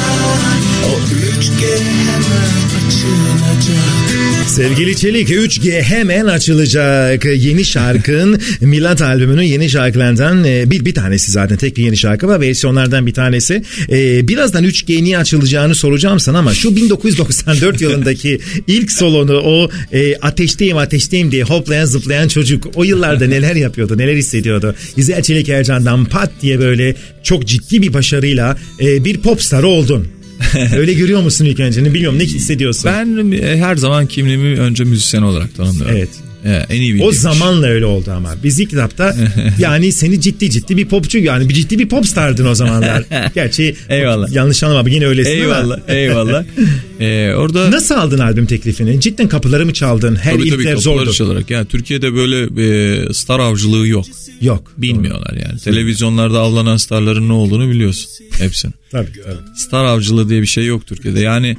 O 0.85 1.15
üçgen 1.15 1.85
hemen 1.85 2.87
açılacak 2.87 4.01
Sevgili 4.47 4.95
Çelik 4.95 5.29
3G 5.29 5.81
hemen 5.81 6.25
açılacak. 6.25 7.25
Yeni 7.25 7.65
şarkın 7.65 8.41
Milat 8.61 9.01
albümünün 9.01 9.41
yeni 9.41 9.69
şarkılarından 9.69 10.43
e, 10.43 10.71
bir, 10.71 10.85
bir 10.85 10.95
tanesi 10.95 11.31
zaten 11.31 11.57
tek 11.57 11.77
bir 11.77 11.83
yeni 11.83 11.97
şarkı 11.97 12.27
var. 12.27 12.41
Versiyonlardan 12.41 13.07
bir 13.07 13.13
tanesi. 13.13 13.63
E, 13.91 14.27
birazdan 14.27 14.63
3G 14.63 15.03
niye 15.03 15.17
açılacağını 15.17 15.75
soracağım 15.75 16.19
sana 16.19 16.39
ama 16.39 16.53
şu 16.53 16.75
1994 16.75 17.81
yılındaki 17.81 18.39
ilk 18.67 18.91
solonu 18.91 19.37
o 19.37 19.69
e, 19.93 20.15
ateşteyim 20.15 20.77
ateşteyim 20.77 21.31
diye 21.31 21.43
hoplayan 21.43 21.85
zıplayan 21.85 22.27
çocuk 22.27 22.67
o 22.75 22.83
yıllarda 22.83 23.27
neler 23.27 23.55
yapıyordu 23.55 23.97
neler 23.97 24.15
hissediyordu. 24.15 24.75
İzel 24.97 25.23
Çelik 25.23 25.49
Ercan'dan 25.49 26.05
pat 26.05 26.31
diye 26.41 26.59
böyle 26.59 26.95
çok 27.23 27.47
ciddi 27.47 27.81
bir 27.81 27.93
başarıyla 27.93 28.57
e, 28.79 29.05
bir 29.05 29.17
popstar 29.17 29.63
oldun. 29.63 30.07
Öyle 30.77 30.93
görüyor 30.93 31.21
musun 31.21 31.45
ilk 31.45 31.59
önce? 31.59 31.93
Bilmiyorum 31.93 32.19
ne 32.19 32.23
hissediyorsun? 32.23 32.91
Ben 32.91 33.31
e, 33.31 33.57
her 33.57 33.75
zaman 33.75 34.07
kimliğimi 34.07 34.59
önce 34.59 34.83
müzisyen 34.83 35.21
olarak 35.21 35.55
tanımlıyorum. 35.55 35.95
Evet. 35.97 36.09
E, 36.45 36.51
en 36.69 36.81
iyi 36.81 37.03
O 37.03 37.11
zamanla 37.11 37.67
öyle 37.67 37.85
oldu 37.85 38.11
ama. 38.11 38.35
Biz 38.43 38.59
ilk 38.59 38.69
kitapta 38.69 39.15
yani 39.59 39.91
seni 39.91 40.21
ciddi 40.21 40.49
ciddi 40.49 40.77
bir 40.77 40.85
popçu 40.85 41.17
yani 41.17 41.49
bir 41.49 41.53
ciddi 41.53 41.79
bir 41.79 41.89
popstardın 41.89 42.45
o 42.45 42.55
zamanlar. 42.55 43.03
Gerçi 43.35 43.75
Eyvallah. 43.89 44.31
yanlış 44.31 44.63
anlama 44.63 44.89
yine 44.89 45.07
öylesin 45.07 45.31
Eyvallah, 45.31 45.79
ama. 45.87 45.93
eyvallah. 45.95 46.43
E, 46.99 47.33
orada 47.35 47.71
Nasıl 47.71 47.95
aldın 47.95 48.19
albüm 48.19 48.45
teklifini? 48.45 49.01
Cidden 49.01 49.27
kapıları 49.27 49.65
mı 49.65 49.73
çaldın? 49.73 50.15
Her 50.15 50.33
tabii 50.33 50.49
tabii 50.49 50.61
ilkler 50.61 50.75
zordu. 50.75 51.13
çalarak. 51.13 51.49
Yani 51.49 51.65
Türkiye'de 51.65 52.13
böyle 52.13 52.61
e, 52.63 53.13
star 53.13 53.39
avcılığı 53.39 53.87
yok. 53.87 54.05
Yok. 54.41 54.71
Bilmiyorlar 54.77 55.33
yani. 55.47 55.59
Televizyonlarda 55.59 56.39
avlanan 56.39 56.77
starların 56.77 57.29
ne 57.29 57.33
olduğunu 57.33 57.69
biliyorsun. 57.69 58.09
Hepsinin. 58.39 58.73
Tabii 58.91 59.11
tabii. 59.23 59.57
Star 59.57 59.85
avcılığı 59.85 60.29
diye 60.29 60.41
bir 60.41 60.47
şey 60.47 60.65
yok 60.65 60.87
Türkiye'de. 60.87 61.19
Yani 61.19 61.57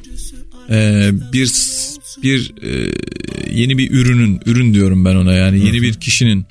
e, 0.70 1.10
bir 1.32 1.46
bir 2.22 2.54
e, 2.62 2.92
yeni 3.52 3.78
bir 3.78 3.90
ürünün 3.90 4.40
ürün 4.46 4.74
diyorum 4.74 5.04
ben 5.04 5.16
ona 5.16 5.32
yani 5.32 5.66
yeni 5.66 5.82
bir 5.82 5.94
kişinin 5.94 6.46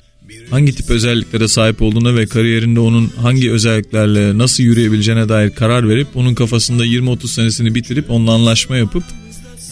hangi 0.50 0.74
tip 0.74 0.90
özelliklere 0.90 1.48
sahip 1.48 1.82
olduğuna 1.82 2.16
ve 2.16 2.26
kariyerinde 2.26 2.80
onun 2.80 3.10
hangi 3.16 3.50
özelliklerle 3.50 4.38
nasıl 4.38 4.62
yürüyebileceğine 4.62 5.28
dair 5.28 5.50
karar 5.50 5.88
verip 5.88 6.06
onun 6.14 6.34
kafasında 6.34 6.86
20-30 6.86 7.28
senesini 7.28 7.74
bitirip 7.74 8.10
onunla 8.10 8.32
anlaşma 8.32 8.76
yapıp 8.76 9.04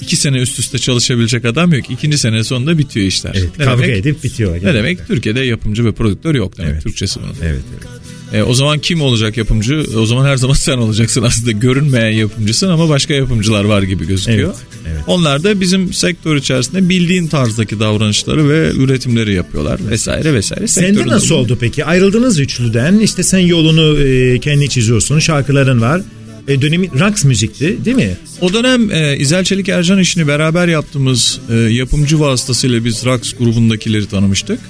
iki 0.00 0.16
sene 0.16 0.38
üst 0.38 0.58
üste 0.58 0.78
çalışabilecek 0.78 1.44
adam 1.44 1.72
yok. 1.72 1.90
İkinci 1.90 2.18
sene 2.18 2.44
sonunda 2.44 2.78
bitiyor 2.78 3.06
işler. 3.06 3.32
Evet, 3.34 3.58
ne 3.58 3.64
kavga 3.64 3.82
demek? 3.82 3.98
edip 3.98 4.24
bitiyor. 4.24 4.62
Ne 4.62 4.74
demek? 4.74 5.06
Türkiye'de 5.06 5.40
yapımcı 5.40 5.84
ve 5.84 5.92
prodüktör 5.92 6.34
yok 6.34 6.58
demek. 6.58 6.72
Evet. 6.72 6.82
Türkçesi 6.82 7.20
bunun. 7.22 7.34
Evet, 7.42 7.62
evet. 7.74 7.88
E, 8.32 8.42
o 8.42 8.54
zaman 8.54 8.78
kim 8.78 9.02
olacak 9.02 9.36
yapımcı? 9.36 9.84
O 9.98 10.06
zaman 10.06 10.24
her 10.26 10.36
zaman 10.36 10.54
sen 10.54 10.78
olacaksın 10.78 11.22
aslında 11.22 11.50
görünmeyen 11.50 12.10
yapımcısın 12.10 12.68
ama 12.68 12.88
başka 12.88 13.14
yapımcılar 13.14 13.64
var 13.64 13.82
gibi 13.82 14.06
gözüküyor. 14.06 14.54
Evet, 14.54 14.92
evet. 14.92 15.04
Onlar 15.06 15.44
da 15.44 15.60
bizim 15.60 15.92
sektör 15.92 16.36
içerisinde 16.36 16.88
bildiğin 16.88 17.26
tarzdaki 17.26 17.80
davranışları 17.80 18.48
ve 18.48 18.70
üretimleri 18.70 19.34
yapıyorlar 19.34 19.80
vesaire 19.90 20.34
vesaire. 20.34 20.68
Sende 20.68 21.06
nasıl 21.06 21.34
oldu 21.34 21.58
peki? 21.60 21.84
Ayrıldınız 21.84 22.38
üçlüden. 22.38 22.98
İşte 22.98 23.22
sen 23.22 23.38
yolunu 23.38 24.00
e, 24.00 24.38
kendi 24.38 24.68
çiziyorsun. 24.68 25.18
Şarkıların 25.18 25.80
var. 25.80 26.02
E, 26.48 26.62
dönemi 26.62 27.00
Rax 27.00 27.24
müzikti 27.24 27.84
değil 27.84 27.96
mi? 27.96 28.16
O 28.40 28.52
dönem 28.52 28.90
e, 28.90 29.16
İzel 29.16 29.44
Çelik 29.44 29.68
Ercan 29.68 29.98
işini 29.98 30.28
beraber 30.28 30.68
yaptığımız 30.68 31.40
e, 31.50 31.54
yapımcı 31.54 32.20
vasıtasıyla 32.20 32.84
biz 32.84 33.04
Rax 33.06 33.32
grubundakileri 33.32 34.06
tanımıştık. 34.06 34.60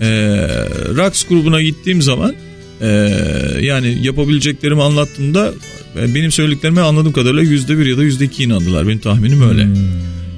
E, 0.00 0.08
Rax 0.96 1.24
grubuna 1.24 1.62
gittiğim 1.62 2.02
zaman 2.02 2.34
e, 2.82 2.88
yani 3.60 3.98
yapabileceklerimi 4.02 4.82
anlattığımda 4.82 5.52
e, 5.98 6.14
benim 6.14 6.32
söylediklerime 6.32 6.80
anladığım 6.80 7.12
kadarıyla 7.12 7.42
yüzde 7.42 7.78
bir 7.78 7.86
ya 7.86 7.96
da 7.96 8.02
yüzde 8.02 8.24
iki 8.24 8.44
inandılar. 8.44 8.88
Benim 8.88 8.98
tahminim 8.98 9.48
öyle. 9.48 9.68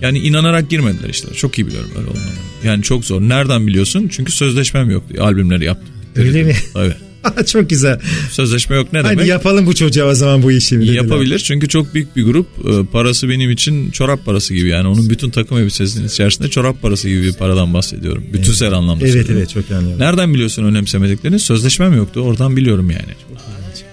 Yani 0.01 0.19
inanarak 0.19 0.71
girmediler 0.71 1.09
işte. 1.09 1.35
Çok 1.35 1.59
iyi 1.59 1.67
biliyorum 1.67 1.91
öyle 1.99 2.09
olmanı. 2.09 2.25
Yani 2.65 2.83
çok 2.83 3.05
zor. 3.05 3.21
Nereden 3.21 3.67
biliyorsun? 3.67 4.09
Çünkü 4.13 4.33
sözleşmem 4.33 4.91
yoktu. 4.91 5.15
Albümleri 5.21 5.65
yaptım. 5.65 5.89
Öyle 6.17 6.43
mi? 6.43 6.55
Evet. 6.77 6.97
Çok 7.47 7.71
güzel. 7.71 8.01
Sözleşme 8.31 8.77
yok 8.77 8.93
ne 8.93 9.05
demek? 9.05 9.27
yapalım 9.27 9.67
bu 9.67 9.75
çocuğa 9.75 10.09
o 10.11 10.15
zaman 10.15 10.43
bu 10.43 10.53
işi. 10.53 10.77
dediler. 10.79 10.95
Yapabilir 10.95 11.39
çünkü 11.39 11.69
çok 11.69 11.95
büyük 11.95 12.17
bir 12.17 12.25
grup. 12.25 12.47
Ee, 12.69 12.85
Parası 12.93 13.29
benim 13.29 13.51
için 13.51 13.91
çorap 13.91 14.25
parası 14.25 14.55
gibi 14.55 14.69
yani. 14.69 14.89
Onun 14.89 15.11
bütün 15.11 15.31
takım 15.31 15.59
elbisesinin 15.59 16.09
içerisinde 16.09 16.49
çorap 16.51 16.83
parası 16.83 17.09
gibi 17.09 17.23
bir 17.23 17.33
paradan 17.33 17.75
bahsediyorum. 17.75 18.25
Bütünsel 18.33 18.73
anlamda 18.73 19.05
Evet 19.05 19.13
söylüyorum. 19.13 19.37
evet 19.39 19.51
çok 19.51 19.71
anlıyorum. 19.77 20.01
Nereden 20.01 20.35
biliyorsun 20.35 20.65
önemsemediklerini? 20.65 21.39
Sözleşmem 21.39 21.97
yoktu. 21.97 22.21
Oradan 22.21 22.57
biliyorum 22.57 22.91
yani. 22.91 23.15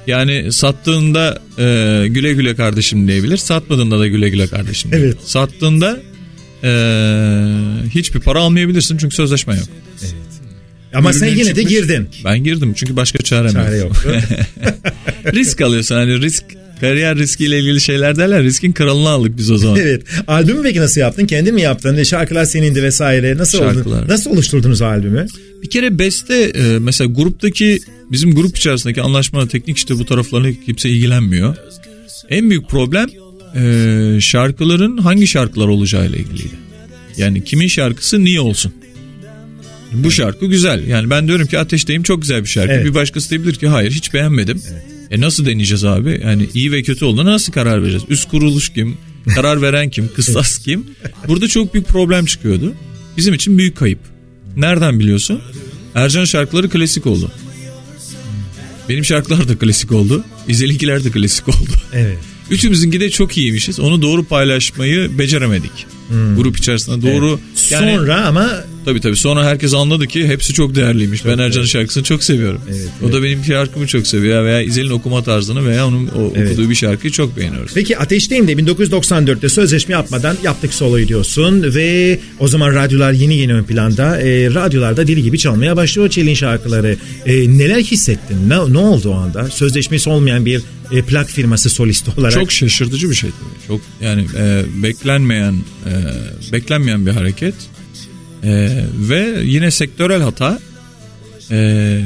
Yani 0.08 0.52
sattığında 0.52 1.42
e, 1.60 2.08
güle 2.08 2.34
güle 2.34 2.56
kardeşim 2.56 3.08
diyebilir. 3.08 3.38
Satmadığında 3.38 4.00
da 4.00 4.08
güle 4.08 4.30
güle 4.30 4.48
kardeşim 4.48 4.92
diyebilir. 4.92 5.14
Evet. 5.14 5.18
Sattığında 5.30 6.00
e, 6.64 6.70
hiçbir 7.90 8.20
para 8.20 8.40
almayabilirsin 8.40 8.98
çünkü 8.98 9.16
sözleşme 9.16 9.56
yok. 9.56 9.64
Ama 10.94 11.14
sen 11.14 11.28
yine 11.28 11.40
de 11.40 11.46
çıkmış. 11.46 11.70
girdin. 11.70 12.08
Ben 12.26 12.44
girdim 12.44 12.74
çünkü 12.76 12.96
başka 12.96 13.24
çarem 13.24 13.52
Çare 13.52 13.78
yok. 13.78 13.92
risk 15.34 15.62
alıyorsun 15.62 15.96
hani 15.96 16.22
risk 16.22 16.44
Kariyer 16.82 17.18
riskiyle 17.18 17.60
ilgili 17.60 17.82
şeyler 17.82 18.16
derler. 18.16 18.44
Riskin 18.44 18.72
kralını 18.72 19.10
aldık 19.10 19.38
biz 19.38 19.52
o 19.52 19.58
zaman. 19.58 19.80
Evet. 19.80 20.02
Albümü 20.28 20.64
peki 20.64 20.80
nasıl 20.80 21.02
yaptın? 21.02 21.26
Kendin 21.26 21.54
mi 21.54 21.62
yaptın? 21.62 22.04
Şarkılar 22.04 22.46
senindi 22.46 22.84
vesaire. 22.84 23.38
Nasıl 23.38 23.60
oldu? 23.60 23.74
Şarkılar. 23.74 24.08
Nasıl 24.10 24.32
oluşturdunuz 24.32 24.82
albümü? 24.82 25.28
Bir 25.64 25.70
kere 25.70 26.00
beste 26.00 26.36
e, 26.36 26.80
mesela 26.80 27.12
gruptaki 27.14 27.80
bizim 28.12 28.36
grup 28.36 28.58
içerisindeki 28.58 29.02
anlaşmalı 29.02 29.48
teknik 29.48 29.78
işte 29.78 30.00
bu 30.00 30.06
taraflarına 30.06 30.54
kimse 30.66 30.90
ilgilenmiyor. 30.90 31.56
En 32.30 32.50
büyük 32.50 32.70
problem 32.70 33.10
e, 33.56 34.22
şarkıların 34.22 34.98
hangi 34.98 35.28
şarkılar 35.28 35.68
olacağıyla 35.68 36.18
ilgiliydi. 36.18 36.56
Yani 37.18 37.44
kimin 37.44 37.68
şarkısı 37.68 38.24
niye 38.24 38.40
olsun? 38.40 38.74
Bu 39.94 40.12
şarkı 40.12 40.46
güzel. 40.46 40.88
Yani 40.88 41.10
ben 41.10 41.28
diyorum 41.28 41.48
ki 41.48 41.60
Ateşteyim 41.60 42.04
çok 42.04 42.22
güzel 42.22 42.44
bir 42.44 42.50
şarkı. 42.50 42.74
Evet. 42.74 42.86
Bir 42.86 42.94
başkası 42.94 43.30
diyebilir 43.30 43.56
ki 43.56 43.68
hayır 43.68 43.92
hiç 43.92 44.14
beğenmedim. 44.14 44.62
E 45.12 45.22
nasıl 45.22 45.46
deneyeceğiz 45.46 45.86
abi? 45.86 46.22
Yani 46.24 46.50
iyi 46.54 46.72
ve 46.72 46.84
kötü 46.84 47.06
olduğuna 47.06 47.32
nasıl 47.32 47.54
karar 47.54 47.82
vereceğiz? 47.82 48.04
Üst 48.10 48.30
kuruluş 48.30 48.70
kim? 48.70 48.98
Karar 49.36 49.62
veren 49.62 49.90
kim? 49.90 50.10
Kıstas 50.16 50.58
kim? 50.58 50.86
Burada 51.28 51.48
çok 51.48 51.74
büyük 51.74 51.88
problem 51.88 52.26
çıkıyordu. 52.26 52.74
Bizim 53.18 53.34
için 53.34 53.58
büyük 53.58 53.78
kayıp. 53.78 54.00
Nereden 54.58 55.00
biliyorsun? 55.00 55.42
Ercan 55.96 56.26
şarkıları 56.26 56.70
klasik 56.70 57.08
oldu. 57.08 57.32
Benim 58.90 59.06
şarkılar 59.06 59.48
da 59.48 59.58
klasik 59.58 59.92
oldu. 59.92 60.24
İzelinkiler 60.48 61.04
de 61.04 61.12
klasik 61.12 61.50
oldu. 61.50 61.72
Evet. 61.94 62.18
Üçümüzünki 62.52 63.00
de 63.00 63.10
çok 63.10 63.38
iyiymişiz. 63.38 63.80
Onu 63.80 64.02
doğru 64.02 64.24
paylaşmayı 64.24 65.18
beceremedik. 65.18 65.72
Grup 66.38 66.58
içerisinde 66.58 67.02
doğru. 67.02 67.40
Yani, 67.70 67.96
Sonra 67.96 68.26
ama 68.26 68.64
Tabii 68.86 69.02
tabii 69.02 69.16
sonra 69.16 69.46
herkes 69.46 69.74
anladı 69.74 70.08
ki 70.08 70.28
hepsi 70.28 70.54
çok 70.54 70.76
değerliymiş. 70.76 71.26
ben 71.26 71.38
Ercan'ın 71.38 71.66
şarkısını 71.66 72.04
çok 72.04 72.24
seviyorum. 72.24 72.62
o 73.04 73.12
da 73.14 73.24
benim 73.24 73.44
şarkımı 73.46 73.88
çok 73.88 74.08
seviyor 74.08 74.46
veya 74.46 74.62
İzel'in 74.62 74.90
okuma 74.90 75.24
tarzını 75.24 75.66
veya 75.66 75.88
onun 75.88 76.08
o, 76.08 76.34
Evet. 76.36 76.52
okuduğu 76.52 76.70
bir 76.70 76.76
şarkıyı 76.76 77.12
çok 77.14 77.38
beğeniyoruz. 77.38 77.72
Peki 77.76 77.98
Ateşteyim 77.98 78.48
de 78.48 78.54
1994'te 78.54 79.50
sözleşme 79.50 79.94
yapmadan 79.94 80.38
yaptık 80.44 80.74
soloyu 80.74 81.08
diyorsun 81.08 81.64
ve 81.76 82.20
o 82.40 82.48
zaman 82.48 82.76
radyolar 82.76 83.12
yeni 83.12 83.38
yeni 83.38 83.54
ön 83.54 83.64
planda. 83.64 84.22
E, 84.22 84.54
radyolarda 84.54 85.08
deli 85.08 85.24
gibi 85.24 85.38
çalmaya 85.40 85.76
başlıyor 85.78 86.10
Çelin 86.10 86.34
şarkıları. 86.34 86.98
E, 87.26 87.34
neler 87.58 87.80
hissettin? 87.80 88.50
Ne, 88.50 88.74
ne 88.74 88.78
oldu 88.78 89.10
o 89.10 89.14
anda? 89.14 89.50
Sözleşmesi 89.50 90.10
olmayan 90.10 90.46
bir 90.46 90.62
e, 90.92 91.02
plak 91.02 91.30
firması 91.30 91.70
solisti 91.70 92.12
olarak. 92.18 92.34
Çok 92.34 92.52
şaşırtıcı 92.52 93.10
bir 93.10 93.16
şey 93.16 93.30
tabii. 93.30 93.68
Çok 93.68 93.82
yani 94.02 94.26
e, 94.38 94.64
beklenmeyen 94.84 95.54
e, 95.86 95.92
beklenmeyen 96.54 97.06
bir 97.06 97.12
hareket. 97.12 97.54
E, 98.44 98.70
ve 99.10 99.34
yine 99.44 99.72
sektörel 99.72 100.22
hata. 100.22 100.60
E, 101.52 102.02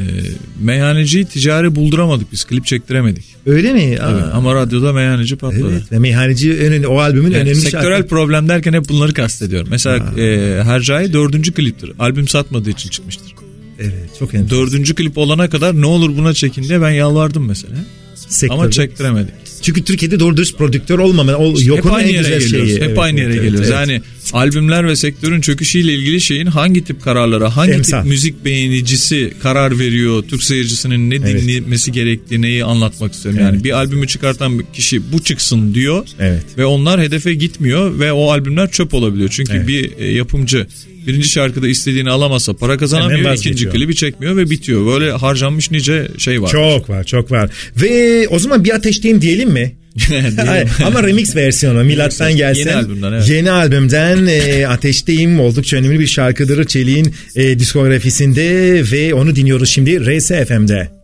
meyhaneciyi 0.59 1.25
ticari 1.25 1.75
bulduramadık 1.75 2.31
biz. 2.31 2.43
Klip 2.43 2.65
çektiremedik. 2.65 3.23
Öyle 3.45 3.73
mi? 3.73 3.97
Aa, 4.01 4.11
Tabii. 4.11 4.31
Ama 4.31 4.55
radyoda 4.55 4.93
meyhaneci 4.93 5.35
patladı. 5.35 5.71
Evet 5.71 5.91
ve 5.91 5.99
meyhaneci 5.99 6.53
önemli, 6.59 6.87
o 6.87 6.99
albümün 6.99 7.31
Yani 7.31 7.41
önemli 7.41 7.55
sektörel 7.55 7.97
şarkı. 7.97 8.07
problem 8.07 8.49
derken 8.49 8.73
hep 8.73 8.89
bunları 8.89 9.13
kastediyorum. 9.13 9.67
Mesela 9.71 10.13
e, 10.21 10.59
Hercai 10.63 11.13
dördüncü 11.13 11.53
kliptir. 11.53 11.91
Albüm 11.99 12.27
satmadığı 12.27 12.69
için 12.69 12.89
çıkmıştır. 12.89 13.33
Evet 13.79 14.09
çok 14.19 14.33
önemli. 14.33 14.49
Dördüncü 14.49 14.95
klip 14.95 15.17
olana 15.17 15.49
kadar 15.49 15.81
ne 15.81 15.85
olur 15.85 16.17
buna 16.17 16.33
çekin 16.33 16.63
diye 16.63 16.81
ben 16.81 16.89
yalvardım 16.89 17.45
mesela. 17.47 17.75
Sektörde. 18.15 18.61
Ama 18.61 18.71
çektiremedik. 18.71 19.33
Çünkü 19.65 19.83
Türkiye'de 19.83 20.19
doğru 20.19 20.37
dürüst 20.37 20.57
prodüktör 20.57 20.99
olmama, 20.99 21.33
o, 21.35 21.59
Hep 21.59 21.67
yokunun 21.67 21.93
aynı 21.93 22.07
en 22.09 22.13
yere 22.13 22.21
güzel 22.23 22.39
geliyoruz. 22.39 22.69
şeyi. 22.69 22.81
Hep 22.81 22.87
Evet, 22.87 22.99
aynı 22.99 23.19
yere 23.19 23.33
evet, 23.33 23.43
geliyoruz. 23.43 23.69
evet. 23.69 23.79
Yani 23.89 24.01
albümler 24.33 24.87
ve 24.87 24.95
sektörün 24.95 25.41
çöküşüyle 25.41 25.93
ilgili 25.93 26.21
şeyin 26.21 26.45
hangi 26.45 26.83
tip 26.83 27.03
kararlara, 27.03 27.57
hangi 27.57 27.71
Emsal. 27.71 28.01
tip 28.01 28.09
müzik 28.09 28.45
beğenicisi 28.45 29.33
karar 29.43 29.79
veriyor, 29.79 30.23
Türk 30.29 30.43
seyircisinin 30.43 31.09
ne 31.09 31.15
Evet. 31.15 31.41
dinlemesi 31.43 31.91
gerektiği 31.91 32.41
neyi 32.41 32.63
anlatmak 32.65 33.13
istiyorum. 33.13 33.39
Yani 33.41 33.53
Evet. 33.53 33.63
bir 33.63 33.71
albümü 33.71 34.07
çıkartan 34.07 34.59
bir 34.59 34.65
kişi 34.73 35.11
bu 35.11 35.23
çıksın 35.23 35.73
diyor 35.73 36.05
Evet. 36.19 36.43
ve 36.57 36.65
onlar 36.65 37.01
hedefe 37.01 37.33
gitmiyor 37.33 37.99
ve 37.99 38.11
o 38.11 38.31
albümler 38.31 38.71
çöp 38.71 38.93
olabiliyor. 38.93 39.29
Çünkü 39.29 39.53
Evet. 39.53 39.67
bir 39.67 39.91
e, 39.97 40.11
yapımcı 40.11 40.67
birinci 41.07 41.29
şarkıda 41.29 41.67
istediğini 41.67 42.09
alamazsa 42.09 42.53
para 42.53 42.77
kazanamıyor, 42.77 43.19
Hemen 43.19 43.31
ikinci 43.33 43.47
vazgeçiyor. 43.49 43.73
klibi 43.73 43.95
çekmiyor 43.95 44.37
ve 44.37 44.49
bitiyor. 44.49 44.85
Böyle 44.87 45.11
harcanmış 45.11 45.71
nice 45.71 46.07
şey 46.17 46.41
var. 46.41 46.47
Çok 46.51 46.89
var 46.89 47.03
çok 47.03 47.31
var. 47.31 47.49
Ve 47.81 48.27
o 48.27 48.39
zaman 48.39 48.63
bir 48.63 48.75
ateşteyim 48.75 49.21
diyelim 49.21 49.49
mi? 49.51 49.75
Hayır, 50.45 50.69
Ama 50.85 51.03
remix 51.03 51.35
versiyonu 51.35 51.83
milattan 51.83 52.35
gelsin. 52.35 52.59
Yeni 52.69 52.75
albümden, 52.75 53.13
evet. 53.13 53.29
Yeni 53.29 53.51
albümden 53.51 54.25
e, 54.25 54.67
Ateşteyim 54.67 55.39
oldukça 55.39 55.77
önemli 55.77 55.99
bir 55.99 56.07
şarkıdır 56.07 56.63
Çelik'in 56.67 57.13
e, 57.35 57.59
diskografisinde 57.59 58.81
ve 58.91 59.13
onu 59.13 59.35
dinliyoruz 59.35 59.69
şimdi 59.69 60.19
RSFM'de. 60.19 60.94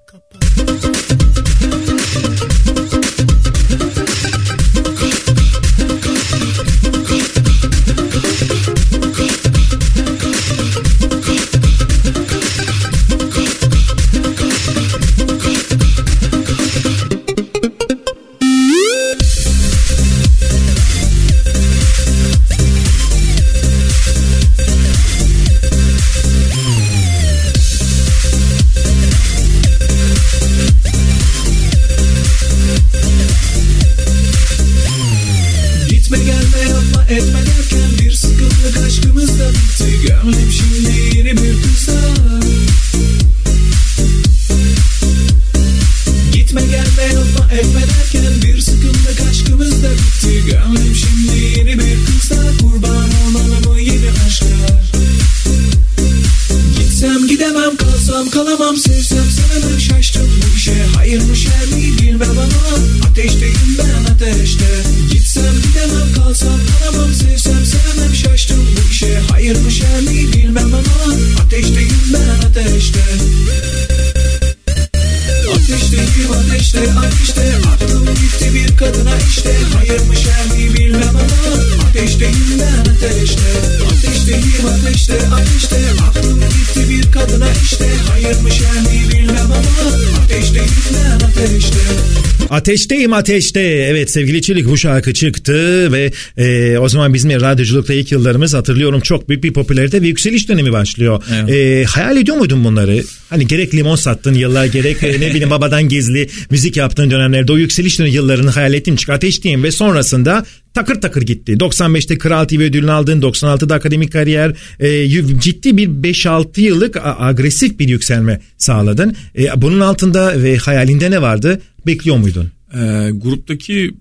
Ateşteyim 92.62 93.14
ateşte. 93.14 93.62
Evet 93.62 94.12
sevgili 94.12 94.42
Çelik 94.42 94.66
bu 94.66 94.78
şarkı 94.78 95.14
çıktı 95.14 95.92
ve 95.92 96.12
e, 96.38 96.78
o 96.78 96.90
zaman 96.90 97.14
bizim 97.14 97.32
radyoculukta 97.32 97.94
ilk 97.94 98.12
yıllarımız 98.12 98.54
hatırlıyorum 98.54 99.02
çok 99.02 99.30
büyük 99.30 99.44
bir 99.44 99.54
popülarite 99.54 100.02
ve 100.02 100.08
yükseliş 100.08 100.50
dönemi 100.50 100.72
başlıyor. 100.72 101.24
Evet. 101.34 101.50
E, 101.50 101.84
hayal 101.84 102.18
ediyor 102.18 102.38
muydun 102.38 102.64
bunları? 102.64 103.04
Hani 103.30 103.48
gerek 103.48 103.74
limon 103.74 103.96
sattın 103.96 104.34
yıllar 104.34 104.66
gerek 104.66 105.04
e, 105.04 105.22
ne 105.22 105.30
bileyim 105.30 105.50
babadan 105.50 105.90
gizli 105.90 106.30
müzik 106.50 106.78
yaptığın 106.78 107.12
dönemlerde 107.12 107.52
o 107.52 107.58
yükseliş 107.58 108.00
dönemi 108.00 108.16
yıllarını 108.16 108.50
hayal 108.50 108.74
ettim. 108.74 108.96
Çık 108.96 109.10
ateşteyim 109.10 109.64
ve 109.64 109.72
sonrasında 109.72 110.46
takır 110.74 111.02
takır 111.02 111.22
gitti. 111.22 111.54
95'te 111.54 112.18
Kral 112.18 112.46
TV 112.46 112.56
ödülünü 112.56 112.92
aldın. 112.92 113.22
96'da 113.22 113.76
akademik 113.76 114.14
kariyer. 114.14 114.56
E, 114.80 115.08
ciddi 115.40 115.78
bir 115.78 115.88
5-6 115.88 116.62
yıllık 116.62 116.98
agresif 117.04 117.80
bir 117.80 117.90
yükselme 117.90 118.42
sağladın. 118.58 119.16
E, 119.38 119.62
bunun 119.62 119.80
altında 119.80 120.44
ve 120.44 120.58
hayalinde 120.58 121.12
ne 121.12 121.22
vardı? 121.22 121.62
Bekliyor 121.86 122.18
muydun? 122.18 122.52
Ee, 122.74 123.10
gruptaki 123.14 123.92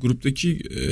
gruptaki 0.00 0.50
e, 0.50 0.90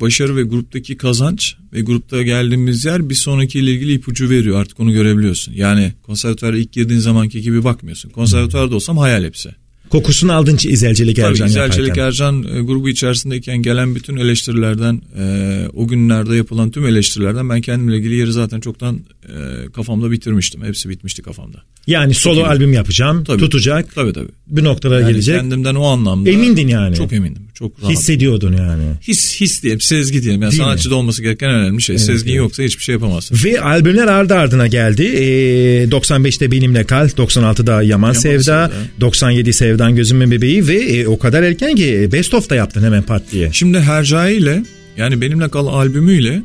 başarı 0.00 0.36
ve 0.36 0.42
gruptaki 0.42 0.96
kazanç 0.96 1.54
ve 1.72 1.80
grupta 1.80 2.22
geldiğimiz 2.22 2.84
yer 2.84 3.08
bir 3.08 3.14
sonraki 3.14 3.58
ile 3.58 3.72
ilgili 3.72 3.92
ipucu 3.92 4.30
veriyor 4.30 4.60
artık 4.60 4.80
onu 4.80 4.92
görebiliyorsun. 4.92 5.52
Yani 5.52 5.92
konservatuara 6.02 6.58
ilk 6.58 6.72
girdiğin 6.72 7.00
zamanki 7.00 7.42
gibi 7.42 7.64
bakmıyorsun. 7.64 8.10
Konservatuarda 8.10 8.74
olsam 8.74 8.98
hayal 8.98 9.24
hepsi. 9.24 9.50
Kokusunu 9.90 10.32
aldın 10.32 10.58
İzelcilik 10.62 11.16
Tabii 11.16 11.26
Ercan 11.26 11.46
İzel 11.46 11.70
Çelik 11.70 11.88
yaparken. 11.88 12.06
Ercan 12.06 12.42
e, 12.42 12.60
grubu 12.60 12.88
içerisindeyken 12.88 13.62
gelen 13.62 13.94
bütün 13.94 14.16
eleştirilerden 14.16 15.02
e, 15.18 15.66
o 15.74 15.88
günlerde 15.88 16.36
yapılan 16.36 16.70
tüm 16.70 16.86
eleştirilerden 16.86 17.48
ben 17.48 17.60
kendimle 17.60 17.96
ilgili 17.96 18.14
yeri 18.14 18.32
zaten 18.32 18.60
çoktan 18.60 19.00
e, 19.28 19.32
kafamda 19.72 20.10
bitirmiştim. 20.10 20.64
Hepsi 20.64 20.88
bitmişti 20.88 21.22
kafamda. 21.22 21.58
Yani 21.86 22.14
solo 22.14 22.40
iyi. 22.40 22.46
albüm 22.46 22.72
yapacağım, 22.72 23.24
Tabii. 23.24 23.38
tutacak, 23.38 23.94
Tabii 23.94 24.12
tabii. 24.12 24.28
bir 24.46 24.64
noktalara 24.64 25.00
Yani 25.00 25.10
gelecek. 25.12 25.36
kendimden 25.36 25.74
o 25.74 25.84
anlamda. 25.84 26.30
Emindin 26.30 26.68
yani. 26.68 26.96
Çok 26.96 27.12
emindim. 27.12 27.42
Çok 27.54 27.82
rahat. 27.82 27.92
Hissediyordun 27.92 28.52
yani. 28.52 28.82
His, 29.08 29.40
his 29.40 29.62
diyelim, 29.62 29.80
sezgi 29.80 30.22
diyelim. 30.22 30.42
Yani 30.42 30.50
Değil 30.50 30.62
mi? 30.62 30.66
sanatçıda 30.66 30.94
olması 30.94 31.22
gereken 31.22 31.50
önemli 31.50 31.82
şey. 31.82 31.98
Sezgin 31.98 32.30
evet. 32.30 32.38
yoksa 32.38 32.62
hiçbir 32.62 32.82
şey 32.82 32.92
yapamazsın. 32.92 33.38
Ve 33.44 33.60
albümler 33.60 34.06
ardı 34.06 34.34
ardına 34.34 34.66
geldi. 34.66 35.02
Ee, 35.02 35.84
95'te 35.84 36.50
Benimle 36.50 36.84
Kal, 36.84 37.08
96'da 37.08 37.82
Yaman, 37.82 38.12
Sevda, 38.12 38.42
Sevda. 38.42 38.72
97 39.00 39.52
Sevdan 39.52 39.96
Gözümün 39.96 40.30
Bebeği 40.30 40.68
ve 40.68 40.74
e, 40.74 41.06
o 41.06 41.18
kadar 41.18 41.42
erken 41.42 41.76
ki 41.76 42.08
Best 42.12 42.34
of 42.34 42.50
da 42.50 42.54
yaptın 42.54 42.82
hemen 42.82 43.02
pat 43.02 43.22
diye. 43.32 43.50
Şimdi 43.52 43.80
Hercai 43.80 44.34
ile 44.34 44.62
yani 44.96 45.20
Benimle 45.20 45.48
Kal 45.48 45.66
albümüyle 45.66 46.42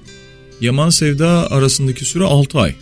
Yaman 0.62 0.89
Sevda 0.89 1.51
arasındaki 1.51 2.05
süre 2.05 2.24
6 2.24 2.60
ay. 2.60 2.76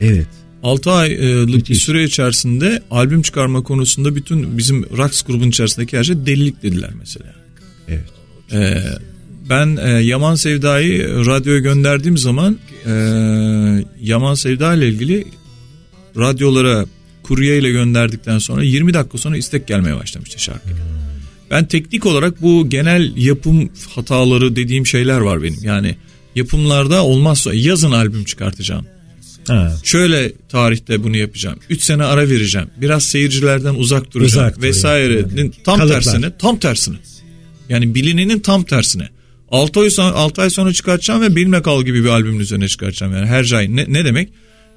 Evet. 0.00 0.26
6 0.62 0.90
aylık 0.90 1.48
bir 1.48 1.54
Müthiş. 1.54 1.78
süre 1.78 2.04
içerisinde 2.04 2.82
albüm 2.90 3.22
çıkarma 3.22 3.62
konusunda 3.62 4.16
bütün 4.16 4.58
bizim 4.58 4.98
Rax 4.98 5.22
grubun 5.22 5.48
içerisindeki 5.48 5.98
her 5.98 6.04
şey 6.04 6.26
delilik 6.26 6.62
dediler 6.62 6.90
mesela. 6.98 7.34
Evet. 7.88 8.04
Ee, 8.52 8.82
ben 9.50 9.76
e, 9.76 9.88
Yaman 9.90 10.34
Sevda'yı 10.34 11.08
radyoya 11.26 11.58
gönderdiğim 11.58 12.18
zaman 12.18 12.58
e, 12.86 12.90
Yaman 14.00 14.34
Sevda 14.34 14.74
ile 14.74 14.88
ilgili 14.88 15.24
radyolara 16.16 16.84
kurye 17.22 17.58
ile 17.58 17.70
gönderdikten 17.70 18.38
sonra 18.38 18.62
20 18.62 18.94
dakika 18.94 19.18
sonra 19.18 19.36
istek 19.36 19.66
gelmeye 19.66 19.96
başlamıştı 19.96 20.42
şarkı. 20.42 20.68
Ben 21.50 21.66
teknik 21.66 22.06
olarak 22.06 22.42
bu 22.42 22.68
genel 22.68 23.16
yapım 23.16 23.70
hataları 23.94 24.56
dediğim 24.56 24.86
şeyler 24.86 25.20
var 25.20 25.42
benim. 25.42 25.58
Yani 25.62 25.96
yapımlarda 26.36 27.04
olmazsa 27.04 27.54
yazın 27.54 27.92
albüm 27.92 28.24
çıkartacağım. 28.24 28.86
Ha. 29.48 29.76
Şöyle 29.84 30.32
tarihte 30.48 31.04
bunu 31.04 31.16
yapacağım. 31.16 31.58
3 31.70 31.82
sene 31.82 32.04
ara 32.04 32.28
vereceğim. 32.28 32.68
Biraz 32.80 33.04
seyircilerden 33.04 33.74
uzak 33.74 34.14
duracağım 34.14 34.46
Uzak 34.48 34.62
vesairenin 34.62 35.36
Yani 35.36 35.50
tam 35.64 35.78
kalıplar. 35.78 36.02
tersine, 36.02 36.38
tam 36.38 36.58
tersine. 36.58 36.96
Yani 37.68 37.94
bilinenin 37.94 38.38
tam 38.40 38.62
tersine. 38.64 39.08
6 39.50 39.80
ay 39.80 39.90
sonra 39.90 40.14
6 40.14 40.42
ay 40.42 40.50
sonra 40.50 40.72
çıkartacağım 40.72 41.22
ve 41.22 41.36
Benimle 41.36 41.62
Kal 41.62 41.84
gibi 41.84 42.04
bir 42.04 42.08
albümün 42.08 42.38
üzerine 42.40 42.68
çıkartacağım 42.68 43.12
yani 43.14 43.26
her 43.26 43.52
ay. 43.52 43.76
Ne, 43.76 43.84
ne 43.88 44.04
demek? 44.04 44.28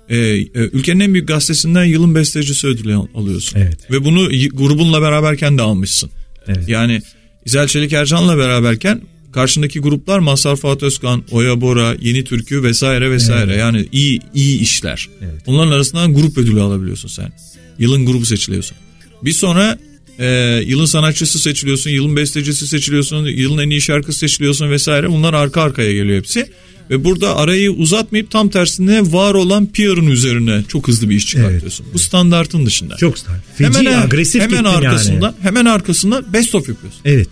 Ee, 0.09 0.17
e, 0.17 0.47
ülkenin 0.53 0.99
en 0.99 1.13
büyük 1.13 1.27
gazetesinden 1.27 1.83
yılın 1.83 2.15
bestecisi 2.15 2.67
ödülü 2.67 2.95
al- 2.95 3.07
alıyorsun. 3.15 3.59
Evet. 3.59 3.91
Ve 3.91 4.05
bunu 4.05 4.29
grubunla 4.53 5.01
beraberken 5.01 5.57
de 5.57 5.61
almışsın. 5.61 6.09
Evet. 6.47 6.69
Yani 6.69 7.01
İzel 7.45 7.67
Çelik 7.67 7.93
Ercan'la 7.93 8.37
beraberken 8.37 9.01
karşındaki 9.31 9.79
gruplar 9.79 10.19
Mazhar 10.19 10.55
Fuat 10.55 10.83
Özkan, 10.83 11.23
Oya 11.31 11.61
Bora, 11.61 11.95
Yeni 12.01 12.23
Türkü 12.23 12.63
vesaire 12.63 13.11
vesaire. 13.11 13.55
Yani 13.55 13.87
iyi 13.91 14.19
iyi 14.33 14.59
işler. 14.59 15.09
Evet. 15.21 15.41
Onların 15.45 15.71
arasından 15.71 16.13
grup 16.13 16.37
ödülü 16.37 16.61
alabiliyorsun 16.61 17.07
sen. 17.09 17.31
Yılın 17.79 18.05
grubu 18.05 18.25
seçiliyorsun. 18.25 18.77
Bir 19.21 19.31
sonra 19.31 19.79
e, 20.19 20.27
yılın 20.65 20.85
sanatçısı 20.85 21.39
seçiliyorsun, 21.39 21.89
yılın 21.89 22.15
bestecisi 22.15 22.67
seçiliyorsun, 22.67 23.25
yılın 23.25 23.57
en 23.57 23.69
iyi 23.69 23.81
şarkısı 23.81 24.19
seçiliyorsun 24.19 24.69
vesaire. 24.69 25.09
Bunlar 25.09 25.33
arka 25.33 25.61
arkaya 25.61 25.93
geliyor 25.93 26.17
hepsi. 26.17 26.51
Ve 26.89 27.03
burada 27.03 27.35
arayı 27.35 27.71
uzatmayıp 27.71 28.31
tam 28.31 28.49
tersine 28.49 29.11
var 29.11 29.33
olan 29.33 29.65
PR'ın 29.65 30.07
üzerine 30.07 30.63
çok 30.67 30.87
hızlı 30.87 31.09
bir 31.09 31.15
iş 31.15 31.27
çıkartıyorsun. 31.27 31.85
Bu 31.93 31.99
standartın 31.99 32.65
dışında. 32.65 32.97
Çok 32.97 33.15
feci, 33.57 33.79
hemen 33.79 34.01
agresif 34.01 34.41
hemen 34.41 34.63
gittin 34.63 34.63
arkasından 34.63 35.27
yani. 35.27 35.35
hemen 35.41 35.65
arkasından 35.65 36.33
best 36.33 36.55
of 36.55 36.69
yapıyorsun. 36.69 37.01
Evet. 37.05 37.29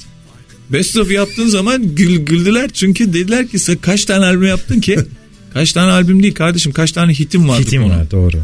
Best 0.70 0.98
of 0.98 1.12
yaptığın 1.12 1.48
zaman 1.48 1.96
gül, 1.96 2.18
güldüler 2.18 2.70
çünkü 2.74 3.14
dediler 3.14 3.48
ki 3.48 3.60
sen 3.60 3.78
kaç 3.78 4.06
tane 4.06 4.26
albüm 4.26 4.48
yaptın 4.48 4.80
ki? 4.80 5.00
kaç 5.54 5.74
tane 5.74 5.92
albüm 5.92 6.24
değil 6.24 6.34
kardeşim 6.34 6.72
kaç 6.72 6.92
tane 6.92 7.14
hitim 7.14 7.50
vardı 7.50 7.62
Hitim 7.62 7.90
var 7.90 8.12
doğru. 8.12 8.38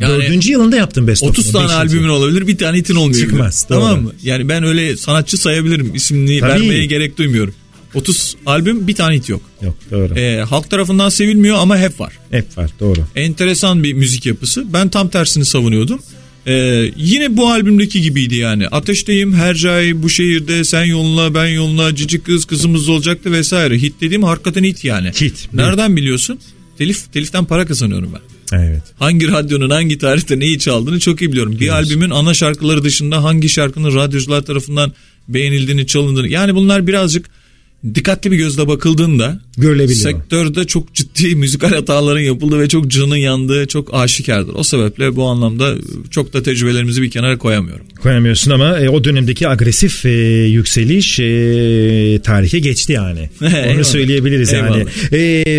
Yani 0.00 0.12
Dördüncü 0.22 0.50
yılında 0.52 0.76
yaptın 0.76 1.06
Best 1.06 1.22
30 1.22 1.38
of'unu, 1.46 1.52
tane 1.52 1.64
beşinci. 1.64 1.80
albümün 1.80 2.08
olabilir 2.08 2.46
bir 2.46 2.58
tane 2.58 2.78
hitin 2.78 2.94
olmayabilir. 2.94 3.26
Çıkmaz, 3.26 3.66
doğru. 3.70 3.80
Tamam 3.80 4.02
mı? 4.02 4.12
Yani 4.22 4.48
ben 4.48 4.64
öyle 4.64 4.96
sanatçı 4.96 5.36
sayabilirim 5.38 5.94
isimini 5.94 6.40
Tabii. 6.40 6.50
vermeye 6.50 6.86
gerek 6.86 7.18
duymuyorum. 7.18 7.54
30 7.94 8.36
albüm 8.46 8.88
bir 8.88 8.94
tane 8.94 9.16
hit 9.16 9.28
yok. 9.28 9.42
Yok 9.62 9.74
doğru. 9.90 10.18
Ee, 10.18 10.40
halk 10.40 10.70
tarafından 10.70 11.08
sevilmiyor 11.08 11.56
ama 11.56 11.78
hep 11.78 12.00
var. 12.00 12.12
Hep 12.30 12.58
var 12.58 12.70
doğru. 12.80 13.00
enteresan 13.16 13.82
bir 13.84 13.92
müzik 13.92 14.26
yapısı. 14.26 14.72
Ben 14.72 14.88
tam 14.88 15.08
tersini 15.08 15.44
savunuyordum. 15.44 16.00
Ee, 16.46 16.90
yine 16.96 17.36
bu 17.36 17.50
albümdeki 17.50 18.00
gibiydi 18.00 18.36
yani. 18.36 18.68
Ateşteyim, 18.68 19.34
Hercai, 19.34 20.02
bu 20.02 20.10
şehirde, 20.10 20.64
sen 20.64 20.84
yoluna, 20.84 21.34
ben 21.34 21.46
yoluna, 21.46 21.94
cici 21.94 22.20
kız, 22.20 22.44
kızımız 22.44 22.88
olacaktı 22.88 23.32
vesaire. 23.32 23.78
Hit 23.78 24.00
dediğim 24.00 24.22
hakikaten 24.22 24.64
hit 24.64 24.84
yani. 24.84 25.08
Hit. 25.08 25.48
Nereden 25.52 25.96
biliyorsun? 25.96 26.38
Telif, 26.78 27.12
teliften 27.12 27.44
para 27.44 27.66
kazanıyorum 27.66 28.10
ben. 28.14 28.58
Evet. 28.58 28.82
Hangi 28.98 29.28
radyonun 29.28 29.70
hangi 29.70 29.98
tarihte 29.98 30.38
neyi 30.38 30.58
çaldığını 30.58 31.00
çok 31.00 31.22
iyi 31.22 31.32
biliyorum. 31.32 31.56
Bir 31.60 31.68
albümün 31.68 32.10
ana 32.10 32.34
şarkıları 32.34 32.84
dışında 32.84 33.24
hangi 33.24 33.48
şarkının 33.48 33.94
radyocular 33.94 34.42
tarafından 34.42 34.92
beğenildiğini, 35.28 35.86
çalındığını. 35.86 36.28
Yani 36.28 36.54
bunlar 36.54 36.86
birazcık 36.86 37.30
dikkatli 37.94 38.30
bir 38.30 38.36
gözle 38.36 38.68
bakıldığında 38.68 39.40
Görülebiliyor. 39.58 40.00
sektörde 40.00 40.64
çok 40.64 40.94
ciddi 40.94 41.36
müzikal 41.36 41.68
hataların 41.70 42.20
yapıldığı 42.20 42.58
ve 42.60 42.68
çok 42.68 42.88
canın 42.88 43.16
yandığı 43.16 43.66
çok 43.66 43.94
aşikardır. 43.94 44.54
O 44.54 44.64
sebeple 44.64 45.16
bu 45.16 45.24
anlamda 45.24 45.74
çok 46.10 46.32
da 46.32 46.42
tecrübelerimizi 46.42 47.02
bir 47.02 47.10
kenara 47.10 47.38
koyamıyorum. 47.38 47.86
Koyamıyorsun 48.02 48.50
ama 48.50 48.78
e, 48.78 48.88
o 48.88 49.04
dönemdeki 49.04 49.48
agresif 49.48 50.06
e, 50.06 50.10
yükseliş 50.48 51.20
e, 51.20 51.24
tarihe 52.24 52.58
geçti 52.58 52.92
yani. 52.92 53.30
Onu 53.40 53.56
Eyvallah. 53.56 53.84
söyleyebiliriz 53.84 54.52
yani. 54.52 54.84
E, 55.12 55.18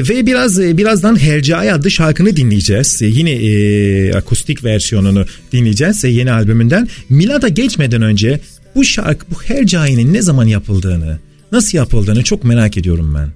ve 0.09 0.26
biraz 0.26 0.59
e, 0.59 0.78
birazdan 0.78 1.19
Hercai 1.19 1.73
adlı 1.73 1.91
şarkını 1.91 2.36
dinleyeceğiz. 2.36 3.01
E, 3.01 3.05
yine 3.05 3.32
e, 3.32 4.13
akustik 4.13 4.63
versiyonunu 4.63 5.26
dinleyeceğiz 5.51 6.05
e, 6.05 6.09
yeni 6.09 6.32
albümünden. 6.32 6.88
Milada 7.09 7.47
geçmeden 7.47 8.01
önce 8.01 8.39
bu 8.76 8.84
şarkı 8.84 9.26
bu 9.32 9.36
Hercai'nin 9.43 10.13
ne 10.13 10.21
zaman 10.21 10.45
yapıldığını, 10.45 11.19
nasıl 11.51 11.77
yapıldığını 11.77 12.23
çok 12.23 12.43
merak 12.43 12.77
ediyorum 12.77 13.15
ben. 13.15 13.29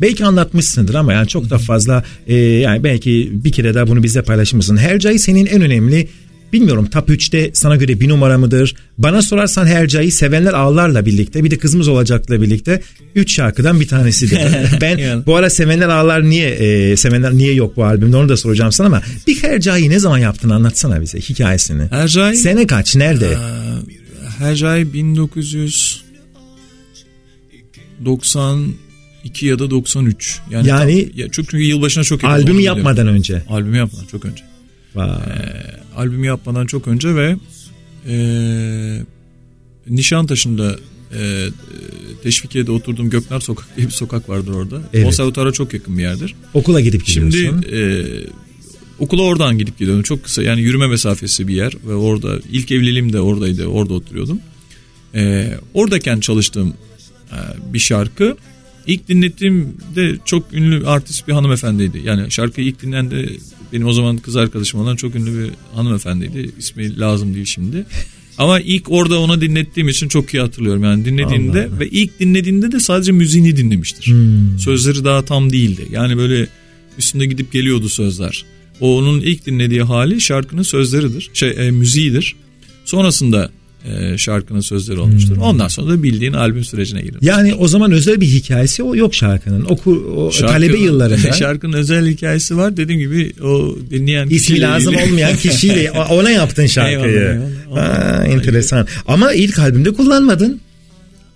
Belki 0.00 0.24
anlatmışsındır 0.24 0.94
ama 0.94 1.12
yani 1.12 1.28
çok 1.28 1.50
da 1.50 1.58
fazla 1.58 2.04
e, 2.26 2.34
yani 2.36 2.84
belki 2.84 3.30
bir 3.32 3.52
kere 3.52 3.74
daha 3.74 3.86
bunu 3.86 4.02
bizle 4.02 4.22
paylaşmışsın. 4.22 4.76
Hercai 4.76 5.18
senin 5.18 5.46
en 5.46 5.60
önemli 5.62 6.08
bilmiyorum 6.52 6.86
top 6.86 7.08
3'te 7.08 7.50
sana 7.54 7.76
göre 7.76 8.00
bir 8.00 8.08
numara 8.08 8.38
mıdır? 8.38 8.74
Bana 8.98 9.22
sorarsan 9.22 9.66
Hercai 9.66 10.10
Sevenler 10.10 10.52
Ağlar'la 10.52 11.06
birlikte 11.06 11.44
bir 11.44 11.50
de 11.50 11.58
Kızımız 11.58 11.88
Olacak'la 11.88 12.42
birlikte 12.42 12.80
3 13.14 13.34
şarkıdan 13.34 13.80
bir 13.80 13.88
tanesidir. 13.88 14.40
ben 14.80 14.98
Yani. 14.98 15.26
bu 15.26 15.36
ara 15.36 15.50
Sevenler 15.50 15.88
Ağlar 15.88 16.30
niye 16.30 16.50
e, 16.50 16.96
Sevenler 16.96 17.32
niye 17.32 17.54
yok 17.54 17.76
bu 17.76 17.84
albümde 17.84 18.16
onu 18.16 18.28
da 18.28 18.36
soracağım 18.36 18.72
sana 18.72 18.86
ama 18.86 19.02
bir 19.26 19.42
Hercai'yi 19.42 19.90
ne 19.90 19.98
zaman 19.98 20.18
yaptığını 20.18 20.54
anlatsana 20.54 21.00
bize 21.00 21.20
hikayesini. 21.20 21.82
Hercai, 21.90 22.36
Sene 22.36 22.66
kaç? 22.66 22.96
Nerede? 22.96 23.36
Hercai 24.38 24.92
1992 28.00 29.46
ya 29.46 29.58
da 29.58 29.70
93. 29.70 30.40
Yani, 30.50 30.68
Yani- 30.68 31.04
tam- 31.08 31.18
ya 31.20 31.28
çok 31.28 31.48
çünkü 31.50 31.64
yılbaşına 31.64 32.04
çok 32.04 32.22
yakın, 32.22 32.28
onu 32.28 32.34
Albümü 32.42 32.58
biliyorum. 32.58 32.78
yapmadan 32.78 33.06
önce. 33.08 33.42
Albümü 33.48 33.76
yapmadan 33.76 34.06
çok 34.06 34.24
önce. 34.24 34.44
Vay. 34.94 35.08
albümü 35.96 36.26
yapmadan 36.26 36.66
çok 36.66 36.88
önce 36.88 37.14
ve 37.14 37.36
e, 38.08 38.14
Nişantaşı'nda 39.88 40.76
e, 41.18 41.46
Teşvikiye'de 42.22 42.70
oturduğum 42.70 43.10
Göknar 43.10 43.40
Sokak 43.40 43.76
diye 43.76 43.86
bir 43.86 43.92
sokak 43.92 44.28
vardır 44.28 44.52
orada. 44.52 44.80
Evet. 44.94 45.04
Konservatuara 45.04 45.52
çok 45.52 45.74
yakın 45.74 45.98
bir 45.98 46.02
yerdir. 46.02 46.34
Okula 46.54 46.80
gidip 46.80 47.06
gidiyorsun. 47.06 47.38
Şimdi 47.40 47.66
e, 47.76 48.04
okula 48.98 49.22
oradan 49.22 49.58
gidip 49.58 49.78
gidiyorum. 49.78 50.02
Çok 50.02 50.24
kısa 50.24 50.42
yani 50.42 50.60
yürüme 50.60 50.86
mesafesi 50.86 51.48
bir 51.48 51.54
yer 51.54 51.72
ve 51.88 51.94
orada 51.94 52.38
ilk 52.52 52.72
evliliğim 52.72 53.12
de 53.12 53.20
oradaydı. 53.20 53.66
Orada 53.66 53.94
oturuyordum. 53.94 54.40
E, 55.14 55.50
oradayken 55.74 56.20
çalıştığım 56.20 56.74
bir 57.72 57.78
şarkı. 57.78 58.36
İlk 58.86 59.08
dinlettiğimde 59.08 60.16
çok 60.24 60.54
ünlü 60.54 60.86
artist 60.86 61.28
bir 61.28 61.32
hanımefendiydi. 61.32 62.02
Yani 62.04 62.30
şarkıyı 62.30 62.66
ilk 62.66 62.82
dinleyen 62.82 63.10
de 63.10 63.28
benim 63.72 63.86
o 63.86 63.92
zaman 63.92 64.16
kız 64.16 64.36
arkadaşım 64.36 64.80
olan 64.80 64.96
çok 64.96 65.14
ünlü 65.14 65.38
bir 65.38 65.50
hanımefendiydi. 65.74 66.50
İsmi 66.58 66.98
lazım 66.98 67.34
değil 67.34 67.46
şimdi. 67.46 67.86
Ama 68.38 68.60
ilk 68.60 68.90
orada 68.90 69.20
ona 69.20 69.40
dinlettiğim 69.40 69.88
için 69.88 70.08
çok 70.08 70.34
iyi 70.34 70.40
hatırlıyorum. 70.40 70.84
Yani 70.84 71.04
dinlediğinde 71.04 71.68
Allah 71.70 71.80
ve 71.80 71.88
ilk 71.88 72.20
dinlediğinde 72.20 72.72
de 72.72 72.80
sadece 72.80 73.12
müziğini 73.12 73.56
dinlemiştir. 73.56 74.14
Sözleri 74.58 75.04
daha 75.04 75.24
tam 75.24 75.52
değildi. 75.52 75.86
Yani 75.90 76.16
böyle 76.16 76.48
üstünde 76.98 77.26
gidip 77.26 77.52
geliyordu 77.52 77.88
sözler. 77.88 78.44
O 78.80 78.98
onun 78.98 79.20
ilk 79.20 79.46
dinlediği 79.46 79.82
hali 79.82 80.20
şarkının 80.20 80.62
sözleridir. 80.62 81.30
Şey 81.34 81.50
e, 81.50 81.70
müziğidir. 81.70 82.36
Sonrasında 82.84 83.50
e, 83.84 84.18
şarkının 84.18 84.60
sözleri 84.60 84.98
olmuştur. 84.98 85.36
Ondan 85.36 85.68
sonra 85.68 85.92
da 85.92 86.02
bildiğin 86.02 86.32
albüm 86.32 86.64
sürecine 86.64 87.00
girir. 87.00 87.16
Yani 87.22 87.54
o 87.54 87.68
zaman 87.68 87.92
özel 87.92 88.20
bir 88.20 88.26
hikayesi 88.26 88.82
o 88.82 88.96
yok 88.96 89.14
şarkının. 89.14 89.64
Oku, 89.68 89.90
o 90.16 90.32
Şarkı- 90.32 90.52
talebe 90.52 90.76
yıllarında. 90.84 91.32
Şarkının 91.32 91.72
özel 91.72 92.06
hikayesi 92.08 92.56
var. 92.56 92.76
Dediğim 92.76 93.00
gibi 93.00 93.32
o 93.42 93.76
dinleyen 93.90 94.28
İsmi 94.28 94.60
lazım 94.60 94.94
ilgili- 94.94 95.08
olmayan 95.10 95.36
kişiyle 95.36 95.90
ona 96.10 96.30
yaptın 96.30 96.66
şarkıyı. 96.66 97.14
Eyvallah, 97.16 97.50
eyvallah. 97.70 98.18
Ha, 98.18 98.24
enteresan. 98.26 98.86
Ama 99.06 99.32
ilk 99.32 99.58
albümde 99.58 99.90
kullanmadın. 99.92 100.60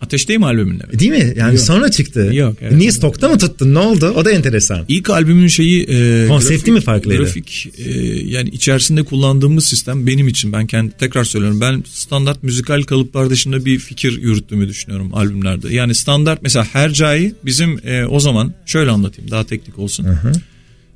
Ateşteyim 0.01 0.45
albümünde. 0.45 0.85
mi? 0.87 0.99
Değil 0.99 1.11
mi? 1.11 1.35
Yani 1.37 1.59
sonra 1.59 1.91
çıktı. 1.91 2.31
Yok, 2.33 2.57
evet. 2.61 2.73
Niye 2.73 2.93
stokta 2.93 3.29
mı 3.29 3.39
tuttun? 3.39 3.75
Ne 3.75 3.79
oldu? 3.79 4.15
O 4.17 4.25
da 4.25 4.31
enteresan. 4.31 4.85
İlk 4.89 5.11
albümün 5.11 5.47
şeyi 5.47 5.87
e, 5.89 6.27
Konsepti 6.29 6.73
mi 6.73 6.81
farklıydı? 6.81 7.23
Grafik 7.23 7.69
e, 7.79 7.91
yani 8.25 8.49
içerisinde 8.49 9.03
kullandığımız 9.03 9.65
sistem 9.65 10.07
benim 10.07 10.29
için 10.29 10.53
ben 10.53 10.67
kendi 10.67 10.93
tekrar 10.93 11.25
söylüyorum 11.25 11.61
ben 11.61 11.85
standart 11.89 12.43
müzikal 12.43 12.83
kalıplar 12.83 13.31
dışında 13.31 13.65
bir 13.65 13.79
fikir 13.79 14.23
yürüttüğümü 14.23 14.69
düşünüyorum 14.69 15.15
albümlerde. 15.15 15.75
Yani 15.75 15.95
standart 15.95 16.43
mesela 16.43 16.67
Hercai 16.73 17.35
bizim 17.45 17.89
e, 17.89 18.05
o 18.05 18.21
zaman 18.21 18.55
şöyle 18.67 18.91
anlatayım 18.91 19.31
daha 19.31 19.45
teknik 19.45 19.79
olsun. 19.79 20.07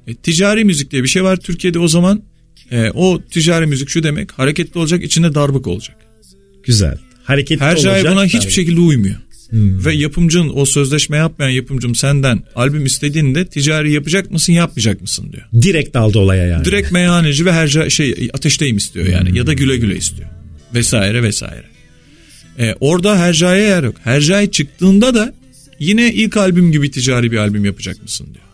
E, 0.06 0.14
ticari 0.14 0.64
müzik 0.64 0.90
diye 0.90 1.02
bir 1.02 1.08
şey 1.08 1.24
var 1.24 1.36
Türkiye'de 1.36 1.78
o 1.78 1.88
zaman. 1.88 2.22
E, 2.70 2.90
o 2.90 3.22
ticari 3.30 3.66
müzik 3.66 3.88
şu 3.88 4.02
demek 4.02 4.32
hareketli 4.32 4.78
olacak 4.78 5.04
içinde 5.04 5.34
darbuk 5.34 5.66
olacak. 5.66 5.96
Güzel. 6.62 6.98
Hareketli 7.28 7.64
Hercai 7.64 7.94
olacak. 7.96 8.12
buna 8.12 8.24
hiçbir 8.24 8.40
Tabii. 8.40 8.50
şekilde 8.52 8.80
uymuyor. 8.80 9.16
Ve 9.52 9.94
yapımcın 9.94 10.50
o 10.54 10.64
sözleşme 10.64 11.16
yapmayan 11.16 11.50
yapımcım 11.50 11.94
senden 11.94 12.42
albüm 12.54 12.86
istediğinde 12.86 13.46
ticari 13.46 13.92
yapacak 13.92 14.30
mısın 14.30 14.52
yapmayacak 14.52 15.00
mısın 15.02 15.32
diyor. 15.32 15.62
Direkt 15.62 15.94
daldı 15.94 16.18
olaya 16.18 16.46
yani. 16.46 16.64
Direkt 16.64 16.92
meyhaneci 16.92 17.46
ve 17.46 17.52
herca 17.52 17.90
şey 17.90 18.28
ateşteyim 18.34 18.76
istiyor 18.76 19.06
yani 19.06 19.38
ya 19.38 19.46
da 19.46 19.52
güle 19.52 19.76
güle 19.76 19.96
istiyor. 19.96 20.28
Vesaire 20.74 21.22
vesaire. 21.22 21.64
Ee, 22.58 22.74
orada 22.80 23.18
hercaya 23.18 23.64
yer 23.68 23.82
yok. 23.82 23.94
Hercai 24.04 24.50
çıktığında 24.50 25.14
da 25.14 25.34
yine 25.78 26.12
ilk 26.12 26.36
albüm 26.36 26.72
gibi 26.72 26.90
ticari 26.90 27.32
bir 27.32 27.36
albüm 27.36 27.64
yapacak 27.64 28.02
mısın 28.02 28.26
diyor. 28.34 28.44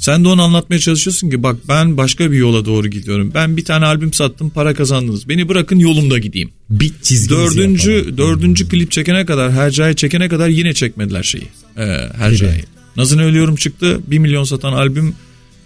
Sen 0.00 0.24
de 0.24 0.28
onu 0.28 0.42
anlatmaya 0.42 0.78
çalışıyorsun 0.78 1.30
ki 1.30 1.42
bak 1.42 1.56
ben 1.68 1.96
başka 1.96 2.32
bir 2.32 2.36
yola 2.36 2.64
doğru 2.64 2.88
gidiyorum. 2.88 3.30
Ben 3.34 3.56
bir 3.56 3.64
tane 3.64 3.84
albüm 3.86 4.12
sattım 4.12 4.50
para 4.50 4.74
kazandınız. 4.74 5.28
Beni 5.28 5.48
bırakın 5.48 5.78
yolumda 5.78 6.18
gideyim. 6.18 6.50
Bit 6.70 7.04
çizgisi 7.04 7.30
Dördüncü, 7.30 7.90
yapalım. 7.92 8.18
dördüncü 8.18 8.68
klip 8.68 8.90
çekene 8.90 9.26
kadar 9.26 9.52
Hercai 9.52 9.96
çekene 9.96 10.28
kadar 10.28 10.48
yine 10.48 10.74
çekmediler 10.74 11.22
şeyi. 11.22 11.48
Ee, 11.76 11.82
Hercai. 12.16 12.64
Nazın 12.96 13.18
Ölüyorum 13.18 13.56
çıktı. 13.56 14.00
1 14.06 14.18
milyon 14.18 14.44
satan 14.44 14.72
albüm. 14.72 15.14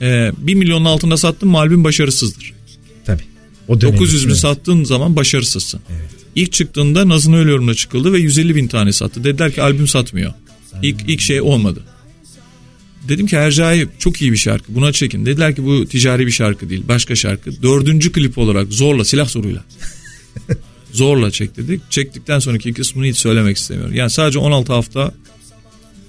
E, 0.01 0.33
1 0.39 0.55
milyonun 0.55 0.85
altında 0.85 1.17
sattın 1.17 1.49
mı 1.49 1.59
albüm 1.59 1.85
başarısızdır. 1.85 2.53
Tabii. 3.07 3.23
O 3.69 3.81
dönem 3.81 3.95
900 3.95 4.29
bin 4.29 4.35
sattığın 4.35 4.85
zaman 4.85 5.17
başarısızsın. 5.17 5.81
İlk 6.35 6.53
çıktığında 6.53 7.09
Nazın 7.09 7.33
Ölüyorum'la 7.33 7.75
çıkıldı 7.75 8.13
ve 8.13 8.19
150 8.19 8.57
bin 8.57 8.69
tane 8.69 8.93
sattı. 8.93 9.25
Dediler 9.25 9.53
ki 9.53 9.63
albüm 9.63 9.89
satmıyor. 9.89 10.33
İlk, 10.83 10.97
ilk 11.09 11.21
şey 11.21 11.41
olmadı. 11.41 11.83
Dedim 13.09 13.27
ki 13.27 13.37
Hercai 13.37 13.89
çok 13.99 14.23
iyi 14.23 14.33
bir 14.33 14.37
şarkı 14.37 14.75
buna 14.75 14.93
çekin. 14.93 15.27
Dediler 15.27 15.57
ki 15.57 15.65
bu 15.65 15.87
ticari 15.87 16.27
bir 16.27 16.33
şarkı 16.33 16.71
değil 16.71 16.85
başka 16.89 17.15
şarkı. 17.17 17.63
Dördüncü 17.63 18.13
klip 18.13 18.39
olarak 18.39 18.73
zorla 18.73 19.05
silah 19.05 19.29
zoruyla. 19.29 19.65
zorla 20.93 21.31
çek 21.31 21.57
dedik. 21.57 21.81
Çektikten 21.91 22.39
sonraki 22.39 22.73
kısmını 22.73 23.07
hiç 23.07 23.17
söylemek 23.17 23.57
istemiyorum. 23.57 23.95
Yani 23.95 24.11
sadece 24.11 24.39
16 24.39 24.73
hafta 24.73 25.15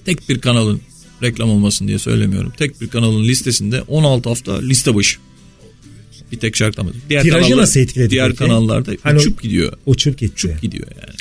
tek 0.05 0.29
bir 0.29 0.39
kanalın 0.39 0.81
reklam 1.23 1.49
olmasın 1.49 1.87
diye 1.87 1.99
söylemiyorum. 1.99 2.53
Tek 2.57 2.81
bir 2.81 2.87
kanalın 2.87 3.23
listesinde 3.23 3.81
16 3.81 4.29
hafta 4.29 4.59
liste 4.59 4.95
başı. 4.95 5.19
Bir 6.31 6.39
tek 6.39 6.55
şarkı. 6.55 6.81
Diğer 7.09 7.23
Tirajı 7.23 7.47
kanallar- 7.49 7.61
nasıl 7.61 7.79
etkiledi 7.79 8.09
Diğer 8.09 8.27
peki? 8.27 8.37
kanallarda 8.37 8.91
Hani 9.03 9.19
uçup 9.19 9.41
gidiyor. 9.41 9.73
Uçup 9.85 10.17
gitti. 10.17 10.33
Uçup 10.33 10.61
gidiyor 10.61 10.87
yani. 11.01 11.15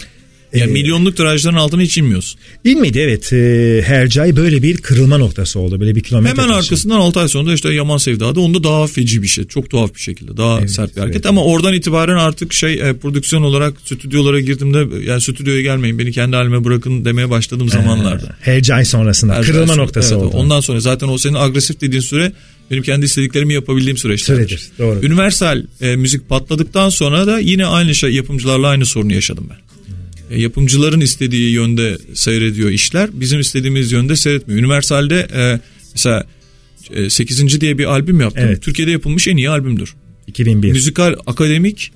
Yani 0.55 0.71
Ee, 0.71 0.73
milyonluk 0.73 1.17
tirajların 1.17 1.57
altına 1.57 1.83
hiç 1.83 1.99
inmiyorsun. 1.99 2.41
İlmiydi 2.65 2.99
evet. 2.99 3.33
E, 3.33 3.83
Hercai 3.87 4.37
böyle 4.37 4.63
bir 4.63 4.77
kırılma 4.77 5.19
noktası 5.19 5.59
oldu. 5.61 5.81
Böyle 5.81 5.97
bir 5.97 6.01
kilometre 6.03 6.33
Hemen 6.43 6.47
taşı. 6.55 6.59
arkasından 6.67 6.97
6 6.97 7.21
ay 7.21 7.29
sonra 7.29 7.55
işte 7.55 7.75
Yaman 7.75 7.97
Sevda'da 7.97 8.41
onda 8.41 8.65
daha 8.65 8.87
feci 8.87 9.23
bir 9.23 9.27
şey. 9.29 9.45
Çok 9.45 9.71
tuhaf 9.71 9.95
bir 9.95 10.01
şekilde. 10.01 10.37
Daha 10.37 10.69
sert 10.69 10.97
bir 10.97 11.01
hareket. 11.01 11.17
evet. 11.17 11.27
Ama 11.27 11.45
oradan 11.45 11.75
itibaren 11.75 12.17
artık 12.17 12.53
şey 12.53 12.75
e, 12.75 12.93
prodüksiyon 12.97 13.43
olarak 13.43 13.75
stüdyolara 13.85 14.41
girdiğimde 14.41 15.07
yani 15.11 15.21
stüdyoya 15.21 15.61
gelmeyin 15.63 15.99
beni 15.99 16.13
kendi 16.13 16.37
halime 16.37 16.65
bırakın 16.65 17.05
demeye 17.05 17.31
başladığım 17.31 17.69
zamanlarda. 17.69 18.37
Hercai 18.41 18.85
sonrasında 18.85 19.35
Her 19.35 19.43
kırılma 19.43 19.67
şey- 19.75 19.77
noktası 19.77 20.15
evet, 20.15 20.25
oldu. 20.25 20.37
Ondan 20.37 20.61
sonra 20.61 20.81
zaten 20.81 21.09
o 21.09 21.19
senin 21.19 21.35
agresif 21.35 21.81
dediğin 21.81 22.01
süre 22.03 22.33
benim 22.71 22.83
kendi 22.83 23.05
istediklerimi 23.07 23.55
yapabildiğim 23.55 23.97
süreçlerdir. 23.97 24.49
Süredir, 24.49 24.71
doğru. 24.79 24.99
Universal 24.99 25.63
e, 25.81 25.97
müzik 25.97 26.29
patladıktan 26.29 26.89
sonra 26.89 27.27
da 27.27 27.39
yine 27.39 27.67
aynı 27.67 27.95
şey 27.95 28.11
yapımcılarla 28.11 28.69
aynı 28.69 28.87
sorunu 28.87 29.13
yaşadım 29.13 29.47
ben. 29.51 29.57
E, 30.33 30.41
yapımcıların 30.41 31.01
istediği 31.01 31.53
yönde 31.53 31.99
seyrediyor 32.15 32.71
işler. 32.71 33.11
Bizim 33.13 33.41
istediğimiz 33.41 33.93
yönde 33.93 34.17
seyretmiyor. 34.17 34.61
Universal'de 34.61 35.29
e, 35.35 35.61
mesela 35.93 36.27
e, 36.91 37.11
8. 37.11 37.61
diye 37.61 37.79
bir 37.79 37.85
albüm 37.85 38.21
yaptım. 38.21 38.45
Evet. 38.47 38.63
Türkiye'de 38.63 38.91
yapılmış 38.91 39.29
en 39.29 39.37
iyi 39.37 39.51
albümdür. 39.51 39.95
2001. 40.27 40.73
Müzikal, 40.73 41.15
akademik, 41.27 41.93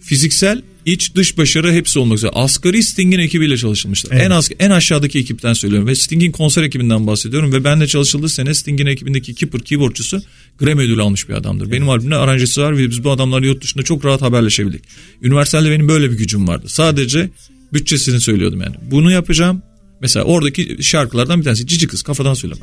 fiziksel, 0.00 0.62
iç 0.86 1.14
dış 1.14 1.38
başarı 1.38 1.72
hepsi 1.72 1.98
olmak 1.98 2.18
üzere. 2.18 2.30
Asgari 2.34 2.82
Sting'in 2.82 3.18
ekibiyle 3.18 3.56
çalışılmıştır. 3.56 4.12
Evet. 4.12 4.26
En 4.26 4.30
az 4.30 4.50
en 4.58 4.70
aşağıdaki 4.70 5.18
ekipten 5.18 5.52
söylüyorum 5.52 5.88
ve 5.88 5.94
Sting'in 5.94 6.32
konser 6.32 6.62
ekibinden 6.62 7.06
bahsediyorum 7.06 7.52
ve 7.52 7.64
benle 7.64 7.86
çalışıldığı 7.86 8.28
sene 8.28 8.54
Sting'in 8.54 8.86
ekibindeki 8.86 9.34
keeper 9.34 9.60
keyboardçusu 9.60 10.22
Grammy 10.58 10.82
ödülü 10.82 11.02
almış 11.02 11.28
bir 11.28 11.34
adamdır. 11.34 11.72
Benim 11.72 11.88
albümde 11.88 12.16
aranjesi 12.16 12.60
var 12.60 12.78
ve 12.78 12.90
biz 12.90 13.04
bu 13.04 13.10
adamlarla 13.10 13.46
yurt 13.46 13.62
dışında 13.62 13.82
çok 13.82 14.04
rahat 14.04 14.22
haberleşebildik. 14.22 14.82
Universal'de 15.24 15.70
benim 15.70 15.88
böyle 15.88 16.10
bir 16.10 16.18
gücüm 16.18 16.48
vardı. 16.48 16.68
Sadece 16.68 17.30
bütçesini 17.72 18.20
söylüyordum 18.20 18.60
yani. 18.60 18.74
Bunu 18.90 19.10
yapacağım. 19.10 19.62
Mesela 20.00 20.24
oradaki 20.24 20.76
şarkılardan 20.80 21.40
bir 21.40 21.44
tanesi 21.44 21.66
Cici 21.66 21.86
Kız 21.88 22.02
kafadan 22.02 22.34
söyleme. 22.34 22.60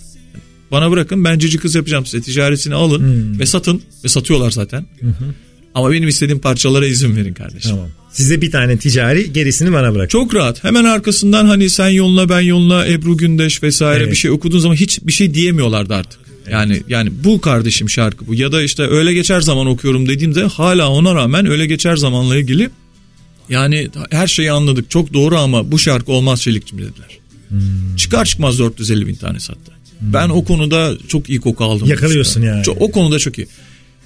Bana 0.71 0.91
bırakın 0.91 1.23
ben 1.23 1.39
Cici 1.39 1.57
Kız 1.57 1.75
yapacağım 1.75 2.05
size 2.05 2.23
ticaretini 2.23 2.75
alın 2.75 3.39
ve 3.39 3.45
satın 3.45 3.81
ve 4.03 4.07
satıyorlar 4.07 4.51
zaten. 4.51 4.85
Ama 5.75 5.91
benim 5.91 6.07
istediğim 6.07 6.39
parçalara 6.39 6.87
izin 6.87 7.15
verin 7.15 7.33
kardeşim. 7.33 7.71
Tamam. 7.71 7.87
Size 8.11 8.41
bir 8.41 8.51
tane 8.51 8.77
ticari 8.77 9.33
gerisini 9.33 9.73
bana 9.73 9.95
bırak. 9.95 10.09
Çok 10.09 10.35
rahat. 10.35 10.63
Hemen 10.63 10.83
arkasından 10.83 11.45
hani 11.45 11.69
sen 11.69 11.89
yoluna 11.89 12.29
ben 12.29 12.41
yoluna 12.41 12.87
Ebru 12.87 13.17
Gündeş 13.17 13.63
vesaire 13.63 14.03
Evet. 14.03 14.11
bir 14.11 14.17
şey 14.17 14.31
okuduğun 14.31 14.59
zaman 14.59 14.75
hiç 14.75 14.99
bir 15.03 15.11
şey 15.11 15.33
diyemiyorlardı 15.33 15.93
artık. 15.93 16.19
Yani 16.51 16.83
yani 16.87 17.11
bu 17.23 17.41
kardeşim 17.41 17.89
şarkı 17.89 18.27
bu 18.27 18.35
ya 18.35 18.51
da 18.51 18.63
işte 18.63 18.83
öyle 18.83 19.13
geçer 19.13 19.41
zaman 19.41 19.67
okuyorum 19.67 20.09
dediğimde 20.09 20.43
hala 20.43 20.89
ona 20.89 21.15
rağmen 21.15 21.45
öyle 21.45 21.65
geçer 21.65 21.95
zamanla 21.95 22.37
ilgili 22.37 22.69
yani 23.49 23.89
her 24.11 24.27
şeyi 24.27 24.51
anladık 24.51 24.89
çok 24.89 25.13
doğru 25.13 25.37
ama 25.37 25.71
bu 25.71 25.79
şarkı 25.79 26.11
olmaz 26.11 26.41
Çelikçim 26.41 26.77
dediler. 26.77 27.19
Hmm. 27.49 27.95
Çıkar 27.97 28.25
çıkmaz 28.25 28.59
450 28.59 29.07
bin 29.07 29.15
tane 29.15 29.39
sattı. 29.39 29.71
Ben 30.01 30.29
o 30.29 30.43
konuda 30.43 30.93
çok 31.07 31.29
iyi 31.29 31.39
koku 31.39 31.63
aldım. 31.63 31.87
Yakalıyorsun 31.87 32.41
yani. 32.41 32.63
Çok- 32.63 32.81
o 32.81 32.91
konuda 32.91 33.19
çok 33.19 33.37
iyi. 33.37 33.47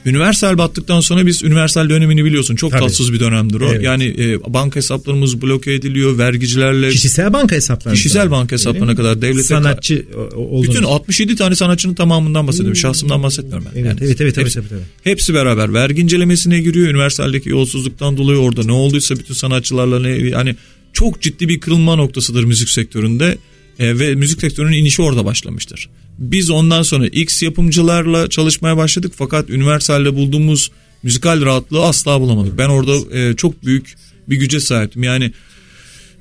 Üniversal 0.05 0.57
battıktan 0.57 0.99
sonra 0.99 1.25
biz 1.25 1.43
üniversal 1.43 1.89
dönemini 1.89 2.25
biliyorsun. 2.25 2.55
Çok 2.55 2.71
Tabii. 2.71 2.81
tatsız 2.81 3.13
bir 3.13 3.19
dönemdir 3.19 3.61
o. 3.61 3.67
Evet. 3.71 3.83
Yani 3.83 4.03
e, 4.19 4.53
banka 4.53 4.75
hesaplarımız 4.75 5.41
bloke 5.41 5.73
ediliyor, 5.73 6.17
vergicilerle 6.17 6.89
Kişisel 6.89 7.33
banka 7.33 7.55
hesapları. 7.55 7.95
kişisel 7.95 8.31
banka 8.31 8.53
hesaplarına 8.53 8.95
kadar 8.95 9.21
devlete 9.21 9.43
Sanatçı 9.43 10.05
o- 10.15 10.19
o- 10.19 10.39
oldunuz. 10.41 10.75
bütün 10.75 10.83
67 10.83 11.35
tane 11.35 11.55
sanatçının 11.55 11.93
tamamından 11.93 12.47
bahsediyorum. 12.47 12.75
Şahsımdan 12.75 13.23
bahsetmiyorum 13.23 13.65
ben. 13.75 13.79
Evet, 13.79 13.89
Yani 13.89 13.99
evet, 14.03 14.21
evet, 14.21 14.37
hepsi, 14.37 14.55
tabii, 14.55 14.67
tabii. 14.69 14.79
hepsi 15.03 15.33
beraber 15.33 15.73
vergi 15.73 16.01
incelemesine 16.01 16.59
giriyor. 16.59 16.87
Üniversaldeki 16.87 17.49
yolsuzluktan 17.49 18.17
dolayı 18.17 18.37
orada 18.39 18.63
ne 18.63 18.71
olduysa 18.71 19.15
bütün 19.15 19.33
sanatçılarla 19.33 19.99
ne 19.99 20.09
yani 20.09 20.55
çok 20.93 21.21
ciddi 21.21 21.49
bir 21.49 21.59
kırılma 21.59 21.95
noktasıdır 21.95 22.43
müzik 22.43 22.69
sektöründe 22.69 23.37
E, 23.79 23.99
ve 23.99 24.15
müzik 24.15 24.41
sektörünün 24.41 24.77
inişi 24.77 25.01
orada 25.01 25.25
başlamıştır. 25.25 25.89
Biz 26.17 26.49
ondan 26.49 26.83
sonra 26.83 27.07
X 27.07 27.43
yapımcılarla 27.43 28.29
çalışmaya 28.29 28.77
başladık 28.77 29.13
fakat 29.15 29.49
Universal'de 29.49 30.15
bulduğumuz 30.15 30.71
müzikal 31.03 31.45
rahatlığı 31.45 31.85
asla 31.85 32.21
bulamadık. 32.21 32.57
Ben 32.57 32.69
orada 32.69 33.17
e, 33.17 33.35
çok 33.35 33.65
büyük 33.65 33.95
bir 34.29 34.37
güce 34.37 34.59
sahiptim. 34.59 35.03
Yani 35.03 35.31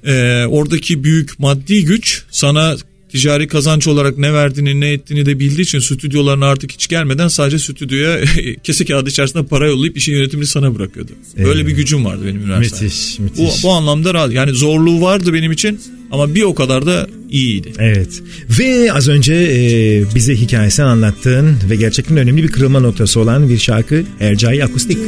e, 0.07 0.45
oradaki 0.49 1.05
büyük 1.05 1.39
maddi 1.39 1.85
güç 1.85 2.25
sana 2.31 2.77
ticari 3.13 3.49
kazanç 3.49 3.87
olarak 3.87 4.19
ne 4.19 4.33
verdiğini 4.33 4.81
ne 4.81 4.89
ettiğini 4.89 5.27
de 5.27 5.39
bildiği 5.39 5.63
için 5.63 5.79
stüdyolarına 5.79 6.47
artık 6.47 6.73
hiç 6.73 6.89
gelmeden 6.89 7.29
sadece 7.29 7.59
stüdyoya 7.59 8.21
kese 8.63 8.85
kağıdı 8.85 9.11
içerisinde 9.11 9.47
para 9.47 9.67
yollayıp 9.67 9.97
işin 9.97 10.13
yönetimini 10.13 10.47
sana 10.47 10.75
bırakıyordu. 10.75 11.13
Böyle 11.39 11.67
bir 11.67 11.73
gücüm 11.73 12.05
vardı 12.05 12.23
benim 12.27 12.43
üniversitede. 12.43 12.85
Müthiş, 12.85 13.19
müthiş. 13.19 13.39
Bu, 13.39 13.69
bu 13.69 13.73
anlamda 13.73 14.15
rahat. 14.15 14.33
Yani 14.33 14.51
zorluğu 14.51 15.01
vardı 15.01 15.33
benim 15.33 15.53
için 15.53 15.81
ama 16.11 16.35
bir 16.35 16.43
o 16.43 16.55
kadar 16.55 16.87
da 16.87 17.07
iyiydi. 17.31 17.73
Evet 17.79 18.23
ve 18.59 18.93
az 18.93 19.09
önce 19.09 19.35
e, 19.35 20.15
bize 20.15 20.37
hikayesini 20.37 20.87
anlattığın 20.87 21.57
ve 21.71 21.77
gerçekten 21.77 22.17
önemli 22.17 22.43
bir 22.43 22.49
kırılma 22.49 22.81
noktası 22.81 23.21
olan 23.21 23.49
bir 23.49 23.59
şarkı 23.59 24.05
Ercai 24.21 24.65
Akustik 24.65 24.99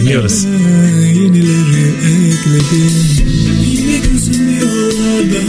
dinliyoruz. 0.00 0.44
Yenileri 1.14 1.88
ekledim 2.28 2.92
Yine 3.64 3.98
gözüm 3.98 4.60
yollarda 4.60 5.42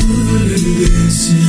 neredesin 0.43 1.42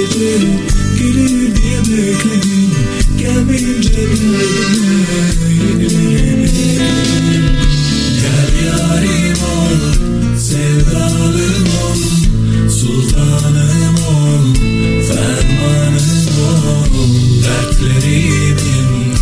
bekledim 0.00 0.60
Gelir 0.98 1.56
diye 1.56 1.78
bekledim 1.78 2.70
Gelmeyince 3.18 3.92
derdime 3.92 5.20
Gel 8.20 8.50
yarim 8.66 9.42
ol 9.42 9.80
Sevdalım 10.38 11.66
ol 11.84 12.00
Sultanım 12.70 13.96
ol 14.08 14.54
Fermanım 15.08 16.36
ol. 16.40 16.94
Dertlerimin 17.44 19.14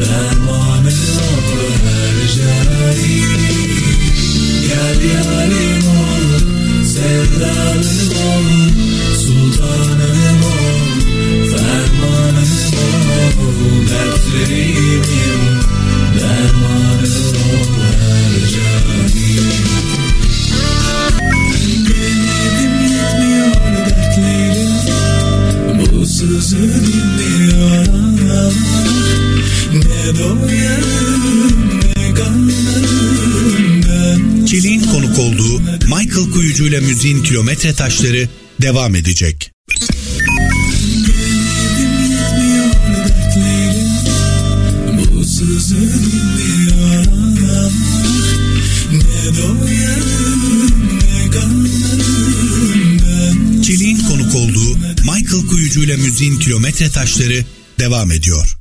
Dermanı 0.00 0.94
ol 1.20 1.60
Her 1.84 2.18
cahil 2.36 3.40
Gel 4.62 5.00
yarim 5.10 5.86
ol 5.88 6.84
Sevdalım 6.84 8.26
ol. 8.26 8.29
Müziğin 36.80 37.22
kilometre 37.22 37.74
taşları 37.74 38.28
devam 38.62 38.94
edecek. 38.94 39.50
Çelik'in 53.62 53.98
konuk 53.98 54.34
olduğu 54.34 54.76
Michael 54.76 55.46
Kuyucu 55.50 55.82
ile 55.82 55.96
müziğin 55.96 56.38
kilometre 56.38 56.90
taşları 56.90 57.44
devam 57.78 58.12
ediyor. 58.12 58.59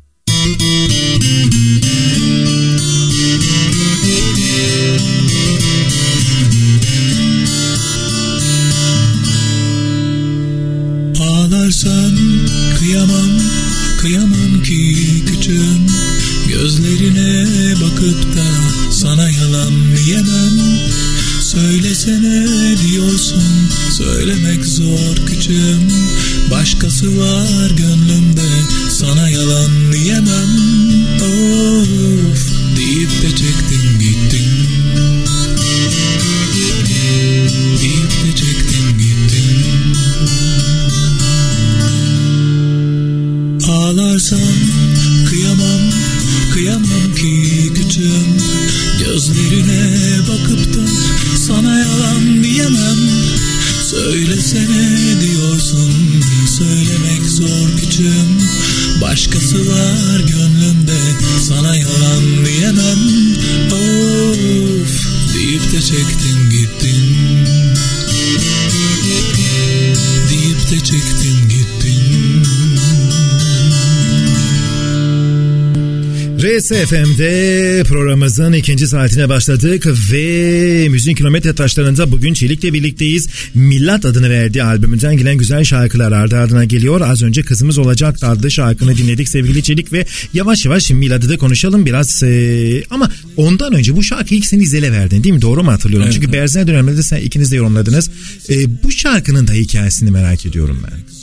RSFM'de 76.90 77.84
programımızın 77.88 78.54
ikinci 78.54 78.88
saatine 78.88 79.30
başladık 79.30 79.88
ve 80.12 80.88
Müziğin 80.90 81.16
Kilometre 81.16 81.56
Taşları'nda 81.56 82.12
bugün 82.12 82.34
Çelik'le 82.34 82.74
birlikteyiz. 82.74 83.28
Millat 83.54 84.06
adını 84.06 84.30
verdiği 84.30 84.64
albümünden 84.64 85.18
gelen 85.18 85.38
güzel 85.38 85.64
şarkılar 85.64 86.12
ardı 86.12 86.38
ardına 86.38 86.66
geliyor. 86.66 87.02
Az 87.02 87.24
önce 87.24 87.42
Kızımız 87.42 87.78
Olacak 87.78 88.18
adlı 88.22 88.52
şarkını 88.52 88.98
dinledik 88.98 89.30
sevgili 89.30 89.64
Çelik 89.64 89.94
ve 89.94 90.06
yavaş 90.34 90.66
yavaş 90.66 90.92
Milad'ı 90.92 91.30
da 91.30 91.38
konuşalım 91.38 91.86
biraz. 91.86 92.24
Ee, 92.24 92.84
ama 92.90 93.12
ondan 93.38 93.74
önce 93.74 93.96
bu 93.96 94.04
şarkıyı 94.04 94.40
ilk 94.40 94.46
sen 94.46 94.60
İzel'e 94.60 94.92
verdin 94.92 95.24
değil 95.24 95.36
mi? 95.36 95.42
Doğru 95.42 95.64
mu 95.64 95.72
hatırlıyorum? 95.72 96.08
Evet, 96.08 96.16
Çünkü. 96.16 96.34
Berzen 96.34 96.68
döneminde 96.68 97.04
sen 97.04 97.22
ikiniz 97.22 97.52
de 97.52 97.56
yorumladınız. 97.56 98.10
Ee, 98.50 98.84
bu 98.84 98.92
şarkının 98.92 99.48
da 99.48 99.54
hikayesini 99.54 100.12
merak 100.12 100.46
ediyorum 100.46 100.84
ben. 100.84 101.19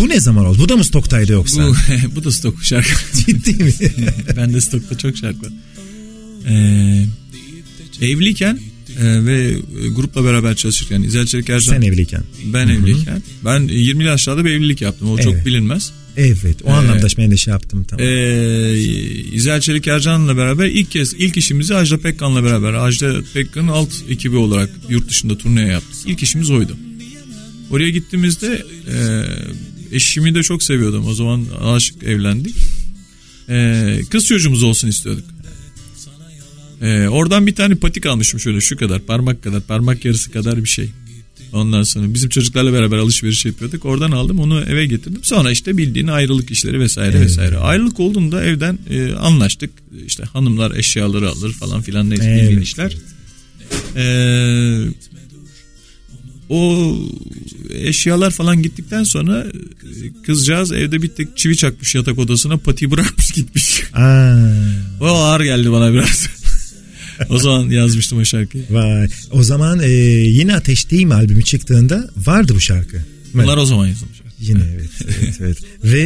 Bu 0.00 0.08
ne 0.08 0.20
zaman 0.20 0.46
oldu? 0.46 0.58
Bu 0.58 0.68
da 0.68 0.76
mı 0.76 0.84
stoktaydı 0.84 1.32
yoksa? 1.32 1.68
Bu, 1.68 1.74
bu 2.16 2.24
da 2.24 2.32
stok 2.32 2.64
şarkı. 2.64 2.90
Ciddi 3.26 3.64
mi? 3.64 3.72
ben 4.36 4.52
de 4.54 4.60
stokta 4.60 4.98
çok 4.98 5.16
şarkı 5.16 5.40
var. 5.42 5.52
Ee, 6.48 7.04
evliyken 8.00 8.60
e, 9.00 9.24
ve 9.26 9.56
grupla 9.94 10.24
beraber 10.24 10.56
çalışırken 10.56 11.02
İzel 11.02 11.26
Çelik 11.26 11.50
Ercan 11.50 11.72
sen 11.72 11.82
evliyken. 11.82 12.22
ben 12.52 12.68
evliyken 12.68 13.22
ben 13.44 13.60
20 13.68 14.04
yaşlarda 14.04 14.44
bir 14.44 14.50
evlilik 14.50 14.80
yaptım. 14.82 15.08
O 15.10 15.14
Evet. 15.14 15.24
çok 15.24 15.46
bilinmez. 15.46 15.92
Evet 16.16 16.56
o 16.64 16.68
Ee, 16.68 16.72
anlamda 16.72 17.06
ben 17.18 17.30
de 17.30 17.36
şey 17.36 17.52
yaptım 17.52 17.84
tamam. 17.88 18.06
Ee, 18.06 18.78
İzel 19.32 19.60
Çelik 19.60 19.86
Ercan'la 19.88 20.36
beraber 20.36 20.66
ilk 20.66 20.90
kez 20.90 21.14
ilk 21.18 21.36
işimizi 21.36 21.74
Ajda 21.74 21.98
Pekkan'la 21.98 22.44
beraber 22.44 22.72
Ajda 22.72 23.22
Pekkan'ın 23.34 23.68
alt 23.68 23.88
ekibi 24.08 24.36
olarak 24.36 24.70
yurt 24.88 25.08
dışında 25.08 25.38
turneye 25.38 25.68
yaptık. 25.68 25.94
İlk 26.06 26.22
işimiz 26.22 26.50
oydu. 26.50 26.76
Oraya 27.70 27.90
gittiğimizde 27.90 28.62
e, 28.94 28.96
eşimi 29.92 30.34
de 30.34 30.42
çok 30.42 30.62
seviyordum. 30.62 31.06
O 31.06 31.14
zaman 31.14 31.46
aşık 31.62 32.02
evlendik. 32.02 32.56
E, 33.48 34.00
kız 34.10 34.26
çocuğumuz 34.26 34.62
olsun 34.62 34.88
istiyorduk. 34.88 35.24
E, 36.82 37.08
oradan 37.08 37.46
bir 37.46 37.54
tane 37.54 37.74
patik 37.74 38.06
almışım 38.06 38.40
şöyle 38.40 38.60
şu 38.60 38.76
kadar 38.76 39.00
parmak 39.00 39.42
kadar 39.42 39.60
parmak 39.60 40.04
yarısı 40.04 40.30
kadar 40.30 40.64
bir 40.64 40.68
şey. 40.68 40.90
Ondan 41.52 41.82
sonra 41.82 42.14
bizim 42.14 42.28
çocuklarla 42.28 42.72
beraber 42.72 42.98
alışveriş 42.98 43.44
yapıyorduk. 43.44 43.84
Oradan 43.84 44.10
aldım 44.10 44.38
onu 44.38 44.60
eve 44.60 44.86
getirdim. 44.86 45.20
Sonra 45.24 45.50
işte 45.50 45.76
bildiğin 45.76 46.06
ayrılık 46.06 46.50
işleri 46.50 46.80
vesaire 46.80 47.16
Evet. 47.16 47.26
vesaire. 47.26 47.56
Ayrılık 47.58 48.00
olduğunda 48.00 48.44
evden 48.44 48.78
e, 48.90 49.12
anlaştık. 49.12 49.70
İşte 50.06 50.24
hanımlar 50.24 50.70
eşyaları 50.76 51.28
alır 51.28 51.52
falan 51.52 51.82
filan 51.82 52.10
neyse 52.10 52.24
Evet. 52.24 52.42
bildiğin 52.42 52.60
işler. 52.60 52.96
Ee, 53.96 54.84
o 56.50 56.94
eşyalar 57.70 58.30
falan 58.30 58.62
gittikten 58.62 59.04
sonra 59.04 59.46
e, 59.84 60.22
kızcağız 60.26 60.72
evde 60.72 61.02
bir 61.02 61.08
tek 61.08 61.36
çivi 61.36 61.56
çakmış 61.56 61.94
yatak 61.94 62.18
odasına 62.18 62.56
pati 62.56 62.90
bırakmış 62.90 63.30
gitmiş. 63.34 63.82
Aa, 63.94 64.36
O 65.00 65.04
ağır 65.06 65.40
geldi 65.40 65.72
bana 65.72 65.92
biraz. 65.92 66.26
o 67.28 67.38
zaman 67.38 67.70
yazmıştım 67.70 68.18
o 68.18 68.24
şarkıyı. 68.24 68.64
vay. 68.70 69.08
O 69.30 69.42
zaman 69.42 69.80
e, 69.82 69.88
yine 70.28 70.54
Ateş 70.56 70.90
Değil 70.90 71.04
mi 71.04 71.14
albümü 71.14 71.42
çıktığında 71.42 72.10
vardı 72.16 72.52
bu 72.56 72.60
şarkı. 72.60 72.96
Bunlar 73.34 73.56
o 73.56 73.64
zaman 73.66 73.86
yazılmış. 73.86 74.20
Yine 74.40 74.60
evet. 74.76 74.90
evet, 75.22 75.34
evet. 75.40 75.58
Ve 75.84 76.00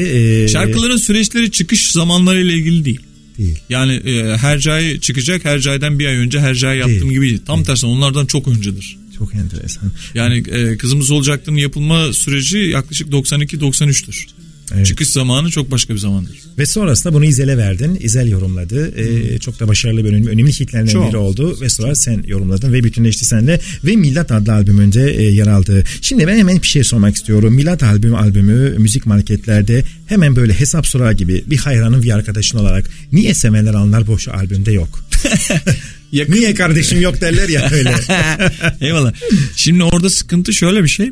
e, 0.45 0.49
Şarkıların 0.49 0.97
süreçleri 0.97 1.51
çıkış 1.51 1.90
zamanları 1.92 2.40
ile 2.45 2.55
ilgili 2.55 2.84
değil. 2.84 3.01
değil. 3.38 3.59
Yani 3.68 3.92
e, 3.95 4.36
Hercai 4.36 5.01
çıkacak 5.01 5.45
Hercai'den 5.45 5.99
bir 5.99 6.07
ay 6.07 6.14
önce 6.16 6.40
Hercai 6.40 6.78
yaptığım 6.78 7.01
Değil. 7.01 7.12
gibi 7.12 7.28
değil. 7.28 7.40
Tam 7.47 7.64
tersine 7.64 7.90
onlardan 7.90 8.26
çok 8.26 8.49
öncedir. 8.49 8.97
Çok 9.18 9.34
enteresan. 9.34 9.92
Yani 10.14 10.38
e, 10.50 10.76
kızımız 10.76 11.10
olacaktının 11.10 11.56
yapılma 11.56 12.12
süreci 12.12 12.58
yaklaşık 12.58 13.08
92-93'tür. 13.08 14.26
Evet. 14.74 14.86
Çıkış 14.86 15.08
zamanı 15.08 15.50
çok 15.50 15.70
başka 15.70 15.94
bir 15.94 15.98
zamandır. 15.98 16.38
Ve 16.58 16.66
sonrasında 16.66 17.14
bunu 17.14 17.24
İzel'e 17.24 17.58
verdin. 17.58 17.98
İzel 18.00 18.28
yorumladı. 18.28 18.98
E, 19.00 19.38
çok 19.38 19.60
da 19.60 19.68
başarılı 19.68 20.04
bir 20.04 20.08
önemli, 20.08 20.28
önemli 20.30 20.52
hitlerinden 20.52 20.92
Çok. 20.92 21.08
biri 21.08 21.16
oldu. 21.16 21.60
Ve 21.60 21.68
sonra 21.68 21.94
sen 21.94 22.24
yorumladın 22.26 22.72
ve 22.72 22.84
bütünleşti 22.84 23.24
seninle. 23.24 23.60
Ve 23.84 23.96
Milat 23.96 24.32
adlı 24.32 24.52
albümünde 24.52 25.14
e, 25.16 25.22
yer 25.22 25.46
aldı. 25.46 25.84
Şimdi 26.00 26.26
ben 26.26 26.36
hemen 26.36 26.62
bir 26.62 26.66
şey 26.66 26.84
sormak 26.84 27.16
istiyorum. 27.16 27.54
Milat 27.54 27.82
albümü 27.82 28.16
albümü 28.16 28.78
müzik 28.78 29.06
marketlerde 29.06 29.84
hemen 30.06 30.36
böyle 30.36 30.52
hesap 30.52 30.86
sorar 30.86 31.12
gibi 31.12 31.44
bir 31.46 31.56
hayranın 31.56 32.02
bir 32.02 32.10
arkadaşın 32.10 32.58
olarak 32.58 32.90
niye 33.12 33.34
sevenler 33.34 33.74
anlar 33.74 34.06
boş 34.06 34.28
albümde 34.28 34.72
yok? 34.72 35.04
Yakın- 36.14 36.32
Niye 36.34 36.54
kardeşim 36.54 37.00
yok 37.00 37.20
derler 37.20 37.48
ya 37.48 37.70
öyle. 37.72 37.94
Eyvallah. 38.80 39.12
Şimdi 39.56 39.82
orada 39.82 40.10
sıkıntı 40.10 40.52
şöyle 40.52 40.82
bir 40.82 40.88
şey. 40.88 41.06
Ee, 41.06 41.10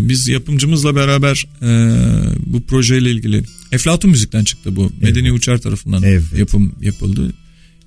biz 0.00 0.28
yapımcımızla 0.28 0.96
beraber 0.96 1.46
e, 1.62 1.68
bu 2.46 2.62
projeyle 2.66 3.10
ilgili 3.10 3.42
Eflatun 3.72 4.10
Müzik'ten 4.10 4.44
çıktı 4.44 4.76
bu. 4.76 4.92
Medeni 5.02 5.32
Uçar 5.32 5.58
tarafından 5.58 6.02
Evet. 6.02 6.22
yapım 6.38 6.74
yapıldı. 6.82 7.32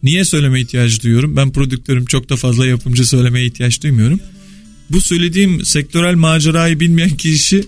Niye 0.03 0.25
söyleme 0.25 0.61
ihtiyacı 0.61 1.01
duyuyorum? 1.01 1.35
Ben 1.35 1.51
prodüktörüm 1.51 2.05
çok 2.05 2.29
da 2.29 2.35
fazla 2.35 2.65
yapımcı 2.67 3.05
söylemeye 3.07 3.45
ihtiyaç 3.45 3.83
duymuyorum. 3.83 4.19
Bu 4.89 5.01
söylediğim 5.01 5.65
sektörel 5.65 6.15
macerayı 6.15 6.79
bilmeyen 6.79 7.09
kişi 7.17 7.63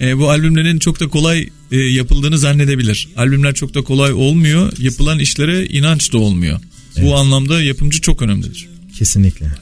e, 0.00 0.18
bu 0.18 0.30
albümlerin 0.30 0.78
çok 0.78 1.00
da 1.00 1.08
kolay 1.08 1.48
e, 1.72 1.76
yapıldığını 1.76 2.38
zannedebilir. 2.38 3.08
Albümler 3.16 3.54
çok 3.54 3.74
da 3.74 3.82
kolay 3.82 4.12
olmuyor. 4.12 4.72
Yapılan 4.78 5.18
işlere 5.18 5.66
inanç 5.66 6.12
da 6.12 6.18
olmuyor. 6.18 6.60
Bu 7.00 7.16
anlamda 7.16 7.62
yapımcı 7.62 8.00
çok 8.00 8.22
önemlidir. 8.22 8.68
Kesinlikle. 8.98 9.52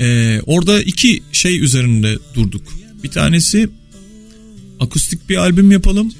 Ee, 0.00 0.40
orada 0.46 0.82
iki 0.82 1.22
şey 1.32 1.64
üzerinde 1.64 2.18
durduk. 2.34 2.62
Bir 3.02 3.10
tanesi 3.10 3.68
akustik 4.80 5.28
bir 5.28 5.36
albüm 5.36 5.72
yapalım. 5.72 6.12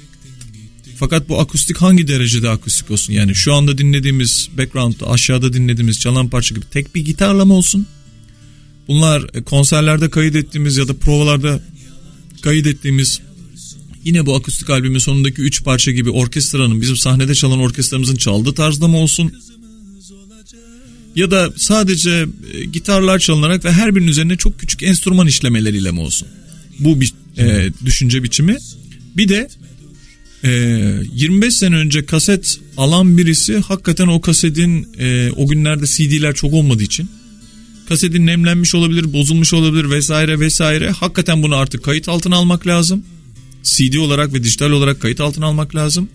Fakat 0.97 1.29
bu 1.29 1.39
akustik 1.39 1.77
hangi 1.77 2.07
derecede 2.07 2.49
akustik 2.49 2.91
olsun? 2.91 3.13
Yani 3.13 3.35
şu 3.35 3.53
anda 3.53 3.77
dinlediğimiz 3.77 4.49
background'da 4.57 5.09
aşağıda 5.09 5.53
dinlediğimiz 5.53 5.99
çalan 5.99 6.29
parça 6.29 6.55
gibi 6.55 6.65
tek 6.71 6.95
bir 6.95 7.05
gitarla 7.05 7.45
mı 7.45 7.53
olsun? 7.53 7.87
Bunlar 8.87 9.25
e, 9.33 9.41
konserlerde 9.41 10.09
kayıt 10.09 10.35
ettiğimiz 10.35 10.77
ya 10.77 10.87
da 10.87 10.93
provalarda 10.93 11.63
kayıt 12.41 12.67
ettiğimiz 12.67 13.21
yine 14.03 14.25
bu 14.25 14.35
akustik 14.35 14.69
albümün 14.69 14.99
sonundaki 14.99 15.41
üç 15.41 15.63
parça 15.63 15.91
gibi 15.91 16.09
orkestranın 16.09 16.81
bizim 16.81 16.97
sahnede 16.97 17.35
çalan 17.35 17.59
orkestramızın 17.59 18.15
çaldığı 18.15 18.53
tarzda 18.53 18.87
mı 18.87 18.97
olsun? 18.97 19.33
Ya 21.15 21.31
da 21.31 21.53
sadece 21.57 22.25
e, 22.53 22.65
gitarlar 22.65 23.19
çalınarak 23.19 23.65
ve 23.65 23.71
her 23.71 23.95
birinin 23.95 24.07
üzerine 24.07 24.37
çok 24.37 24.59
küçük 24.59 24.83
enstrüman 24.83 25.27
işlemeleriyle 25.27 25.91
mi 25.91 25.99
olsun? 25.99 26.27
Bu 26.79 27.01
bir 27.01 27.13
e, 27.37 27.69
düşünce 27.85 28.23
biçimi. 28.23 28.57
Bir 29.17 29.29
de 29.29 29.49
e, 30.43 30.49
25 31.13 31.53
sene 31.53 31.75
önce 31.75 32.05
kaset 32.05 32.59
alan 32.77 33.17
birisi 33.17 33.57
hakikaten 33.57 34.07
o 34.07 34.21
kasetin 34.21 34.87
e, 34.99 35.31
o 35.31 35.47
günlerde 35.47 35.85
CD'ler 35.85 36.35
çok 36.35 36.53
olmadığı 36.53 36.83
için 36.83 37.09
kasetin 37.89 38.25
nemlenmiş 38.25 38.75
olabilir, 38.75 39.13
bozulmuş 39.13 39.53
olabilir 39.53 39.89
vesaire 39.89 40.39
vesaire. 40.39 40.89
Hakikaten 40.89 41.43
bunu 41.43 41.55
artık 41.55 41.83
kayıt 41.83 42.09
altına 42.09 42.35
almak 42.35 42.67
lazım. 42.67 43.03
CD 43.63 43.95
olarak 43.97 44.33
ve 44.33 44.43
dijital 44.43 44.71
olarak 44.71 44.99
kayıt 45.01 45.21
altına 45.21 45.45
almak 45.45 45.75
lazım. 45.75 46.09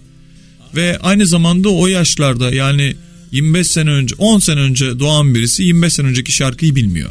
Ve 0.77 0.99
aynı 0.99 1.27
zamanda 1.27 1.69
o 1.69 1.87
yaşlarda 1.87 2.55
yani 2.55 2.97
25 3.33 3.67
sene 3.67 3.91
önce 3.91 4.15
10 4.19 4.39
sene 4.39 4.61
önce 4.61 4.99
doğan 4.99 5.35
birisi 5.35 5.63
25 5.63 5.93
sene 5.93 6.07
önceki 6.07 6.33
şarkıyı 6.33 6.75
bilmiyor. 6.75 7.11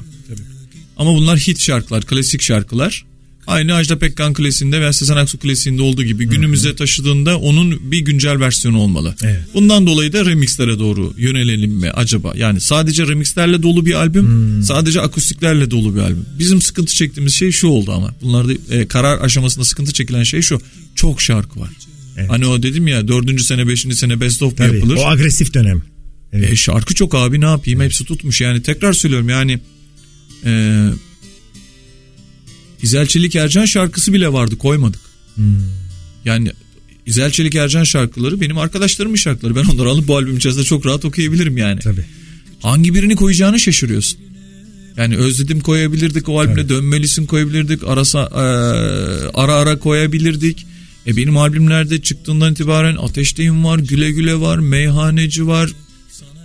Ama 0.98 1.14
bunlar 1.14 1.40
hit 1.40 1.60
şarkılar, 1.60 2.06
klasik 2.06 2.42
şarkılar. 2.42 3.06
Aynı 3.48 3.74
Ajda 3.74 4.00
Pekkan 4.00 4.34
klasiğinde 4.34 4.82
veya 4.82 4.94
Sezen 4.94 5.16
Aksu 5.16 5.40
klasiğinde 5.40 5.82
olduğu 5.82 6.04
gibi 6.04 6.26
günümüze 6.26 6.76
taşıdığında 6.76 7.40
onun 7.40 7.92
bir 7.92 8.00
güncel 8.00 8.40
versiyonu 8.40 8.80
olmalı. 8.80 9.16
Evet. 9.24 9.40
Bundan 9.54 9.88
dolayı 9.88 10.14
da 10.14 10.26
remixlere 10.26 10.80
doğru 10.80 11.14
yönelelim 11.18 11.72
mi 11.72 11.92
acaba? 11.92 12.34
Yani 12.36 12.62
sadece 12.62 13.08
remixlerle 13.08 13.64
dolu 13.64 13.86
bir 13.86 13.94
albüm, 13.94 14.62
sadece 14.64 15.02
akustiklerle 15.02 15.72
dolu 15.72 15.96
bir 15.96 16.00
albüm. 16.00 16.26
Bizim 16.40 16.62
sıkıntı 16.62 16.94
çektiğimiz 16.94 17.34
şey 17.34 17.52
şu 17.52 17.68
oldu 17.68 17.92
ama. 17.92 18.16
Bunlarda 18.22 18.54
e, 18.72 18.88
karar 18.88 19.22
aşamasında 19.22 19.66
sıkıntı 19.66 19.94
çekilen 19.94 20.24
şey 20.24 20.42
şu. 20.42 20.62
Çok 20.96 21.22
şarkı 21.22 21.60
var. 21.60 21.70
Evet. 22.18 22.30
Hani 22.30 22.46
o 22.46 22.64
dedim 22.64 22.88
ya 22.88 23.08
dördüncü 23.08 23.44
sene 23.44 23.68
beşinci 23.68 23.96
sene 23.96 24.22
best 24.22 24.42
of 24.42 24.58
Tabii, 24.58 24.76
yapılır? 24.76 24.96
o 24.96 25.08
agresif 25.08 25.54
dönem. 25.54 25.82
Evet. 26.34 26.52
E, 26.52 26.56
şarkı 26.56 26.96
çok 26.96 27.16
abi 27.16 27.42
ne 27.42 27.46
yapayım 27.46 27.82
hepsi 27.82 28.06
tutmuş 28.06 28.42
yani 28.42 28.62
tekrar 28.62 28.94
söylüyorum 28.94 29.30
yani 29.30 29.60
e, 30.46 30.84
İzel 32.82 33.08
Çelik 33.08 33.36
Ercan 33.36 33.66
şarkısı 33.66 34.14
bile 34.14 34.34
vardı 34.34 34.58
koymadık. 34.58 35.02
Yani 36.26 36.52
İzel 37.06 37.32
Çelik 37.32 37.56
Ercan 37.56 37.84
şarkıları 37.84 38.42
benim 38.42 38.58
arkadaşlarımın 38.58 39.16
şarkıları 39.16 39.56
ben 39.56 39.64
onları 39.64 39.90
alıp 39.90 40.08
bu 40.08 40.18
albüm 40.18 40.38
içerisinde 40.38 40.64
çok 40.64 40.86
rahat 40.86 41.06
okuyabilirim 41.06 41.58
yani. 41.58 41.80
Tabii. 41.80 42.06
Hangi 42.60 42.94
birini 42.94 43.16
koyacağını 43.16 43.60
şaşırıyorsun. 43.60 44.20
Yani 44.98 45.18
özledim 45.18 45.60
koyabilirdik 45.60 46.30
o 46.30 46.40
albüme 46.40 46.70
dönmelisin 46.70 47.26
koyabilirdik 47.26 47.84
arasa 47.84 48.20
e, 48.20 48.44
ara 49.34 49.54
ara 49.54 49.80
koyabilirdik. 49.80 50.66
E 51.08 51.18
benim 51.18 51.38
albümlerde 51.38 52.02
çıktığından 52.02 52.52
itibaren 52.52 52.96
Ateşteyim 52.96 53.66
var, 53.66 53.80
Güle 53.80 54.12
Güle 54.12 54.40
var, 54.40 54.60
Meyhaneci 54.60 55.48
var, 55.48 55.70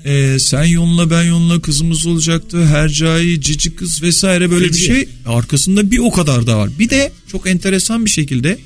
e, 0.04 0.38
sen 0.38 0.64
yoluna 0.64 1.10
ben 1.10 1.22
yoluna 1.22 1.60
kızımız 1.60 2.06
olacaktı. 2.06 2.66
Hercai, 2.66 3.40
Cici 3.40 3.76
Kız 3.76 4.02
vesaire 4.02 4.50
böyle 4.50 4.66
Feci. 4.66 4.80
bir 4.80 4.94
şey. 4.94 5.08
Arkasında 5.26 5.90
bir 5.90 5.98
o 5.98 6.10
kadar 6.10 6.46
da 6.46 6.58
var. 6.58 6.70
Bir 6.78 6.90
de 6.90 7.12
çok 7.32 7.46
enteresan 7.46 8.04
bir 8.04 8.10
şekilde 8.10 8.58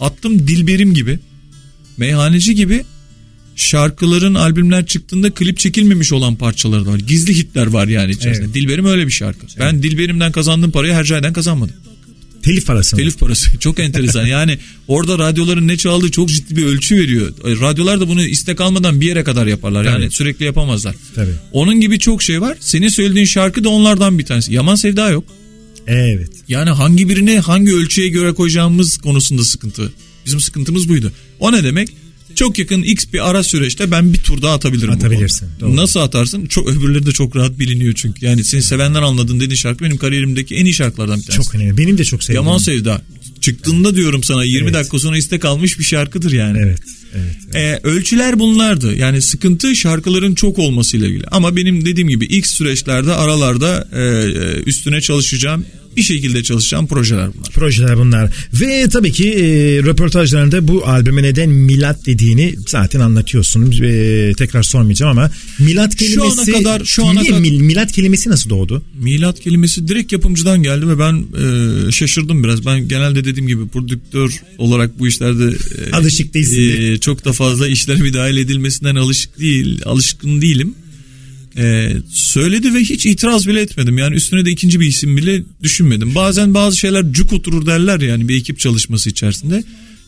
attım 0.00 0.48
Dilberim 0.48 0.94
gibi, 0.94 1.18
Meyhaneci 1.96 2.54
gibi 2.54 2.84
şarkıların 3.56 4.34
albümler 4.34 4.86
çıktığında 4.86 5.30
klip 5.30 5.58
çekilmemiş 5.58 6.12
olan 6.12 6.36
parçaları 6.36 6.86
da 6.86 6.90
var. 6.90 6.98
Gizli 6.98 7.34
hitler 7.36 7.66
var 7.66 7.88
yani 7.88 8.12
içerisinde. 8.12 8.44
Evet. 8.44 8.54
Dilberim 8.54 8.84
öyle 8.84 9.06
bir 9.06 9.12
şarkı. 9.12 9.46
Ben 9.58 9.82
Dilberim'den 9.82 10.32
kazandığım 10.32 10.70
parayı 10.70 10.92
Hercai'den 10.92 11.32
kazanmadım. 11.32 11.74
Telif 12.42 12.66
parası. 12.66 12.96
mı? 12.96 13.02
Telif 13.02 13.18
parası 13.18 13.58
çok 13.60 13.78
enteresan. 13.78 14.26
Yani 14.26 14.58
orada 14.88 15.18
radyoların 15.18 15.68
ne 15.68 15.76
çaldığı 15.76 16.10
çok 16.10 16.28
ciddi 16.28 16.56
bir 16.56 16.64
ölçü 16.66 16.96
veriyor. 16.96 17.28
E, 17.28 17.50
Radyolar 17.50 18.00
da 18.00 18.08
bunu 18.08 18.22
istek 18.22 18.60
almadan 18.60 19.00
bir 19.00 19.06
yere 19.06 19.24
kadar 19.24 19.46
yaparlar. 19.46 19.84
Yani 19.84 20.04
Tabii. 20.04 20.10
sürekli 20.10 20.44
yapamazlar. 20.44 20.94
Tabii. 21.14 21.34
Onun 21.52 21.80
gibi 21.80 21.98
çok 21.98 22.22
şey 22.22 22.40
var. 22.40 22.56
Senin 22.60 22.88
söylediğin 22.88 23.26
şarkı 23.26 23.64
da 23.64 23.68
onlardan 23.68 24.18
bir 24.18 24.24
tanesi. 24.24 24.52
Yaman 24.52 24.74
Sevda 24.74 25.10
yok. 25.10 25.24
Evet. 25.86 26.30
Yani 26.48 26.70
hangi 26.70 27.08
birini 27.08 27.38
hangi 27.38 27.74
ölçüye 27.74 28.08
göre 28.08 28.32
koyacağımız 28.34 28.96
konusunda 28.98 29.44
sıkıntı. 29.44 29.92
Bizim 30.26 30.40
sıkıntımız 30.40 30.88
buydu. 30.88 31.12
O 31.40 31.52
ne 31.52 31.64
demek? 31.64 31.88
Çok 32.38 32.58
yakın 32.58 32.82
X 32.82 33.04
bir 33.12 33.30
ara 33.30 33.42
süreçte 33.42 33.90
ben 33.90 34.12
bir 34.14 34.18
tur 34.18 34.42
daha 34.42 34.54
atabilirim. 34.54 34.90
Atabilirsin, 34.90 35.48
doğru. 35.60 35.76
Nasıl 35.76 36.00
atarsın? 36.00 36.46
Çok 36.46 36.68
öbürleri 36.68 37.06
de 37.06 37.12
çok 37.12 37.36
rahat 37.36 37.58
biliniyor 37.58 37.94
çünkü. 37.96 38.26
Yani 38.26 38.44
seni 38.44 38.62
sevenler 38.62 39.02
anladın 39.02 39.36
dediğin 39.36 39.54
şarkı 39.54 39.84
benim 39.84 39.96
kariyerimdeki 39.96 40.54
en 40.54 40.64
iyi 40.64 40.74
şarkılardan 40.74 41.18
bir 41.18 41.24
tanesi. 41.24 41.44
Çok 41.44 41.54
önemli. 41.54 41.78
Benim 41.78 41.98
de 41.98 42.04
çok 42.04 42.22
sevdiğim. 42.22 42.44
Yaman 42.44 42.58
Sevda. 42.58 43.02
Çıktığında 43.40 43.96
diyorum 43.96 44.24
sana 44.24 44.44
20 44.44 44.64
Evet. 44.64 44.74
dakika 44.74 44.98
sonra 44.98 45.16
istek 45.16 45.44
almış 45.44 45.78
bir 45.78 45.84
şarkıdır 45.84 46.32
yani. 46.32 46.58
Evet. 46.58 46.78
Evet. 47.14 47.54
Ee, 47.54 47.88
ölçüler 47.88 48.38
bunlardı. 48.38 48.94
Yani 48.96 49.22
sıkıntı 49.22 49.76
şarkıların 49.76 50.34
çok 50.34 50.58
olmasıyla 50.58 51.08
ilgili. 51.08 51.24
Ama 51.30 51.56
benim 51.56 51.84
dediğim 51.84 52.08
gibi 52.08 52.24
ilk 52.24 52.46
süreçlerde 52.46 53.12
aralarda 53.12 53.88
e, 53.92 54.00
e, 54.00 54.62
üstüne 54.66 55.00
çalışacağım. 55.00 55.64
Bir 55.98 56.02
şekilde 56.02 56.42
çalışacağım 56.42 56.86
projeler 56.86 57.28
bunlar. 57.36 57.50
Projeler 57.52 57.98
bunlar. 57.98 58.30
Ve 58.54 58.88
tabii 58.92 59.12
ki 59.12 59.28
e, 59.32 59.42
röportajlarında 59.82 60.68
bu 60.68 60.86
albüme 60.86 61.22
neden 61.22 61.48
milat 61.50 62.06
dediğini 62.06 62.54
zaten 62.66 63.00
anlatıyorsun. 63.00 63.72
E, 63.82 64.32
tekrar 64.38 64.62
sormayacağım 64.62 65.18
ama 65.18 65.30
milat 65.58 65.92
Şu 65.92 65.98
kelimesi... 65.98 66.52
ana 66.52 66.58
kadar- 66.58 66.84
şu 66.84 67.06
ana 67.06 67.22
kadar- 67.22 67.38
mil- 67.40 67.60
milat 67.60 67.92
kelimesi 67.92 68.30
nasıl 68.30 68.50
doğdu? 68.50 68.82
Milat 68.98 69.40
kelimesi 69.40 69.88
direkt 69.88 70.12
yapımcıdan 70.12 70.62
geldi 70.62 70.88
ve 70.88 70.98
ben 70.98 71.14
e, 71.88 71.92
şaşırdım 71.92 72.44
biraz. 72.44 72.66
Ben 72.66 72.88
genelde 72.88 73.24
dediğim 73.24 73.46
gibi 73.48 73.68
prodüktör 73.68 74.42
olarak 74.58 74.98
bu 74.98 75.08
işlerde 75.08 75.44
e, 75.88 75.92
Alışık 75.92 76.34
değilsin. 76.34 76.82
e, 76.82 76.98
çok 76.98 77.24
da 77.24 77.32
fazla 77.32 77.68
işlere 77.68 77.98
müdahale 77.98 78.40
edilmesinden 78.40 78.94
alışık 78.96 79.38
değil, 79.40 79.80
alışkın 79.84 80.40
değilim. 80.42 80.74
E, 81.58 81.96
söyledi 82.12 82.74
ve 82.74 82.78
hiç 82.78 83.06
itiraz 83.06 83.48
bile 83.48 83.60
etmedim. 83.60 83.98
Yani 83.98 84.16
üstüne 84.16 84.46
de 84.46 84.50
ikinci 84.50 84.80
bir 84.80 84.86
isim 84.86 85.16
bile 85.16 85.42
düşünmedim. 85.62 86.14
Bazen 86.14 86.54
bazı 86.54 86.76
şeyler 86.76 87.12
cuk 87.12 87.32
oturur 87.32 87.66
derler 87.66 88.00
yani 88.00 88.28
bir 88.28 88.36
ekip 88.36 88.58
çalışması 88.58 89.10
içerisinde. 89.10 89.64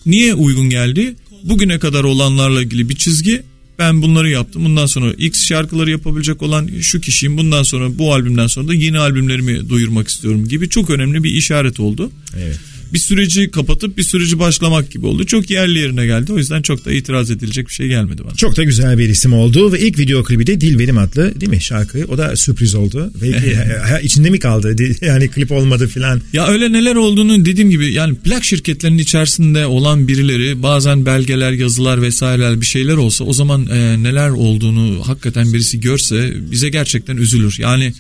Niye 0.07 0.35
uygun 0.35 0.71
geldi? 0.71 1.15
Bugüne 1.45 1.79
kadar 1.79 2.05
olanlarla 2.05 2.63
ilgili 2.63 2.89
bir 2.89 2.97
çizgi. 2.97 3.43
Ben 3.79 4.03
bunları 4.03 4.31
yaptım. 4.31 4.65
Bundan 4.65 4.87
sonra 4.87 5.13
X 5.13 5.47
şarkıları 5.47 5.91
yapabilecek 5.91 6.43
olan 6.43 6.71
şu 6.81 7.01
kişiyim. 7.01 7.39
Bundan 7.39 7.63
sonra 7.63 7.99
bu 7.99 8.15
albümden 8.15 8.47
sonra 8.47 8.69
da 8.69 8.75
yeni 8.75 8.99
albümlerimi 8.99 9.69
duyurmak 9.69 10.09
istiyorum 10.09 10.49
gibi 10.49 10.69
çok 10.69 10.91
önemli 10.91 11.25
bir 11.25 11.31
işaret 11.31 11.81
oldu. 11.81 12.11
Evet. 12.39 12.61
Bir 12.93 12.99
süreci 12.99 13.51
kapatıp 13.51 13.99
bir 13.99 14.03
süreci 14.03 14.39
başlamak 14.39 14.91
gibi 14.91 15.07
oldu. 15.07 15.27
Çok 15.27 15.51
yerli 15.51 15.79
yerine 15.79 16.07
geldi. 16.07 16.33
O 16.33 16.39
yüzden 16.39 16.63
çok 16.63 16.85
da 16.85 16.93
itiraz 16.93 17.31
edilecek 17.31 17.69
bir 17.69 17.73
şey 17.73 17.89
gelmedi 17.89 18.25
bana. 18.25 18.35
Çok 18.35 18.57
da 18.57 18.65
güzel 18.65 18.99
bir 18.99 19.09
isim 19.09 19.33
oldu 19.33 19.73
ve 19.73 19.81
ilk 19.81 19.99
video 19.99 20.25
klibi 20.25 20.47
de 20.47 20.61
Dilberim 20.61 20.99
adlı 20.99 21.41
değil 21.41 21.51
mi 21.51 21.63
şarkı? 21.63 22.05
O 22.09 22.19
da 22.19 22.37
sürpriz 22.37 22.75
oldu. 22.75 23.13
Ve 23.23 23.55
ha, 23.89 24.01
içinde 24.01 24.31
mi 24.31 24.39
kaldı? 24.39 24.77
Yani 25.01 25.29
klip 25.29 25.53
olmadı 25.53 25.89
filan. 25.89 26.21
Ya 26.33 26.47
öyle 26.47 26.73
neler 26.73 26.95
olduğunu 26.95 27.45
dediğim 27.45 27.71
gibi 27.71 27.93
yani 27.93 28.15
plak 28.15 28.45
şirketlerinin 28.45 28.99
içerisinde 28.99 29.67
olan 29.67 30.09
birileri 30.09 30.63
bazen 30.63 31.07
belgeler, 31.07 31.53
yazılar 31.53 32.03
vesaireler 32.03 32.61
bir 32.61 32.67
şeyler 32.67 32.95
olsa 32.95 33.25
o 33.25 33.33
zaman 33.33 33.67
e, 33.67 34.03
neler 34.03 34.31
olduğunu 34.31 35.09
hakikaten 35.09 35.53
birisi 35.53 35.81
görse 35.81 36.33
bize 36.51 36.69
gerçekten 36.69 37.17
üzülür. 37.17 37.57
Yani 37.59 37.93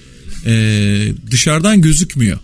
e, 0.46 0.52
dışarıdan 1.30 1.80
gözükmüyor. 1.80 2.38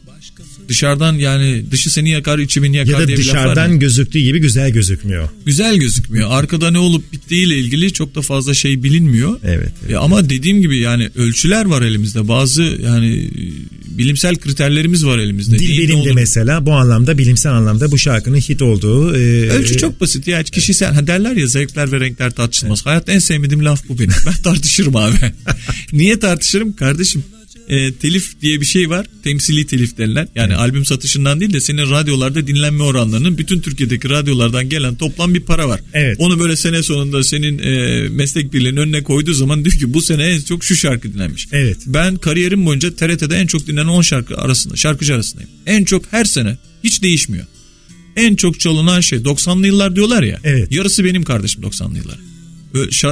Dışarıdan 0.68 1.12
yani 1.14 1.70
dışı 1.70 1.90
seni 1.90 2.10
yakar 2.10 2.38
içi 2.38 2.62
beni 2.62 2.76
yakar 2.76 2.92
Ya 2.92 2.98
da 3.00 3.06
diye 3.06 3.16
dışarıdan 3.16 3.78
gözüktüğü 3.78 4.18
gibi 4.18 4.38
güzel 4.40 4.70
gözükmüyor. 4.70 5.28
güzel 5.46 5.76
gözükmüyor. 5.76 6.28
Arkada 6.30 6.70
ne 6.70 6.78
olup 6.78 7.12
bittiğiyle 7.12 7.56
ilgili 7.58 7.92
çok 7.92 8.14
da 8.14 8.22
fazla 8.22 8.54
şey 8.54 8.82
bilinmiyor. 8.82 9.38
Evet, 9.44 9.72
evet. 9.82 9.92
E, 9.92 9.96
ama 9.96 10.30
dediğim 10.30 10.62
gibi 10.62 10.78
yani 10.78 11.10
ölçüler 11.16 11.64
var 11.64 11.82
elimizde. 11.82 12.28
Bazı 12.28 12.62
yani 12.62 13.14
e, 13.16 13.98
bilimsel 13.98 14.36
kriterlerimiz 14.36 15.06
var 15.06 15.18
elimizde. 15.18 15.56
Neyin 15.56 15.70
ne 15.70 15.76
Dilberim 15.76 15.88
de 15.90 15.94
olduğunu- 16.00 16.14
mesela 16.14 16.66
bu 16.66 16.72
anlamda 16.72 17.18
bilimsel 17.18 17.52
anlamda 17.52 17.92
bu 17.92 17.98
şarkının 17.98 18.36
hit 18.36 18.62
olduğu. 18.62 19.16
e, 19.16 19.50
Ölçü 19.50 19.76
çok 19.76 20.00
basit 20.00 20.26
ya 20.28 20.42
kişisel 20.42 20.92
ha 20.94 21.06
derler 21.06 21.36
ya 21.36 21.46
zevkler 21.46 21.92
ve 21.92 22.00
renkler 22.00 22.30
tartışılmaz. 22.30 22.86
Hayatta 22.86 23.12
en 23.12 23.18
sevmediğim 23.18 23.64
laf 23.64 23.88
bu 23.88 23.98
benim. 23.98 24.12
Ben 24.26 24.42
tartışırım 24.42 24.96
abi. 24.96 25.16
Niye 25.92 26.18
tartışırım 26.18 26.72
kardeşim? 26.76 27.22
E, 27.68 27.92
telif 27.92 28.40
diye 28.42 28.60
bir 28.60 28.66
şey 28.66 28.90
var. 28.90 29.06
Temsili 29.24 29.66
telif 29.66 29.98
denilen. 29.98 30.28
Yani 30.34 30.54
albüm 30.54 30.84
satışından 30.84 31.40
değil 31.40 31.52
de 31.52 31.60
senin 31.60 31.90
radyolarda 31.90 32.46
dinlenme 32.46 32.82
oranlarının 32.82 33.38
bütün 33.38 33.60
Türkiye'deki 33.60 34.10
radyolardan 34.10 34.68
gelen 34.68 34.94
toplam 34.94 35.34
bir 35.34 35.40
para 35.40 35.68
var. 35.68 35.80
Evet. 35.92 36.16
Onu 36.20 36.40
böyle 36.40 36.56
sene 36.56 36.82
sonunda 36.82 37.22
senin 37.22 37.58
e, 37.58 38.08
meslek 38.08 38.52
birliğinin 38.52 38.76
önüne 38.76 39.02
koyduğu 39.02 39.32
zaman 39.34 39.64
diyor 39.64 39.76
ki 39.76 39.94
bu 39.94 40.02
sene 40.02 40.24
en 40.24 40.40
çok 40.40 40.64
şu 40.64 40.76
şarkı 40.76 41.14
dinlenmiş. 41.14 41.48
Evet. 41.52 41.78
Ben 41.86 42.16
kariyerim 42.16 42.66
boyunca 42.66 42.94
TRT'de 42.94 43.36
en 43.36 43.46
çok 43.46 43.66
dinlenen 43.66 43.88
10 43.88 44.02
şarkı 44.02 44.36
arasında, 44.36 44.76
şarkıcı 44.76 45.14
arasındayım. 45.14 45.50
En 45.66 45.84
çok 45.84 46.12
her 46.12 46.24
sene 46.24 46.56
hiç 46.84 47.02
değişmiyor. 47.02 47.46
En 48.16 48.36
çok 48.36 48.60
çalınan 48.60 49.00
şey 49.00 49.18
90'lı 49.18 49.66
yıllar 49.66 49.96
diyorlar 49.96 50.22
ya. 50.22 50.40
Evet. 50.44 50.72
Yarısı 50.72 51.04
benim 51.04 51.22
kardeşim 51.22 51.62
90'lı 51.62 51.98
yıllar. 51.98 52.18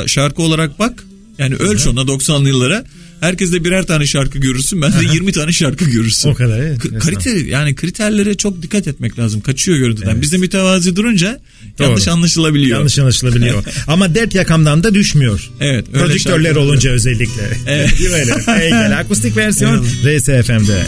Şarkı 0.07 0.43
olarak 0.43 0.79
bak. 0.79 1.05
Yani 1.39 1.55
öl 1.55 1.79
şuna 1.79 2.01
90'lı 2.01 2.49
yıllara. 2.49 2.85
Herkes 3.25 3.53
de 3.53 3.65
birer 3.65 3.87
tane 3.87 4.07
şarkı 4.07 4.39
görürsün. 4.39 4.83
Ben 4.83 4.93
de 4.93 4.97
20 5.15 5.33
tane 5.33 5.53
şarkı 5.53 5.85
görürsün. 5.85 6.29
O 6.29 6.35
kadar, 6.35 6.59
evet. 6.59 6.79
K- 6.79 6.99
kalite 6.99 7.31
yani 7.31 7.75
kriterlere 7.75 8.35
çok 8.35 8.63
dikkat 8.63 8.89
etmek 8.89 9.19
lazım. 9.19 9.41
Kaçıyor 9.41 9.79
görüntüden. 9.79 10.11
Evet. 10.11 10.23
Bizde 10.23 10.37
mütevazi 10.37 10.97
durunca 10.97 11.41
yanlış 11.79 12.07
Doğru. 12.07 12.15
anlaşılabiliyor. 12.15 12.79
Yanlış 12.79 12.99
anlaşılabiliyor. 12.99 13.65
Ama 13.87 14.15
dert 14.15 14.35
yakamdan 14.35 14.85
da 14.85 14.95
düşmüyor. 14.95 15.51
Evet, 15.61 15.87
öyle 15.95 16.07
Prodüktörler 16.07 16.57
olunca 16.57 16.91
özellikle. 16.91 17.59
Evet. 17.67 17.91
Değil 17.99 18.11
mi 18.11 18.17
öyle? 18.17 18.97
Akustik 18.97 19.37
versiyon 19.37 19.85
RSFM'de. 19.85 20.87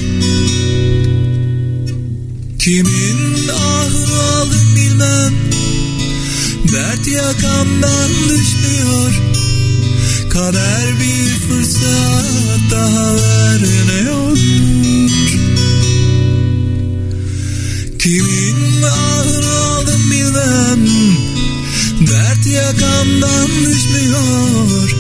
Kimin 2.58 3.48
ahını 3.48 4.22
aldım 4.22 4.76
bilmem 4.76 5.32
Dert 6.72 7.06
yakamdan 7.06 8.10
düşmüyor 8.24 9.35
Kader 10.36 11.00
bir 11.00 11.30
fırsat 11.48 12.60
daha 12.70 13.14
ver 13.14 13.60
ne 13.88 14.10
olur. 14.10 14.38
Kimin 17.98 18.82
ahını 18.82 19.56
aldım 19.58 20.10
bilmem 20.10 20.86
Dert 22.06 22.46
yakamdan 22.46 23.48
düşmüyor. 23.64 24.96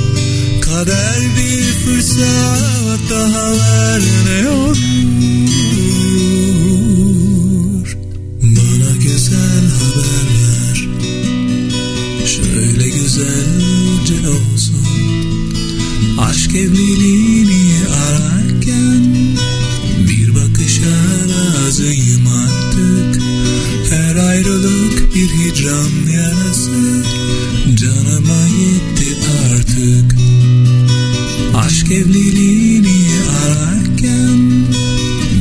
Kader 0.60 1.20
bir 1.36 1.72
fırsat 1.72 3.00
daha 3.10 3.50
ver 3.52 4.02
ne 4.26 4.48
olur. 4.48 4.76
Bana 8.42 8.96
güzel 9.02 9.64
haber 9.78 10.26
ver 10.36 10.78
Şöyle 12.26 12.88
güzelce 12.88 14.28
olsun 14.28 14.55
Aşk 16.56 16.64
evliliğini 16.64 17.88
ararken 17.88 19.04
Bir 20.08 20.34
bakışa 20.34 20.96
razıyım 21.28 22.26
artık. 22.26 23.22
Her 23.90 24.16
ayrılık 24.16 25.14
bir 25.14 25.28
hicran 25.28 25.90
yarası 26.14 27.04
Canıma 27.74 28.42
yetti 28.60 29.16
artık. 29.54 30.16
Aşk 31.56 31.92
evliliğini 31.92 33.06
ararken 33.44 34.66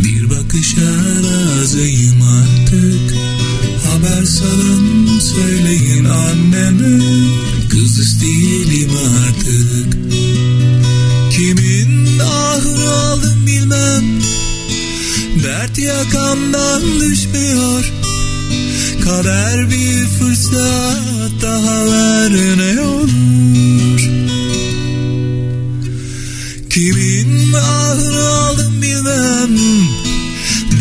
Bir 0.03 0.30
bakışa 0.30 0.95
razıyım 1.24 2.22
artık. 2.22 3.16
Haber 3.86 4.26
salın 4.26 5.20
söyleyin 5.20 6.05
anneme 6.05 6.99
Kız 7.70 7.99
isteyelim 7.99 8.45
Yakamdan 15.78 16.82
düşmüyor. 16.99 17.93
Kader 19.03 19.69
bir 19.69 20.07
fırsat 20.07 21.32
daha 21.41 21.86
ver 21.86 22.32
ne 22.57 22.82
olur. 22.82 24.01
Kimin 26.69 27.53
ahını 27.53 28.30
aldım 28.30 28.82
bilmem. 28.82 29.57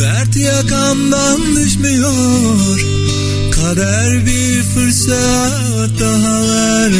Dert 0.01 0.36
yakamdan 0.36 1.57
düşmüyor. 1.57 2.80
Kader 3.51 4.26
bir 4.26 4.62
fırsat 4.62 5.90
daha 6.01 6.42
ver 6.42 6.90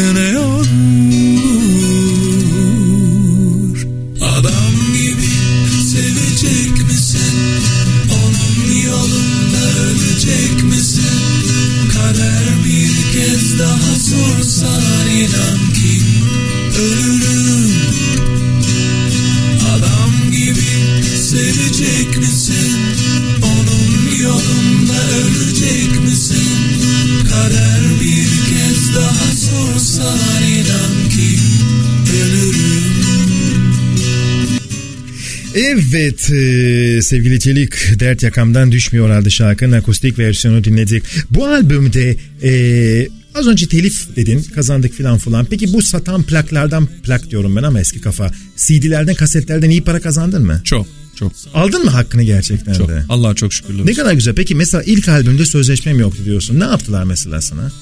Evet 35.95 36.31
e, 36.31 37.03
sevgili 37.03 37.41
Çelik 37.41 38.01
Dert 38.01 38.23
Yakamdan 38.23 38.73
Düşmüyor 38.73 39.11
adlı 39.11 39.31
şarkının 39.31 39.73
akustik 39.77 40.19
versiyonu 40.19 40.65
dinledik. 40.65 41.03
Bu 41.31 41.47
albümde 41.47 42.17
e, 42.43 43.09
az 43.35 43.47
önce 43.47 43.67
telif 43.69 44.17
dedin 44.17 44.43
kazandık 44.55 44.95
filan 44.95 45.19
filan. 45.19 45.45
Peki 45.45 45.73
bu 45.73 45.83
satan 45.83 46.23
plaklardan 46.23 46.89
plak 47.03 47.31
diyorum 47.31 47.57
ben 47.57 47.63
ama 47.63 47.81
eski 47.81 48.01
kafa. 48.01 48.31
CD'lerden 48.57 49.15
kasetlerden 49.15 49.71
iyi 49.71 49.83
para 49.83 50.01
kazandın 50.01 50.47
mı? 50.47 50.61
Çok 50.65 50.87
çok 51.17 51.33
Aldın 51.55 51.85
mı 51.85 51.91
hakkını 51.91 52.23
gerçekten 52.23 52.73
çok. 52.73 52.89
de? 52.89 53.05
Allah'a 53.09 53.35
çok 53.35 53.53
şükürler. 53.53 53.87
Ne 53.87 53.95
kadar 53.95 54.13
güzel. 54.13 54.35
Peki 54.35 54.55
mesela 54.55 54.83
ilk 54.83 55.09
albümde 55.09 55.47
sözleşmem 55.47 56.01
yoktu 56.01 56.23
diyorsun. 56.25 56.61
Ne 56.61 56.65
yaptılar 56.65 57.05
mesela 57.05 57.41
sana? 57.41 57.73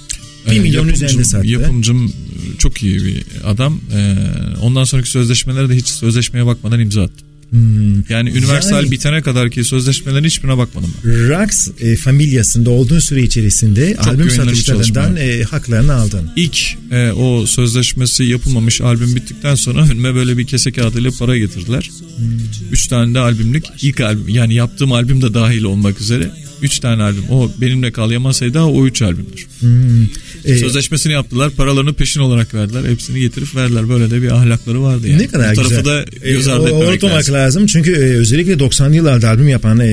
Bir 0.51 0.57
Ee, 0.57 0.61
milyon 0.61 0.89
üzerinde 0.89 1.25
sattı. 1.25 1.47
Yapımcım 1.47 2.07
e, 2.07 2.59
çok 2.59 2.83
iyi 2.83 3.05
bir 3.05 3.25
adam. 3.45 3.81
Ee, 3.95 4.17
ondan 4.61 4.85
sonraki 4.85 5.11
sözleşmelere 5.11 5.69
de 5.69 5.77
hiç 5.77 5.87
sözleşmeye 5.89 6.47
bakmadan 6.47 6.81
imza 6.81 7.03
attım. 7.03 7.27
Yani 8.09 8.31
Universal 8.31 8.71
Hmm. 8.71 8.77
Yani- 8.77 8.91
bitene 8.91 9.23
kadar 9.23 9.51
ki 9.51 9.65
sözleşmelerin 9.65 10.25
hiçbirine 10.25 10.59
bakmadım 10.59 10.95
ben. 11.05 11.29
Rax 11.29 11.69
e, 11.81 11.97
familyasında 11.97 12.71
olduğun 12.71 12.99
süre 12.99 13.23
içerisinde 13.23 13.97
albüm 13.99 14.29
güvenilir 14.29 14.53
bir 14.53 14.57
satışlarından 14.57 15.17
e, 15.17 15.43
haklarını 15.43 15.95
aldın. 15.95 16.31
İlk 16.37 16.59
e, 16.91 17.11
o 17.13 17.47
sözleşmesi 17.47 18.25
yapılmamış 18.25 18.81
albüm 18.81 19.15
bittikten 19.17 19.55
sonra 19.55 19.85
önüme 19.93 20.15
böyle 20.15 20.39
bir 20.39 20.47
kese 20.47 20.73
kağıdıyla 20.73 21.11
para 21.19 21.39
getirdiler. 21.39 21.91
Üç 22.73 22.87
tane 22.87 23.15
de 23.15 23.19
albümlük 23.19 23.65
ilk 23.83 24.01
albüm 24.01 24.29
yani 24.29 24.55
yaptığım 24.55 24.93
albüm 24.93 25.23
de 25.23 25.35
dahil 25.35 25.63
olmak 25.63 26.01
üzere. 26.01 26.31
Üç 26.63 26.79
tane 26.79 27.03
albüm. 27.03 27.25
O 27.31 27.51
benimle 27.61 27.93
kal 27.93 28.11
Yaman 28.11 28.33
Seyda 28.33 28.67
o 28.69 28.87
üç 28.87 29.03
albümdür. 29.03 29.47
E, 30.45 30.57
Sözleşmesini 30.57 31.13
yaptılar. 31.13 31.51
Paralarını 31.51 31.95
peşin 31.95 32.21
olarak 32.21 32.55
verdiler. 32.55 32.91
Hepsini 32.91 33.21
getirip 33.21 33.55
verdiler. 33.57 33.89
Böyle 33.89 34.11
de 34.11 34.23
bir 34.23 34.31
ahlakları 34.31 34.83
vardı 34.83 35.09
yani. 35.09 35.23
Ne 35.23 35.27
kadar 35.29 35.51
Bu 35.53 35.55
tarafı 35.57 35.71
güzel. 35.71 35.85
da 35.85 36.05
göz 36.25 36.47
E, 36.49 36.53
ardı 36.53 36.63
o- 36.63 36.93
etmemek 36.93 37.03
lazım. 37.17 37.35
lazım. 37.35 37.67
Çünkü 37.67 37.93
e, 37.93 37.95
özellikle 37.97 38.53
90'lı 38.53 38.95
yıllarda 38.97 39.29
albüm 39.29 39.49
yapan 39.49 39.81
e, 39.81 39.87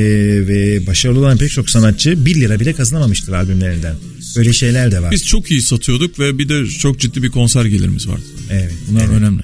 ve 0.47 0.87
başarılı 0.87 1.19
olan 1.19 1.37
pek 1.37 1.49
çok 1.51 1.69
sanatçı 1.69 2.25
1 2.25 2.35
lira 2.35 2.59
bile 2.59 2.73
kazanamamıştır 2.73 3.33
albümlerinden. 3.33 3.95
Öyle 4.37 4.53
şeyler 4.53 4.91
de 4.91 5.01
var. 5.01 5.11
Biz 5.11 5.25
çok 5.25 5.51
iyi 5.51 5.61
satıyorduk 5.61 6.19
ve 6.19 6.37
bir 6.39 6.49
de 6.49 6.65
çok 6.67 6.99
ciddi 6.99 7.23
bir 7.23 7.29
konser 7.29 7.65
gelirimiz 7.65 8.07
vardı. 8.07 8.23
Evet. 8.51 8.73
Bunlar 8.89 9.01
evet. 9.05 9.13
önemli. 9.17 9.41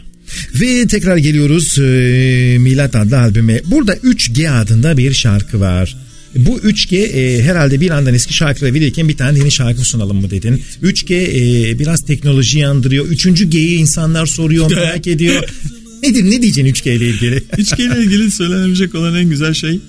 Ve 0.62 0.88
tekrar 0.88 1.18
geliyoruz 1.18 1.78
e, 1.80 2.58
Milat 2.60 2.95
adlı 2.95 3.20
albüme. 3.20 3.62
Burada 3.66 3.95
3G 3.95 4.49
adında 4.49 4.97
bir 4.97 5.14
şarkı 5.14 5.60
var. 5.60 5.97
Bu 6.36 6.59
3G 6.59 6.97
e, 6.97 7.43
herhalde 7.43 7.81
bir 7.81 7.89
andan 7.89 8.13
eski 8.13 8.33
şarkıları 8.33 8.73
verirken 8.73 9.09
bir 9.09 9.17
tane 9.17 9.39
yeni 9.39 9.51
şarkı 9.51 9.81
sunalım 9.81 10.21
mı 10.21 10.31
dedin. 10.31 10.63
3G 10.83 11.13
e, 11.13 11.79
biraz 11.79 12.05
teknoloji 12.05 12.67
andırıyor. 12.67 13.07
Üçüncü 13.07 13.49
G'yi 13.49 13.77
insanlar 13.77 14.25
soruyor 14.25 14.71
merak 14.71 15.07
ediyor. 15.07 15.43
Nedir 16.03 16.23
ne 16.23 16.41
diyeceksin 16.41 16.73
3G 16.73 16.95
ile 16.95 17.09
ilgili? 17.09 17.43
İçkiyle 17.57 18.03
ilgili 18.03 18.31
söylenebilecek 18.31 18.95
olan 18.95 19.15
en 19.15 19.29
güzel 19.29 19.53
şey 19.53 19.79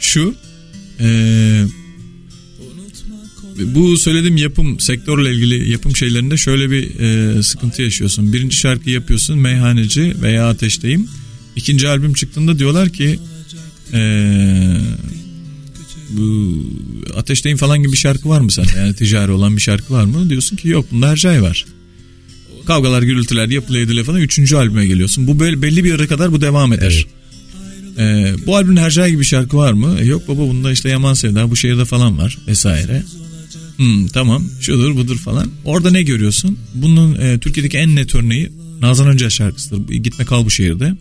şu. 0.00 0.34
Ee, 1.00 1.64
bu 3.58 3.96
söylediğim 3.96 4.36
yapım 4.36 4.80
sektörle 4.80 5.34
ilgili 5.34 5.70
yapım 5.70 5.96
şeylerinde 5.96 6.36
şöyle 6.36 6.70
bir 6.70 7.00
e, 7.00 7.42
sıkıntı 7.42 7.82
yaşıyorsun. 7.82 8.32
Birinci 8.32 8.56
şarkı 8.56 8.90
yapıyorsun 8.90 9.38
meyhaneci 9.38 10.14
veya 10.22 10.48
ateşteyim. 10.48 11.08
İkinci 11.56 11.88
albüm 11.88 12.14
çıktığında 12.14 12.58
diyorlar 12.58 12.88
ki 12.88 13.18
e, 13.92 13.98
bu 16.10 16.62
ateşteyim 17.16 17.58
falan 17.58 17.78
gibi 17.78 17.92
bir 17.92 17.96
şarkı 17.96 18.28
var 18.28 18.40
mı 18.40 18.52
sende? 18.52 18.70
Yani 18.78 18.94
ticari 18.94 19.32
olan 19.32 19.56
bir 19.56 19.60
şarkı 19.60 19.94
var 19.94 20.04
mı? 20.04 20.30
Diyorsun 20.30 20.56
ki 20.56 20.68
yok 20.68 20.86
bunda 20.92 21.08
her 21.08 21.16
şey 21.16 21.42
var. 21.42 21.66
Kavgalar 22.66 23.02
gürültüler 23.02 23.48
yapılıyor 23.48 23.84
ediliyor 23.84 24.06
falan. 24.06 24.20
Üçüncü 24.20 24.56
albüme 24.56 24.86
geliyorsun. 24.86 25.26
Bu 25.26 25.38
böyle 25.38 25.62
belli 25.62 25.84
bir 25.84 25.90
yere 25.90 26.06
kadar 26.06 26.32
bu 26.32 26.40
devam 26.40 26.72
eder. 26.72 27.06
Ee, 27.98 28.34
bu 28.46 28.56
albümde 28.56 28.80
Hercai 28.80 29.10
gibi 29.10 29.24
şarkı 29.24 29.56
var 29.56 29.72
mı? 29.72 29.96
E, 30.00 30.04
yok 30.04 30.28
baba 30.28 30.38
bunda 30.38 30.72
işte 30.72 30.88
Yaman 30.88 31.14
Sevda 31.14 31.50
bu 31.50 31.56
şehirde 31.56 31.84
falan 31.84 32.18
var 32.18 32.38
vesaire. 32.46 33.02
Hmm, 33.76 34.08
tamam 34.08 34.44
şudur 34.60 34.96
budur 34.96 35.16
falan. 35.18 35.50
Orada 35.64 35.90
ne 35.90 36.02
görüyorsun? 36.02 36.58
Bunun 36.74 37.14
e, 37.14 37.38
Türkiye'deki 37.38 37.78
en 37.78 37.96
net 37.96 38.14
örneği 38.14 38.52
Nazan 38.80 39.08
Öncel 39.08 39.30
şarkısıdır. 39.30 39.94
Gitme 39.94 40.24
kal 40.24 40.44
bu 40.44 40.50
şehirde. 40.50 40.96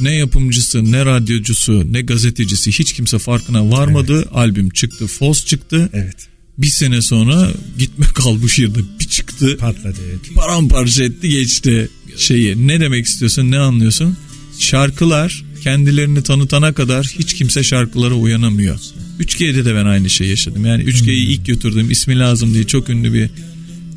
Ne 0.00 0.14
yapımcısı, 0.14 0.92
ne 0.92 1.04
radyocusu, 1.06 1.92
ne 1.92 2.00
gazetecisi 2.00 2.72
hiç 2.72 2.92
kimse 2.92 3.18
farkına 3.18 3.70
varmadı. 3.70 4.14
Evet. 4.16 4.28
Albüm 4.32 4.70
çıktı, 4.70 5.06
Fos 5.06 5.44
çıktı. 5.44 5.90
Evet. 5.92 6.16
Bir 6.58 6.66
sene 6.66 7.02
sonra 7.02 7.50
gitme 7.78 8.06
kal 8.14 8.42
bu 8.42 8.48
şehirde 8.48 8.78
bir 9.00 9.04
çıktı. 9.04 9.56
Patladı 9.56 9.98
evet. 10.10 10.34
Paramparça 10.34 11.04
etti 11.04 11.28
geçti 11.28 11.88
şeyi. 12.16 12.66
Ne 12.66 12.80
demek 12.80 13.06
istiyorsun, 13.06 13.50
ne 13.50 13.58
anlıyorsun? 13.58 14.16
Şarkılar 14.58 15.44
kendilerini 15.62 16.22
tanıtana 16.22 16.72
kadar 16.72 17.06
hiç 17.18 17.34
kimse 17.34 17.62
şarkılara 17.62 18.14
uyanamıyor. 18.14 18.78
3G'de 19.20 19.64
de 19.64 19.74
ben 19.74 19.84
aynı 19.84 20.10
şeyi 20.10 20.30
yaşadım. 20.30 20.66
Yani 20.66 20.82
3G'yi 20.82 21.26
hmm. 21.26 21.32
ilk 21.32 21.46
götürdüğüm 21.46 21.90
ismi 21.90 22.18
lazım 22.18 22.54
diye 22.54 22.64
çok 22.64 22.90
ünlü 22.90 23.12
bir 23.12 23.30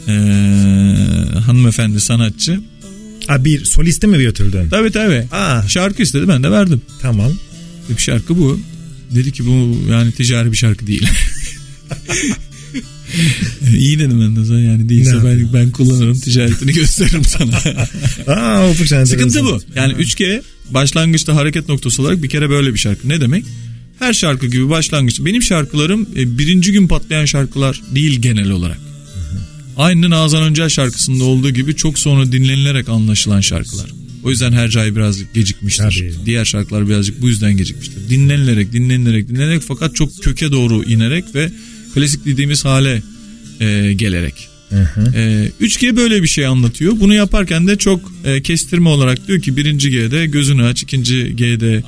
e, 0.08 0.14
hanımefendi 1.40 2.00
sanatçı. 2.00 2.62
Ha 3.28 3.46
bir 3.46 3.66
solisti 3.66 4.08
mi 4.08 4.20
götürdün? 4.22 4.70
Tabii 4.70 4.92
tabii. 4.92 5.28
Aa. 5.32 5.68
Şarkı 5.68 6.04
istedi 6.04 6.28
ben 6.28 6.44
de 6.44 6.52
verdim. 6.52 6.82
Tamam. 7.02 7.32
Bir 7.90 7.98
şarkı 7.98 8.38
bu. 8.38 8.60
Dedi 9.12 9.32
ki 9.32 9.46
bu 9.46 9.78
yani 9.92 10.12
ticari 10.12 10.52
bir 10.52 10.58
şarkı 10.58 10.88
değil. 10.88 11.08
İyi 13.78 14.00
dedim 14.00 14.22
ben 14.22 14.36
de 14.36 14.54
yani 14.56 14.90
değilse 14.90 15.24
ben, 15.26 15.54
ben 15.54 15.72
kullanırım 15.72 16.20
ticaretini 16.20 16.74
gösteririm 16.74 17.26
sana. 17.26 17.58
Aa, 18.36 19.06
Sıkıntı 19.06 19.44
bu. 19.44 19.62
Yani 19.76 19.94
3G 19.94 20.42
başlangıçta 20.70 21.36
hareket 21.36 21.70
noktası 21.70 22.02
olarak 22.02 22.24
bir 22.24 22.30
kere 22.30 22.50
böyle 22.50 22.74
bir 22.74 22.80
şarkı. 22.80 23.10
Ne 23.10 23.22
demek? 23.22 23.46
Her 24.00 24.14
şarkı 24.14 24.48
gibi 24.48 24.70
başlangıç. 24.70 25.20
Benim 25.20 25.42
şarkılarım 25.44 26.08
e, 26.16 26.38
birinci 26.38 26.72
gün 26.72 26.88
patlayan 26.88 27.26
şarkılar 27.26 27.82
değil 27.96 28.22
genel 28.22 28.50
olarak. 28.50 28.78
Aynı 29.78 30.10
Nazan 30.10 30.44
Öncel 30.44 30.70
şarkısında 30.70 31.24
olduğu 31.24 31.50
gibi 31.50 31.76
çok 31.76 32.00
sonra 32.00 32.32
dinlenilerek 32.32 32.90
anlaşılan 32.90 33.42
şarkılar. 33.42 33.90
O 34.24 34.30
yüzden 34.30 34.52
her 34.52 34.70
cay 34.70 34.96
biraz 34.96 35.34
gecikmiştir. 35.34 35.84
Tabii. 35.84 36.26
Diğer 36.26 36.46
şarkılar 36.46 36.88
birazcık 36.88 37.22
bu 37.22 37.28
yüzden 37.28 37.58
gecikmiştir. 37.58 38.10
Dinlenilerek, 38.10 38.74
dinlenilerek, 38.74 39.30
dinlenerek 39.30 39.62
fakat 39.62 39.96
çok 39.96 40.24
köke 40.24 40.52
doğru 40.52 40.84
inerek 40.84 41.36
ve 41.36 41.52
klasik 41.94 42.26
dediğimiz 42.26 42.66
hale 42.66 43.04
e, 43.60 43.94
gelerek. 43.94 44.50
E, 45.16 45.52
3G 45.62 45.96
böyle 45.96 46.24
bir 46.24 46.28
şey 46.28 46.46
anlatıyor. 46.46 46.94
Bunu 47.00 47.14
yaparken 47.14 47.68
de 47.68 47.78
çok 47.78 48.12
e, 48.26 48.42
kestirme 48.42 48.90
olarak 48.90 49.28
diyor 49.28 49.42
ki 49.42 49.58
birinci 49.58 49.92
G'de 49.92 50.26
gözünü 50.26 50.64
aç, 50.64 50.84
ikinci 50.84 51.36
G'de 51.36 51.84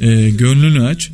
e, 0.00 0.30
gönlünü 0.30 0.82
aç. 0.82 1.10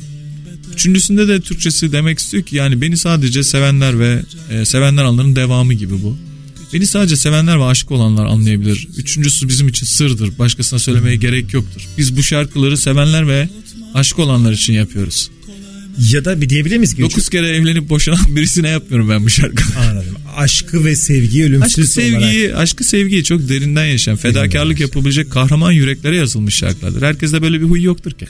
Üçüncüsünde 0.77 1.27
de 1.27 1.41
Türkçesi 1.41 1.91
demek 1.91 2.19
istiyor 2.19 2.43
ki 2.43 2.55
yani 2.55 2.81
beni 2.81 2.97
sadece 2.97 3.43
sevenler 3.43 3.99
ve 3.99 4.21
e, 4.51 4.65
sevenler 4.65 5.03
anların 5.03 5.35
devamı 5.35 5.73
gibi 5.73 6.01
bu. 6.03 6.17
Beni 6.73 6.87
sadece 6.87 7.15
sevenler 7.15 7.59
ve 7.59 7.63
aşık 7.63 7.91
olanlar 7.91 8.25
anlayabilir. 8.25 8.87
Üçüncüsü 8.97 9.47
bizim 9.47 9.67
için 9.67 9.85
sırdır. 9.85 10.37
Başkasına 10.39 10.79
söylemeye 10.79 11.15
gerek 11.15 11.53
yoktur. 11.53 11.81
Biz 11.97 12.17
bu 12.17 12.23
şarkıları 12.23 12.77
sevenler 12.77 13.27
ve 13.27 13.49
aşık 13.93 14.19
olanlar 14.19 14.51
için 14.51 14.73
yapıyoruz. 14.73 15.29
Ya 16.11 16.25
da 16.25 16.41
bir 16.41 16.49
diyebilir 16.49 16.77
miyiz 16.77 16.95
ki? 16.95 17.01
Dokuz 17.01 17.29
kere 17.29 17.49
evlenip 17.49 17.89
boşanan 17.89 18.19
birisine 18.35 18.69
yapmıyorum 18.69 19.09
ben 19.09 19.25
bu 19.25 19.29
şarkıyı. 19.29 19.67
Anladım. 19.89 20.15
Aşkı 20.35 20.85
ve 20.85 20.95
sevgiyi 20.95 21.45
ölümsüz 21.45 21.79
aşkı 21.79 21.93
sevgiyi, 21.93 22.47
olarak. 22.47 22.63
Aşkı 22.63 22.83
sevgiyi 22.83 23.23
çok 23.23 23.49
derinden 23.49 23.85
yaşayan, 23.85 24.17
fedakarlık 24.17 24.79
yapabilecek 24.79 25.31
kahraman 25.31 25.71
yüreklere 25.71 26.15
yazılmış 26.15 26.55
şarkılardır. 26.55 27.01
Herkeste 27.01 27.41
böyle 27.41 27.61
bir 27.61 27.65
huy 27.65 27.83
yoktur 27.83 28.11
ki. 28.11 28.25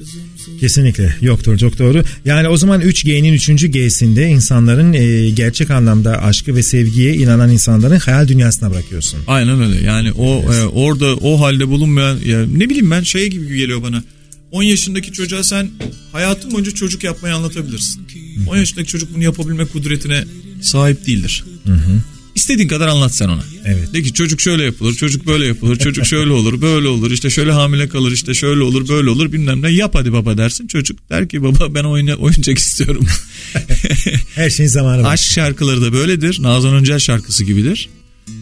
Kesinlikle 0.59 1.15
yoktur 1.21 1.57
çok 1.57 1.79
doğru. 1.79 2.03
Yani 2.25 2.47
o 2.47 2.57
zaman 2.57 2.81
3G'nin 2.81 3.33
3. 3.33 3.71
G'sinde 3.71 4.27
insanların 4.27 4.93
e, 4.93 5.29
gerçek 5.29 5.71
anlamda 5.71 6.23
aşkı 6.23 6.55
ve 6.55 6.63
sevgiye 6.63 7.13
inanan 7.13 7.51
insanların 7.51 7.99
hayal 7.99 8.27
dünyasına 8.27 8.71
bırakıyorsun. 8.71 9.19
Aynen 9.27 9.61
öyle. 9.61 9.85
Yani 9.85 10.11
o 10.11 10.43
evet. 10.47 10.63
e, 10.63 10.65
orada 10.65 11.15
o 11.15 11.41
halde 11.41 11.67
bulunmayan 11.67 12.17
ya, 12.25 12.45
ne 12.45 12.69
bileyim 12.69 12.91
ben 12.91 13.03
şey 13.03 13.27
gibi 13.27 13.57
geliyor 13.57 13.83
bana. 13.83 14.03
10 14.51 14.63
yaşındaki 14.63 15.11
çocuğa 15.11 15.43
sen 15.43 15.69
hayatın 16.11 16.51
boyunca 16.51 16.71
çocuk 16.71 17.03
yapmayı 17.03 17.35
anlatabilirsin. 17.35 18.01
Hı. 18.45 18.49
10 18.49 18.57
yaşındaki 18.57 18.87
çocuk 18.87 19.15
bunu 19.15 19.23
yapabilme 19.23 19.65
kudretine 19.65 20.25
sahip 20.61 21.05
değildir. 21.05 21.43
Hı 21.65 21.73
hı. 21.73 22.01
İstediğin 22.35 22.67
kadar 22.67 22.87
anlat 22.87 23.15
sen 23.15 23.29
ona. 23.29 23.43
Evet. 23.65 23.93
De 23.93 24.01
ki 24.01 24.13
çocuk 24.13 24.41
şöyle 24.41 24.63
yapılır, 24.63 24.93
çocuk 24.93 25.27
böyle 25.27 25.45
yapılır, 25.45 25.75
çocuk 25.75 26.05
şöyle 26.05 26.31
olur, 26.31 26.61
böyle 26.61 26.87
olur, 26.87 27.11
işte 27.11 27.29
şöyle 27.29 27.51
hamile 27.51 27.89
kalır, 27.89 28.11
işte 28.11 28.33
şöyle 28.33 28.63
olur, 28.63 28.87
böyle 28.87 29.09
olur 29.09 29.31
bilmem 29.31 29.61
ne. 29.61 29.69
Yap 29.71 29.95
hadi 29.95 30.13
baba 30.13 30.37
dersin. 30.37 30.67
Çocuk 30.67 31.09
der 31.09 31.29
ki 31.29 31.43
baba 31.43 31.75
ben 31.75 31.83
oyna, 31.83 32.15
oyuncak 32.15 32.57
istiyorum. 32.57 33.07
Her 34.35 34.49
şeyin 34.49 34.69
zamanı 34.69 35.03
var. 35.03 35.13
Aşk 35.13 35.31
şarkıları 35.31 35.81
da 35.81 35.93
böyledir. 35.93 36.37
Nazan 36.41 36.75
Öncel 36.75 36.99
şarkısı 36.99 37.43
gibidir. 37.43 37.89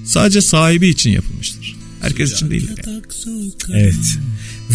Sadece 0.06 0.42
sahibi 0.42 0.88
için 0.88 1.10
yapılmıştır. 1.10 1.76
Herkes 2.02 2.34
için 2.34 2.50
değil. 2.50 2.70
Yani. 2.88 3.02
Evet. 3.74 4.18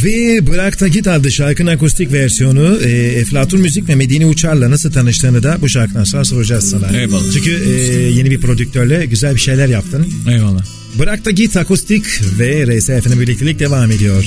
Ve 0.04 0.46
Bırak 0.46 0.80
da 0.80 0.88
Git 0.88 1.08
adlı 1.08 1.32
şarkının 1.32 1.70
akustik 1.70 2.12
versiyonu 2.12 2.78
e, 2.82 2.90
Eflatun 2.90 3.60
Müzik 3.60 3.88
ve 3.88 3.94
Medine 3.94 4.26
Uçar'la 4.26 4.70
nasıl 4.70 4.92
tanıştığını 4.92 5.42
da 5.42 5.58
bu 5.60 5.68
şarkıdan 5.68 6.04
sonra 6.04 6.24
soracağız 6.24 6.70
sana. 6.70 7.00
Eyvallah. 7.00 7.32
Çünkü 7.32 7.50
e, 7.50 7.70
yeni 8.10 8.30
bir 8.30 8.40
prodüktörle 8.40 9.06
güzel 9.06 9.34
bir 9.34 9.40
şeyler 9.40 9.68
yaptın. 9.68 10.06
Eyvallah. 10.28 10.64
Bırak 10.98 11.24
da 11.24 11.30
Git 11.30 11.56
akustik 11.56 12.04
ve 12.38 12.78
RSF'nin 12.78 13.20
birliktelik 13.20 13.58
devam 13.58 13.90
ediyor. 13.90 14.24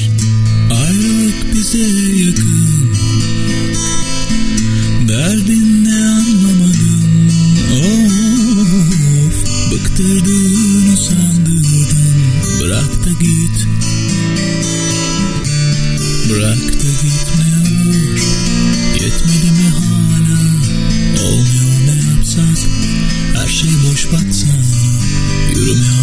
Ayrılık 0.72 1.54
bize 1.54 1.78
yakın 2.26 2.94
Derdin 5.10 5.86
ne 5.86 6.06
anlamadım 6.06 7.32
Of 7.74 9.36
Bıktırdın 9.72 10.94
usandırdın 10.94 11.84
Bırak 12.62 13.06
da 13.06 13.10
git 13.20 13.63
yapsak 22.42 22.70
Her 23.36 23.48
şey 23.48 23.70
boş 23.92 24.12
batsa 24.12 24.48
Yürümüyor 25.56 26.03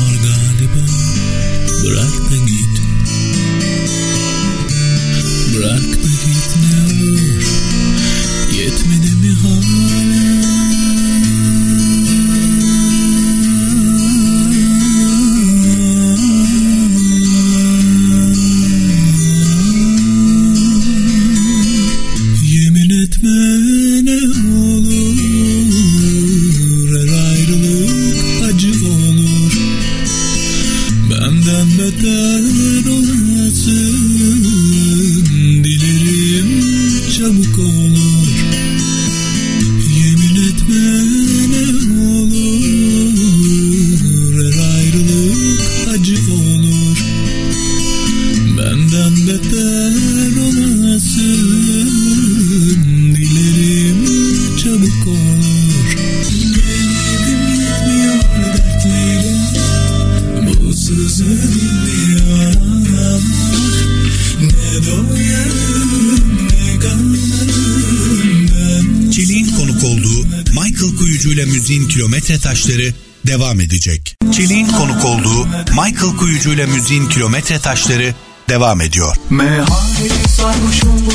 devam 73.41 73.61
edecek. 73.61 74.17
Çelik'in 74.33 74.69
konuk 74.69 75.05
olduğu 75.05 75.47
Michael 75.71 76.17
Kuyucu 76.19 76.53
ile 76.53 76.67
müziğin 76.67 77.09
kilometre 77.09 77.59
taşları 77.59 78.15
devam 78.49 78.81
ediyor. 78.81 79.17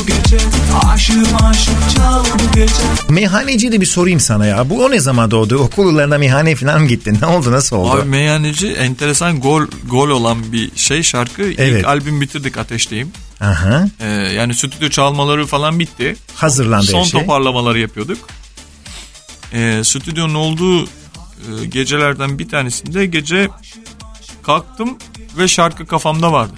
Gece 0.06 0.38
aşık 0.92 1.16
Meyhaneci 3.08 3.72
de 3.72 3.80
bir 3.80 3.86
sorayım 3.86 4.20
sana 4.20 4.46
ya. 4.46 4.70
Bu 4.70 4.84
o 4.84 4.90
ne 4.90 5.00
zaman 5.00 5.30
doğdu? 5.30 5.58
Okul 5.58 5.86
yıllarında 5.86 6.18
meyhaneye 6.18 6.56
falan 6.56 6.80
mı 6.80 6.88
gittin? 6.88 7.18
Ne 7.22 7.26
oldu? 7.26 7.52
Nasıl 7.52 7.76
oldu? 7.76 7.90
Abi 7.90 8.08
meyhaneci 8.08 8.68
enteresan 8.68 9.40
gol 9.40 9.62
gol 9.88 10.08
olan 10.08 10.52
bir 10.52 10.70
şey 10.76 11.02
şarkı. 11.02 11.42
Evet. 11.42 11.80
İlk 11.80 11.86
albüm 11.86 12.20
bitirdik 12.20 12.58
Ateşteyim. 12.58 13.08
Aha. 13.40 13.88
Ee, 14.00 14.06
yani 14.08 14.54
stüdyo 14.54 14.88
çalmaları 14.88 15.46
falan 15.46 15.78
bitti. 15.78 16.16
Hazırlandı 16.34 16.86
Son 16.86 17.04
şey. 17.04 17.20
toparlamaları 17.20 17.78
yapıyorduk. 17.78 18.18
Ee, 19.52 19.80
stüdyonun 19.84 20.34
olduğu 20.34 20.88
e, 21.62 21.66
gecelerden 21.66 22.38
bir 22.38 22.48
tanesinde 22.48 23.06
gece 23.06 23.48
kalktım 24.42 24.98
ve 25.38 25.48
şarkı 25.48 25.86
kafamda 25.86 26.32
vardı. 26.32 26.54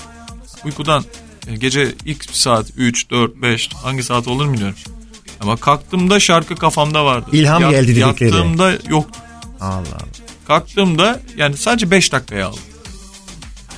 Uykudan 0.64 1.04
e, 1.46 1.56
gece 1.56 1.94
ilk 2.04 2.24
saat 2.24 2.66
3, 2.76 3.10
4, 3.10 3.36
5 3.36 3.68
hangi 3.74 4.02
saat 4.02 4.28
olur 4.28 4.52
bilmiyorum. 4.52 4.78
Ama 5.40 5.56
kalktığımda 5.56 6.20
şarkı 6.20 6.56
kafamda 6.56 7.04
vardı. 7.04 7.30
İlham 7.32 7.70
geldi 7.70 7.88
dedikleri. 7.88 8.30
Yattığımda 8.30 8.70
yoktu. 8.88 9.20
Allah 9.60 9.76
Allah. 9.76 9.98
Kalktığımda 10.46 11.20
yani 11.36 11.56
sadece 11.56 11.90
5 11.90 12.12
dakikaya 12.12 12.48
aldım. 12.48 12.60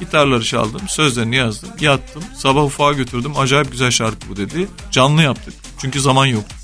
Gitarları 0.01 0.45
çaldım, 0.45 0.81
sözlerini 0.89 1.37
yazdım, 1.37 1.69
yattım. 1.81 2.23
Sabah 2.37 2.65
ufağa 2.65 2.93
götürdüm. 2.93 3.33
Acayip 3.39 3.73
güzel 3.73 3.91
şarkı 3.91 4.29
bu 4.29 4.37
dedi. 4.37 4.69
Canlı 4.91 5.23
yaptık. 5.23 5.55
Çünkü 5.79 6.01
zaman 6.01 6.27
yoktu. 6.27 6.57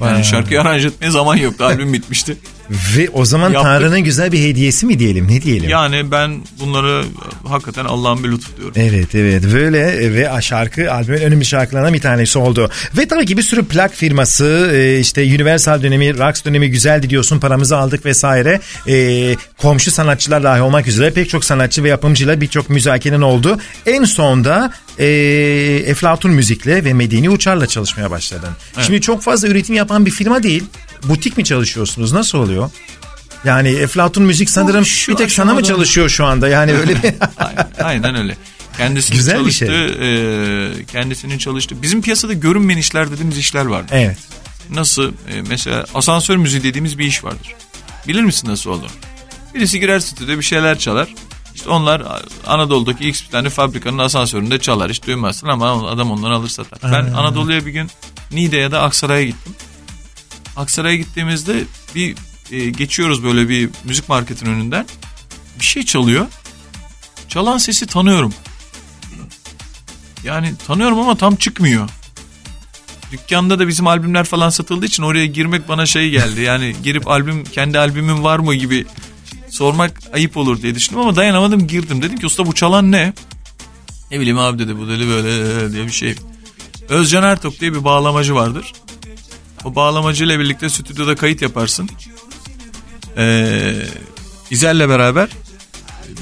Yani 0.00 0.24
şarkıyı 0.24 0.60
aranj 0.60 0.84
etmeye 0.84 1.10
zaman 1.10 1.36
yoktu. 1.36 1.64
Albüm 1.64 1.92
bitmişti. 1.92 2.36
Ve 2.70 3.10
o 3.10 3.24
zaman 3.24 3.50
Yaptık. 3.50 3.62
Tanrı'nın 3.62 4.00
güzel 4.00 4.32
bir 4.32 4.38
hediyesi 4.38 4.86
mi 4.86 4.98
diyelim? 4.98 5.28
Ne 5.28 5.42
diyelim? 5.42 5.70
Yani 5.70 6.10
ben 6.10 6.42
bunları 6.60 7.04
hakikaten 7.48 7.84
Allah'ın 7.84 8.24
bir 8.24 8.30
lütfu 8.30 8.56
diyorum. 8.56 8.74
Evet 8.76 9.14
evet 9.14 9.44
böyle 9.52 10.14
ve 10.14 10.42
şarkı 10.42 10.92
albümün 10.92 11.20
önemli 11.20 11.44
şarkılarından 11.44 11.94
bir 11.94 12.00
tanesi 12.00 12.38
oldu. 12.38 12.70
Ve 12.96 13.08
tabii 13.08 13.26
ki 13.26 13.36
bir 13.36 13.42
sürü 13.42 13.64
plak 13.64 13.94
firması 13.94 14.70
e, 14.74 14.98
işte 14.98 15.22
Universal 15.22 15.82
dönemi, 15.82 16.18
Rax 16.18 16.44
dönemi 16.44 16.70
güzeldi 16.70 17.10
diyorsun 17.10 17.38
paramızı 17.38 17.76
aldık 17.76 18.06
vesaire. 18.06 18.60
E, 18.88 19.36
komşu 19.58 19.90
sanatçılar 19.90 20.42
dahi 20.42 20.62
olmak 20.62 20.88
üzere 20.88 21.10
pek 21.10 21.28
çok 21.28 21.44
sanatçı 21.44 21.84
ve 21.84 21.88
yapımcıyla 21.88 22.40
birçok 22.40 22.70
müzakerenin 22.70 23.22
oldu. 23.22 23.58
En 23.86 24.04
sonda 24.04 24.72
e, 24.98 25.06
Eflatun 25.86 26.30
Müzik'le 26.30 26.66
ve 26.66 26.92
Medeni 26.92 27.30
Uçar'la 27.30 27.66
çalışmaya 27.66 28.10
başladın. 28.10 28.50
Şimdi 28.82 29.00
çok 29.00 29.22
fazla 29.22 29.48
üretim 29.48 29.74
yapan 29.74 30.06
bir 30.06 30.10
firma 30.10 30.42
değil. 30.42 30.64
Butik 31.04 31.36
mi 31.36 31.44
çalışıyorsunuz? 31.44 32.12
Nasıl 32.12 32.38
oluyor? 32.38 32.70
Yani 33.44 33.68
Eflatun 33.68 34.22
Müzik 34.22 34.50
sanırım 34.50 34.86
şu 34.86 35.12
bir 35.12 35.16
tek 35.16 35.32
sana 35.32 35.54
mı 35.54 35.62
çalışıyor 35.62 36.08
şu 36.08 36.24
anda? 36.24 36.48
Yani 36.48 36.72
öyle 36.78 37.02
bir... 37.02 37.14
Aynen, 37.36 37.68
aynen 37.82 38.14
öyle. 38.16 38.36
Kendisinin 38.76 39.16
Güzel 39.18 39.34
bir 39.34 39.40
çalıştığı, 39.40 39.66
şey. 39.98 40.66
e, 40.66 40.84
kendisinin 40.84 41.38
çalıştığı. 41.38 41.82
Bizim 41.82 42.02
piyasada 42.02 42.32
görünmeyen 42.32 42.78
işler 42.78 43.10
dediğimiz 43.10 43.38
işler 43.38 43.66
vardır. 43.66 43.90
evet. 43.92 44.18
Nasıl? 44.70 45.12
E, 45.12 45.42
mesela 45.48 45.84
asansör 45.94 46.36
müziği 46.36 46.62
dediğimiz 46.62 46.98
bir 46.98 47.04
iş 47.04 47.24
vardır. 47.24 47.54
Bilir 48.08 48.22
misin 48.22 48.48
nasıl 48.48 48.70
olduğunu? 48.70 48.90
Birisi 49.54 49.80
girer 49.80 50.00
stüdyoda 50.00 50.38
bir 50.38 50.44
şeyler 50.44 50.78
çalar. 50.78 51.14
İşte 51.54 51.70
onlar 51.70 52.02
Anadolu'daki 52.46 53.08
X 53.08 53.24
bir 53.24 53.30
tane 53.30 53.48
fabrikanın 53.50 53.98
asansöründe 53.98 54.58
çalar. 54.58 54.90
Hiç 54.90 55.06
duymazsın 55.06 55.48
ama 55.48 55.88
adam 55.88 56.10
onları 56.10 56.34
alır 56.34 56.48
satar. 56.48 56.92
Ben 56.92 57.12
Anadolu'ya 57.12 57.66
bir 57.66 57.72
gün 57.72 57.90
Niğde 58.30 58.56
ya 58.56 58.72
da 58.72 58.82
Aksaray'a 58.82 59.24
gittim. 59.24 59.54
Aksaray'a 60.56 60.96
gittiğimizde 60.96 61.64
bir 61.94 62.16
e, 62.50 62.70
geçiyoruz 62.70 63.24
böyle 63.24 63.48
bir 63.48 63.70
müzik 63.84 64.08
marketin 64.08 64.46
önünden. 64.46 64.86
Bir 65.60 65.64
şey 65.64 65.82
çalıyor. 65.82 66.26
Çalan 67.28 67.58
sesi 67.58 67.86
tanıyorum. 67.86 68.34
Yani 70.24 70.54
tanıyorum 70.66 70.98
ama 70.98 71.16
tam 71.16 71.36
çıkmıyor. 71.36 71.88
Dükkanda 73.12 73.58
da 73.58 73.68
bizim 73.68 73.86
albümler 73.86 74.24
falan 74.24 74.50
satıldığı 74.50 74.86
için 74.86 75.02
oraya 75.02 75.26
girmek 75.26 75.68
bana 75.68 75.86
şey 75.86 76.10
geldi. 76.10 76.40
Yani 76.40 76.76
girip 76.82 77.08
albüm 77.08 77.44
kendi 77.44 77.78
albümüm 77.78 78.24
var 78.24 78.38
mı 78.38 78.54
gibi 78.54 78.86
sormak 79.54 80.00
ayıp 80.14 80.36
olur 80.36 80.62
diye 80.62 80.74
düşündüm 80.74 81.00
ama 81.00 81.16
dayanamadım 81.16 81.66
girdim. 81.66 82.02
Dedim 82.02 82.18
ki 82.18 82.26
usta 82.26 82.46
bu 82.46 82.54
çalan 82.54 82.92
ne? 82.92 83.12
Ne 84.10 84.20
bileyim 84.20 84.38
abi 84.38 84.58
dedi 84.58 84.78
bu 84.78 84.88
dedi 84.88 85.08
böyle 85.08 85.72
diye 85.72 85.86
bir 85.86 85.92
şey. 85.92 86.14
Özcan 86.88 87.22
Ertok 87.24 87.60
diye 87.60 87.74
bir 87.74 87.84
bağlamacı 87.84 88.34
vardır. 88.34 88.72
O 89.64 89.74
bağlamacıyla 89.74 90.38
birlikte 90.40 90.68
stüdyoda 90.68 91.14
kayıt 91.16 91.42
yaparsın. 91.42 91.88
Ee, 93.16 93.74
İzel'le 94.50 94.88
beraber 94.88 95.28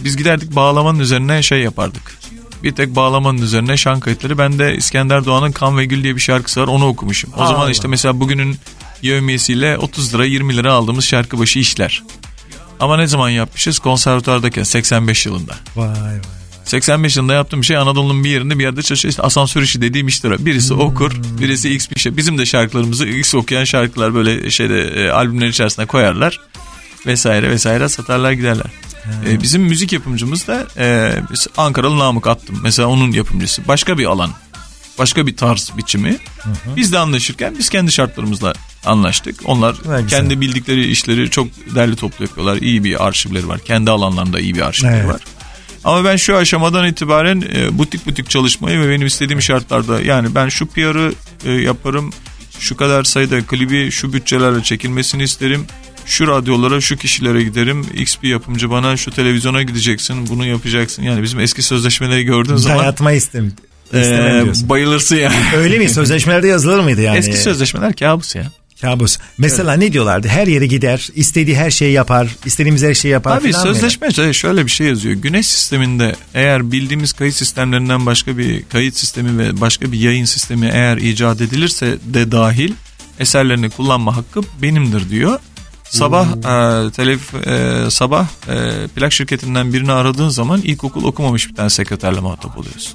biz 0.05 0.16
giderdik 0.16 0.57
bağlamanın 0.57 0.99
üzerine 0.99 1.43
şey 1.43 1.61
yapardık. 1.61 2.18
Bir 2.62 2.72
tek 2.72 2.97
bağlamanın 2.97 3.43
üzerine 3.43 3.76
şan 3.76 4.01
kayıtları. 4.01 4.39
Ben 4.39 4.59
de 4.59 4.76
İskender 4.76 5.24
Doğan'ın 5.24 5.53
Kan 5.53 5.78
ve 5.78 5.85
Gül 5.85 6.03
diye 6.03 6.16
bir 6.16 6.20
şarkısı 6.20 6.61
var 6.61 6.66
onu 6.66 6.87
okumuşum. 6.87 7.30
O 7.37 7.47
zaman 7.47 7.61
Allah. 7.61 7.70
işte 7.70 7.89
mesela 7.89 8.20
bugünün 8.20 8.57
yevmiyesiyle 9.03 9.78
30 9.78 10.14
lira 10.14 10.24
20 10.24 10.57
lira 10.57 10.72
aldığımız 10.72 11.05
şarkı 11.05 11.39
başı 11.39 11.59
işler. 11.59 12.03
Ama 12.83 12.97
ne 12.97 13.07
zaman 13.07 13.28
yapmışız? 13.28 13.78
Konservatuvardayken 13.78 14.62
85 14.62 15.26
yılında. 15.26 15.55
Vay 15.76 15.89
vay. 15.89 16.16
85 16.64 17.16
yılında 17.16 17.35
yaptığım 17.35 17.64
şey 17.64 17.76
Anadolu'nun 17.76 18.24
bir 18.24 18.30
yerinde 18.30 18.59
bir 18.59 18.64
yerde 18.64 18.83
çalışıyor. 18.83 19.11
İşte 19.11 19.22
asansör 19.22 19.62
işi 19.62 19.80
dediğim 19.80 20.09
iştir. 20.09 20.30
o. 20.30 20.47
Birisi 20.47 20.74
okur, 20.74 21.12
birisi 21.41 21.74
X 21.74 21.91
bir 21.91 22.01
şey. 22.01 22.16
Bizim 22.16 22.39
de 22.39 22.47
şarkılarımızı 22.47 23.07
X 23.07 23.35
okuyan 23.35 23.64
şarkılar 23.64 24.14
böyle 24.14 24.51
şeyde 24.51 24.80
e, 24.83 25.11
albümlerin 25.11 25.51
içerisine 25.51 25.87
koyarlar. 25.87 26.41
Vesaire 27.07 27.51
vesaire 27.51 27.89
satarlar 27.89 28.33
giderler. 28.33 28.66
E, 29.28 29.43
bizim 29.43 29.62
müzik 29.62 29.93
yapımcımız 29.93 30.47
da 30.47 30.66
e, 30.78 31.14
biz 31.33 31.47
Ankaralı 31.57 31.99
Namık 31.99 32.26
Attım. 32.26 32.61
Mesela 32.62 32.89
onun 32.89 33.12
yapımcısı. 33.12 33.68
Başka 33.68 33.99
bir 33.99 34.07
alan. 34.07 34.30
Başka 34.99 35.26
bir 35.26 35.37
tarz 35.37 35.70
biçimi. 35.76 36.18
Biz 36.76 36.93
de 36.93 36.99
anlaşırken 36.99 37.55
biz 37.59 37.68
kendi 37.68 37.93
şartlarımızla 37.93 38.55
anlaştık. 38.85 39.41
Onlar 39.45 39.74
güzel. 39.83 40.09
kendi 40.09 40.41
bildikleri 40.41 40.87
işleri 40.87 41.30
çok 41.30 41.49
derli 41.74 41.97
toplu 41.97 42.24
yapıyorlar. 42.24 42.57
İyi 42.57 42.85
bir 42.85 43.07
arşivleri 43.07 43.49
var. 43.49 43.61
Kendi 43.64 43.91
alanlarında 43.91 44.41
iyi 44.41 44.55
bir 44.55 44.61
arşivleri 44.61 44.97
Evet. 44.97 45.09
var. 45.09 45.20
Ama 45.85 46.05
ben 46.05 46.16
şu 46.16 46.37
aşamadan 46.37 46.87
itibaren 46.89 47.45
e, 47.55 47.78
butik 47.78 48.07
butik 48.07 48.30
çalışmayı 48.30 48.80
ve 48.80 48.89
benim 48.91 49.07
istediğim 49.07 49.43
şartlarda 49.43 50.01
yani 50.03 50.35
ben 50.35 50.49
şu 50.49 50.66
PR'ı 50.66 51.12
e, 51.45 51.51
yaparım. 51.51 52.11
Şu 52.61 52.76
kadar 52.76 53.05
sayıda 53.05 53.41
klibi 53.47 53.91
şu 53.91 54.12
bütçelerle 54.12 54.62
çekilmesini 54.62 55.22
isterim. 55.22 55.66
Şu 56.07 56.26
radyolara 56.28 56.80
şu 56.80 56.97
kişilere 56.97 57.43
giderim. 57.43 57.87
X 57.95 58.16
bir 58.22 58.28
yapımcı 58.28 58.70
bana 58.70 58.97
şu 58.97 59.11
televizyona 59.11 59.62
gideceksin 59.62 60.26
bunu 60.28 60.47
yapacaksın. 60.47 61.03
Yani 61.03 61.22
bizim 61.22 61.41
eski 61.41 61.62
sözleşmeleri 61.62 62.24
gördüğün 62.24 62.57
zaman 62.57 62.78
Dayatma 62.78 63.12
istem. 63.12 63.53
istemem 63.85 64.37
e, 64.37 64.43
diyorsun. 64.45 64.68
bayılırsın 64.68 65.16
yani. 65.16 65.37
Öyle 65.57 65.78
mi? 65.78 65.89
Sözleşmelerde 65.89 66.49
yazılır 66.49 66.80
mıydı 66.80 67.01
yani? 67.01 67.18
Eski 67.18 67.37
sözleşmeler 67.37 67.97
kabus 67.97 68.35
ya. 68.35 68.53
Kabus. 68.83 69.18
Mesela 69.39 69.74
ne 69.74 69.93
diyorlardı? 69.93 70.28
Her 70.28 70.47
yere 70.47 70.66
gider, 70.66 71.09
istediği 71.14 71.57
her 71.57 71.70
şeyi 71.70 71.93
yapar, 71.93 72.37
istediğimiz 72.45 72.83
her 72.83 72.95
şeyi 72.95 73.12
yapar 73.12 73.39
Abi 73.39 73.53
sözleşme 73.53 74.33
şöyle 74.33 74.66
bir 74.66 74.70
şey 74.70 74.87
yazıyor. 74.87 75.14
Güneş 75.14 75.47
sisteminde 75.47 76.16
eğer 76.35 76.72
bildiğimiz 76.72 77.12
kayıt 77.12 77.35
sistemlerinden 77.35 78.07
başka 78.07 78.39
bir 78.39 78.62
kayıt 78.62 78.97
sistemi 78.97 79.39
ve 79.39 79.61
başka 79.61 79.93
bir 79.93 79.99
yayın 79.99 80.24
sistemi 80.24 80.70
eğer 80.72 80.97
icat 80.97 81.41
edilirse 81.41 81.99
de 82.05 82.33
dahil 82.33 82.72
eserlerini 83.18 83.70
kullanma 83.70 84.16
hakkı 84.16 84.41
benimdir 84.62 85.11
diyor. 85.11 85.39
Sabah 85.85 86.26
e, 86.26 86.91
telef 86.91 87.35
e, 87.47 87.91
sabah 87.91 88.26
e, 88.49 88.87
plak 88.89 89.12
şirketinden 89.12 89.72
birini 89.72 89.93
aradığın 89.93 90.28
zaman 90.28 90.61
ilkokul 90.61 91.05
okumamış 91.05 91.49
bir 91.49 91.55
tane 91.55 91.70
sekreterle 91.70 92.20
muhatap 92.20 92.59
oluyorsun. 92.59 92.95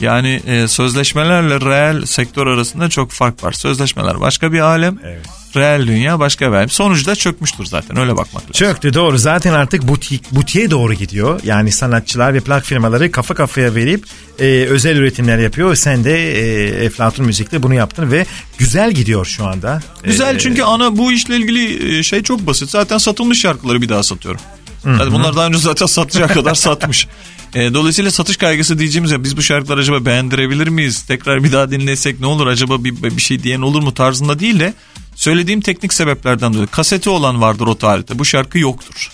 Yani 0.00 0.40
e, 0.46 0.68
sözleşmelerle 0.68 1.60
reel 1.60 2.06
sektör 2.06 2.46
arasında 2.46 2.88
çok 2.88 3.10
fark 3.10 3.44
var. 3.44 3.52
Sözleşmeler 3.52 4.20
başka 4.20 4.52
bir 4.52 4.60
alem, 4.60 4.98
Evet. 5.04 5.26
reel 5.56 5.86
dünya 5.86 6.18
başka 6.20 6.50
bir 6.50 6.56
alem. 6.56 6.70
Sonuçta 6.70 7.14
çökmüştür 7.16 7.64
zaten 7.64 7.96
öyle 7.98 8.12
bakmak 8.16 8.42
lazım. 8.42 8.52
Çöktü 8.52 8.94
doğru. 8.94 9.18
Zaten 9.18 9.52
artık 9.52 9.88
butik, 9.88 10.32
butiğe 10.32 10.70
doğru 10.70 10.94
gidiyor. 10.94 11.40
Yani 11.44 11.72
sanatçılar 11.72 12.34
ve 12.34 12.40
plak 12.40 12.64
firmaları 12.64 13.10
kafa 13.10 13.34
kafaya 13.34 13.74
verip 13.74 14.04
e, 14.38 14.44
özel 14.44 14.96
üretimler 14.96 15.38
yapıyor. 15.38 15.74
Sen 15.74 16.04
de 16.04 16.32
e, 16.40 16.84
Eflatun 16.84 17.26
Müzik'te 17.26 17.62
bunu 17.62 17.74
yaptın 17.74 18.10
ve 18.10 18.26
güzel 18.58 18.92
gidiyor 18.92 19.26
şu 19.26 19.46
anda. 19.46 19.82
Güzel 20.04 20.36
E, 20.36 20.38
çünkü 20.38 20.62
ana 20.62 20.96
bu 20.96 21.12
işle 21.12 21.36
ilgili 21.36 21.98
e, 21.98 22.02
şey 22.02 22.22
çok 22.22 22.46
basit. 22.46 22.70
Zaten 22.70 22.98
satılmış 22.98 23.40
şarkıları 23.40 23.82
bir 23.82 23.88
daha 23.88 24.02
satıyorum. 24.02 24.40
Yani 24.86 25.12
bunlar 25.12 25.36
daha 25.36 25.46
önce 25.46 25.58
zaten 25.58 25.86
satacak 25.86 26.34
kadar 26.34 26.54
satmış. 26.54 27.06
E, 27.54 27.74
dolayısıyla 27.74 28.10
satış 28.10 28.36
kaygısı 28.36 28.78
diyeceğimiz 28.78 29.10
ya 29.10 29.24
biz 29.24 29.36
bu 29.36 29.42
şarkıları 29.42 29.80
acaba 29.80 30.04
beğendirebilir 30.04 30.68
miyiz? 30.68 31.02
Tekrar 31.02 31.44
bir 31.44 31.52
daha 31.52 31.70
dinlesek 31.70 32.20
ne 32.20 32.26
olur? 32.26 32.46
Acaba 32.46 32.84
bir, 32.84 33.02
bir 33.02 33.22
şey 33.22 33.42
diyen 33.42 33.60
olur 33.60 33.82
mu 33.82 33.94
tarzında 33.94 34.38
değil 34.38 34.60
de 34.60 34.74
söylediğim 35.14 35.60
teknik 35.60 35.92
sebeplerden 35.94 36.54
dolayı. 36.54 36.66
Kaseti 36.66 37.10
olan 37.10 37.40
vardır 37.40 37.66
o 37.66 37.78
tarihte. 37.78 38.18
Bu 38.18 38.24
şarkı 38.24 38.58
yoktur. 38.58 39.10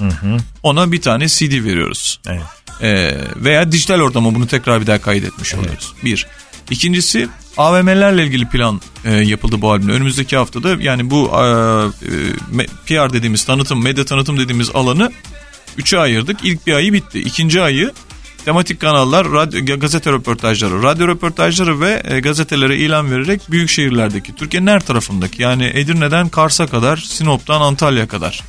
Ona 0.63 0.93
bir 0.93 1.01
tane 1.01 1.29
CD 1.29 1.65
veriyoruz. 1.65 2.21
Evet. 2.27 2.43
Ee, 2.83 3.15
veya 3.37 3.73
dijital 3.73 4.01
ortama 4.01 4.35
bunu 4.35 4.47
tekrar 4.47 4.81
bir 4.81 4.87
daha 4.87 5.01
kaydetmiş 5.01 5.55
oluyoruz. 5.55 5.93
Bir. 6.05 6.27
İkincisi 6.71 7.29
AVM'lerle 7.57 8.25
ilgili 8.25 8.49
plan 8.49 8.81
e, 9.05 9.13
yapıldı 9.15 9.63
bu 9.63 9.73
albümde. 9.73 9.93
Önümüzdeki 9.93 10.37
haftada 10.37 10.77
yani 10.81 11.11
bu 11.11 11.27
e, 11.27 11.43
e, 12.63 12.67
PR 12.87 13.13
dediğimiz 13.13 13.45
tanıtım, 13.45 13.83
medya 13.83 14.05
tanıtım 14.05 14.39
dediğimiz 14.39 14.71
alanı 14.75 15.13
üçe 15.79 15.99
ayırdık. 15.99 16.37
İlk 16.45 16.67
bir 16.67 16.73
ayı 16.73 16.93
bitti. 16.93 17.21
İkinci 17.21 17.63
ayı 17.63 17.93
tematik 18.45 18.81
kanallar, 18.81 19.33
radyo, 19.33 19.79
gazete 19.79 20.13
röportajları, 20.13 20.83
radyo 20.83 21.09
röportajları 21.09 21.81
ve 21.81 22.03
e, 22.05 22.21
gazetelere 22.21 22.77
ilan 22.77 23.11
vererek 23.11 23.41
büyük 23.51 23.71
şehirlerdeki, 23.71 24.35
Türkiye'nin 24.35 24.67
her 24.67 24.81
tarafındaki 24.81 25.43
yani 25.43 25.71
Edirne'den 25.75 26.29
Kars'a 26.29 26.67
kadar, 26.67 26.97
Sinop'tan 26.97 27.61
Antalya 27.61 28.09
kadar 28.09 28.41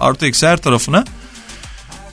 artı 0.00 0.26
eksi 0.26 0.46
her 0.46 0.56
tarafına 0.56 1.04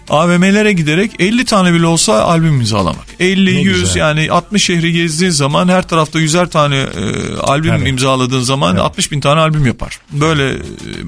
AVM'lere 0.09 0.73
giderek 0.73 1.11
50 1.19 1.45
tane 1.45 1.73
bile 1.73 1.85
olsa 1.85 2.23
albüm 2.23 2.53
imzalamak. 2.53 3.05
50, 3.19 3.55
Ne 3.55 3.61
100 3.61 3.79
güzel. 3.79 3.99
yani 3.99 4.31
60 4.31 4.63
şehri 4.63 4.91
gezdiğin 4.93 5.31
zaman 5.31 5.67
her 5.67 5.87
tarafta 5.87 6.19
100'er 6.19 6.49
tane 6.49 6.75
e, 6.77 7.35
albüm 7.39 7.77
Tabii. 7.77 7.89
imzaladığın 7.89 8.41
zaman 8.41 8.75
60 8.75 9.11
bin 9.11 9.19
tane 9.19 9.39
albüm 9.41 9.65
yapar. 9.65 9.99
Böyle 10.11 10.49
e, 10.49 10.59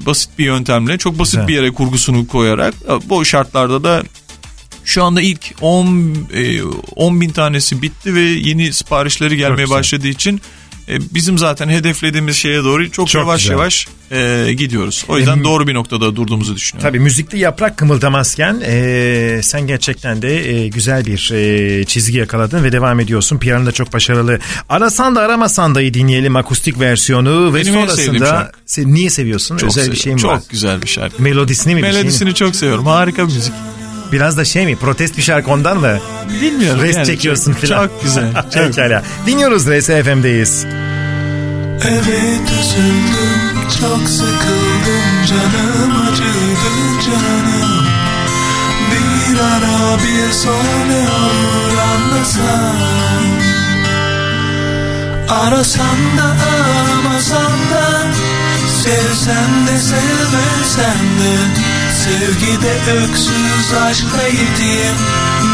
basit 0.06 0.30
bir 0.38 0.44
yöntemle 0.44 0.98
çok 0.98 1.18
basit 1.18 1.34
Güzel. 1.34 1.48
bir 1.48 1.54
yere 1.54 1.70
kurgusunu 1.70 2.26
koyarak 2.26 2.74
e, 2.88 3.08
bu 3.10 3.24
şartlarda 3.24 3.84
da 3.84 4.02
şu 4.90 5.04
anda 5.04 5.20
ilk 5.20 5.54
10 5.60 6.16
e, 6.34 6.62
10 6.96 7.20
bin 7.20 7.30
tanesi 7.30 7.82
bitti 7.82 8.14
ve 8.14 8.20
yeni 8.20 8.72
siparişleri 8.72 9.36
gelmeye 9.36 9.62
güzel. 9.62 9.76
başladığı 9.78 10.08
için 10.08 10.40
e, 10.88 11.14
bizim 11.14 11.38
zaten 11.38 11.68
hedeflediğimiz 11.68 12.36
şeye 12.36 12.64
doğru 12.64 12.90
çok, 12.90 13.08
Çok 13.08 13.22
yavaş 13.22 13.40
güzel. 13.42 13.52
yavaş 13.52 13.86
e, 14.12 14.52
gidiyoruz. 14.52 15.04
O 15.08 15.18
yüzden 15.18 15.32
Em- 15.36 15.44
doğru 15.44 15.66
bir 15.66 15.74
noktada 15.74 16.16
durduğumuzu 16.16 16.56
düşünüyorum. 16.56 16.88
Tabii 16.90 17.00
müzikte 17.00 17.38
yaprak 17.38 17.76
kımıldamazken 17.76 18.62
e, 18.66 19.40
sen 19.42 19.66
gerçekten 19.66 20.22
de 20.22 20.52
e, 20.54 20.68
güzel 20.68 21.06
bir 21.06 21.30
e, 21.34 21.84
çizgi 21.84 22.18
yakaladın 22.18 22.64
ve 22.64 22.72
devam 22.72 23.00
ediyorsun. 23.00 23.38
Piyanın 23.38 23.66
da 23.66 23.72
çok 23.72 23.92
başarılı. 23.92 24.38
Arasan 24.68 25.16
da 25.16 25.20
aramasan 25.20 25.74
da'yı 25.74 25.94
dinleyelim 25.94 26.36
akustik 26.36 26.80
versiyonu 26.80 27.54
ve 27.54 27.60
Benim 27.60 27.74
sonrasında 27.74 28.52
sen 28.66 28.94
niye 28.94 29.10
seviyorsun? 29.10 29.56
Çok 29.56 29.68
Özel 29.70 29.92
bir 29.92 29.96
seviyorum. 29.96 30.02
şey 30.02 30.14
mi 30.14 30.20
Çok 30.20 30.30
var? 30.30 30.40
güzel 30.50 30.82
bir 30.82 30.88
şarkı. 30.88 31.22
Melodisini 31.22 31.74
mi? 31.74 31.78
bir 31.78 31.86
şey 31.86 31.92
mi? 31.92 31.96
Melodisini 31.98 32.34
çok 32.34 32.56
seviyorum. 32.56 32.86
Harika 32.86 33.28
bir 33.28 33.32
müzik. 33.34 33.52
Biraz 34.12 34.36
da 34.36 34.44
şey 34.44 34.66
mi? 34.66 34.76
Protest 34.76 35.16
bir 35.16 35.22
şarkı 35.22 35.50
ondan 35.50 35.76
mı? 35.78 35.98
Bilmiyorum. 36.42 36.82
Rest 36.82 36.96
yani. 36.96 37.06
çekiyorsun 37.06 37.52
Çok- 37.52 37.60
filan. 37.60 37.86
Çok 37.86 38.02
güzel. 38.02 38.32
Çok. 38.54 38.66
Pekala. 38.66 39.02
Dinliyoruz 39.26 39.66
Rese 39.66 40.02
FM'deyiz. 40.02 40.66
Evet 41.88 42.50
üzüldüm 42.60 43.68
çok 43.80 44.08
sıkıldım 44.08 45.24
canım 45.28 46.02
acıdı 46.08 47.00
canım 47.06 47.86
Bir 48.90 49.38
ara 49.40 49.98
bir 49.98 50.32
son 50.32 50.64
ne 50.88 51.08
olur 51.10 51.78
anlasam 51.78 52.76
Arasan 55.30 56.18
da 56.18 56.24
aramasan 56.24 57.52
da 57.72 58.06
Sevsen 58.82 59.66
de 59.66 59.78
sevmesen 59.78 60.98
de 61.20 61.69
Sevgide 62.04 62.92
öksüz 62.92 63.74
aşkta 63.90 64.22
yetim 64.22 64.96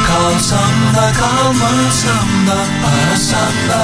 Kalsam 0.06 0.94
da 0.96 1.12
kalmasam 1.12 2.28
da 2.46 2.58
Arasam 2.88 3.54
da 3.68 3.80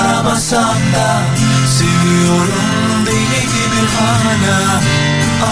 aramasam 0.00 0.78
da 0.94 1.22
Seviyorum 1.66 3.06
deli 3.06 3.40
gibi 3.40 3.82
hala 3.96 4.80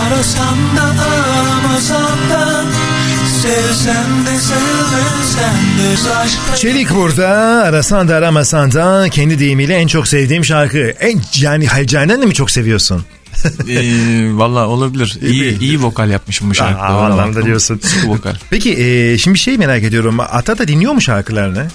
Arasam 0.03 0.59
da 0.77 1.05
aramasam 1.05 2.31
da 2.31 2.65
Çelik 6.57 6.95
burada 6.95 7.29
arasan 7.65 8.09
da 8.09 8.15
aramasan 8.15 8.73
da 8.73 9.09
kendi 9.11 9.39
deyimiyle 9.39 9.75
en 9.75 9.87
çok 9.87 10.09
sevdiğim 10.09 10.45
şarkı. 10.45 10.79
En 10.79 11.21
yani 11.41 11.67
Halcane'den 11.67 12.23
de 12.23 12.27
mi 12.27 12.35
çok 12.35 12.51
seviyorsun? 12.51 13.05
Ee, 13.69 14.37
Valla 14.37 14.69
olabilir. 14.69 15.19
İyi, 15.23 15.59
iyi 15.59 15.83
vokal 15.83 16.11
yapmışım 16.11 16.51
bu 16.51 16.55
şarkıda. 16.55 16.83
Aa, 16.83 17.07
anlamda 17.07 17.45
diyorsun. 17.45 17.81
Vokal. 18.07 18.35
Peki 18.51 18.73
e, 18.85 19.19
şimdi 19.19 19.39
şey 19.39 19.57
merak 19.59 19.83
ediyorum. 19.83 20.21
Ata 20.21 20.59
da 20.59 20.69
dinliyor 20.69 20.93
mu 20.93 21.01
şarkılarını? 21.01 21.67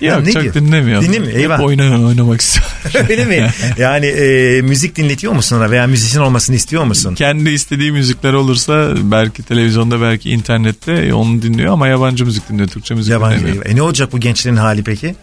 Yok 0.00 0.26
ne 0.26 0.32
çok 0.32 0.42
diyor? 0.42 0.54
dinlemiyorum. 0.54 1.08
Dinlemiyor, 1.08 1.32
eyvah. 1.32 1.58
Hep 1.58 1.64
oyna, 1.64 2.06
oynamak 2.06 2.40
istiyorum. 2.40 2.72
Öyle 3.10 3.24
mi? 3.24 3.50
Yani 3.78 4.06
e, 4.06 4.60
müzik 4.62 4.96
dinletiyor 4.96 5.32
musun 5.32 5.56
ona 5.56 5.70
veya 5.70 5.86
müzisyen 5.86 6.22
olmasını 6.22 6.56
istiyor 6.56 6.84
musun? 6.84 7.14
Kendi 7.14 7.50
istediği 7.50 7.92
müzikler 7.92 8.32
olursa 8.32 8.94
belki 9.02 9.42
televizyonda 9.42 10.00
belki 10.00 10.30
internette 10.30 11.14
onu 11.14 11.42
dinliyor 11.42 11.72
ama 11.72 11.88
yabancı 11.88 12.24
müzik 12.26 12.48
dinliyor. 12.48 12.68
Türkçe 12.68 12.94
müzik 12.94 13.12
Yabancı. 13.12 13.40
dinlemiyor. 13.40 13.66
E, 13.66 13.76
ne 13.76 13.82
olacak 13.82 14.12
bu 14.12 14.20
gençlerin 14.20 14.56
hali 14.56 14.84
peki? 14.84 15.14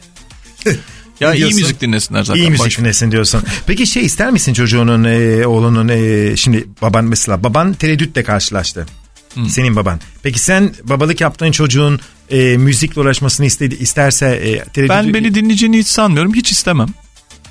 Ya 1.20 1.34
iyi 1.34 1.38
diyorsun? 1.38 1.62
müzik 1.62 1.82
dinlesinler 1.82 2.24
zaten. 2.24 2.42
İyi 2.42 2.50
müzik 2.50 2.66
Boş- 2.66 2.78
dinlesin 2.78 3.12
diyorsun. 3.12 3.44
Peki 3.68 3.88
şey 3.88 4.06
ister 4.06 4.32
misin 4.32 4.54
çocuğunun, 4.54 5.04
e, 5.04 5.48
oğlunun, 5.48 5.88
e, 5.88 6.36
şimdi 6.36 6.68
baban 6.82 7.06
mesela 7.06 7.44
baban 7.44 7.74
tereddütle 7.74 8.24
karşılaştı. 8.24 8.86
Senin 9.48 9.76
baban. 9.76 10.00
Peki 10.24 10.40
sen 10.40 10.74
babalık 10.84 11.22
yaptığın 11.22 11.52
çocuğun 11.52 12.00
e, 12.30 12.58
müzikle 12.58 13.02
uğraşmasını 13.02 13.46
istedi, 13.46 13.76
isterse 13.76 14.26
e, 14.26 14.64
tereddüt... 14.64 14.90
Ben 14.90 15.14
beni 15.14 15.36
dinleyeceğini 15.36 15.78
hiç 15.78 15.88
sanmıyorum. 15.88 16.34
Hiç 16.34 16.52
istemem. 16.52 16.88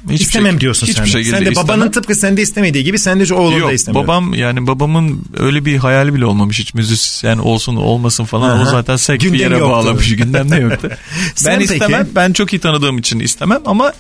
Hiçbir 0.05 0.15
istemem 0.25 0.53
şey- 0.53 0.61
diyorsun 0.61 0.87
hiçbir 0.87 0.97
sen. 0.97 1.07
de. 1.07 1.11
şekilde 1.11 1.37
sen 1.37 1.47
de 1.47 1.51
babanın 1.51 1.63
istemem. 1.63 1.91
tıpkı 1.91 2.15
sende 2.15 2.43
istemediği 2.43 2.85
gibi 2.85 2.99
sen 2.99 3.21
de 3.21 3.35
oğlun 3.35 3.53
da 3.55 3.59
Yok 3.59 3.73
istemiyor. 3.75 4.05
babam 4.05 4.35
yani 4.35 4.67
babamın 4.67 5.23
öyle 5.37 5.65
bir 5.65 5.77
hayali 5.77 6.15
bile 6.15 6.27
olmamış 6.27 6.59
hiç 6.59 6.75
müzisyen 6.75 7.39
olsun 7.39 7.77
olmasın 7.77 8.25
falan 8.25 8.51
Aha. 8.51 8.63
o 8.63 8.65
zaten 8.71 8.97
sek 8.97 9.23
bir 9.23 9.33
yere 9.39 9.55
yoktu. 9.59 9.71
bağlamış 9.71 10.17
gündemde 10.17 10.57
yoktu. 10.57 10.91
Sen 11.35 11.53
ben 11.53 11.59
peki? 11.59 11.73
istemem 11.75 12.09
ben 12.15 12.33
çok 12.33 12.53
iyi 12.53 12.59
tanıdığım 12.59 12.99
için 12.99 13.21
istemem 13.21 13.61
ama 13.67 13.93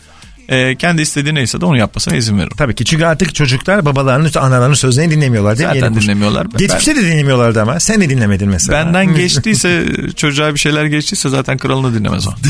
e, 0.49 0.77
kendi 0.77 1.03
istediği 1.03 1.35
neyse 1.35 1.61
de 1.61 1.66
onu 1.66 1.77
yapmasına 1.77 2.16
izin 2.16 2.37
veririm. 2.39 2.57
Tabii 2.57 2.75
ki 2.75 2.85
çünkü 2.85 3.05
artık 3.05 3.35
çocuklar 3.35 3.85
babalarının, 3.85 4.31
analarının 4.39 4.75
sözlerini 4.75 5.11
dinlemiyorlar 5.15 5.59
değil 5.59 5.69
mi? 5.69 5.75
Zaten 5.75 5.93
Yeni 5.93 6.03
dinlemiyorlar. 6.03 6.53
Ben- 6.53 6.59
Geçmişte 6.59 6.97
de 6.97 7.03
dinlemiyorlardı 7.03 7.62
ama 7.62 7.81
sen 7.81 8.01
de 8.01 8.11
dinlemedin 8.11 8.49
mesela. 8.49 8.85
Benden 8.87 9.15
geçtiyse 9.15 9.85
çocuğa 10.16 10.55
bir 10.55 10.59
şeyler 10.59 10.85
geçtiyse 10.85 11.29
zaten 11.29 11.59
kralını 11.59 11.95
dinlemez 11.99 12.27
o. 12.27 12.31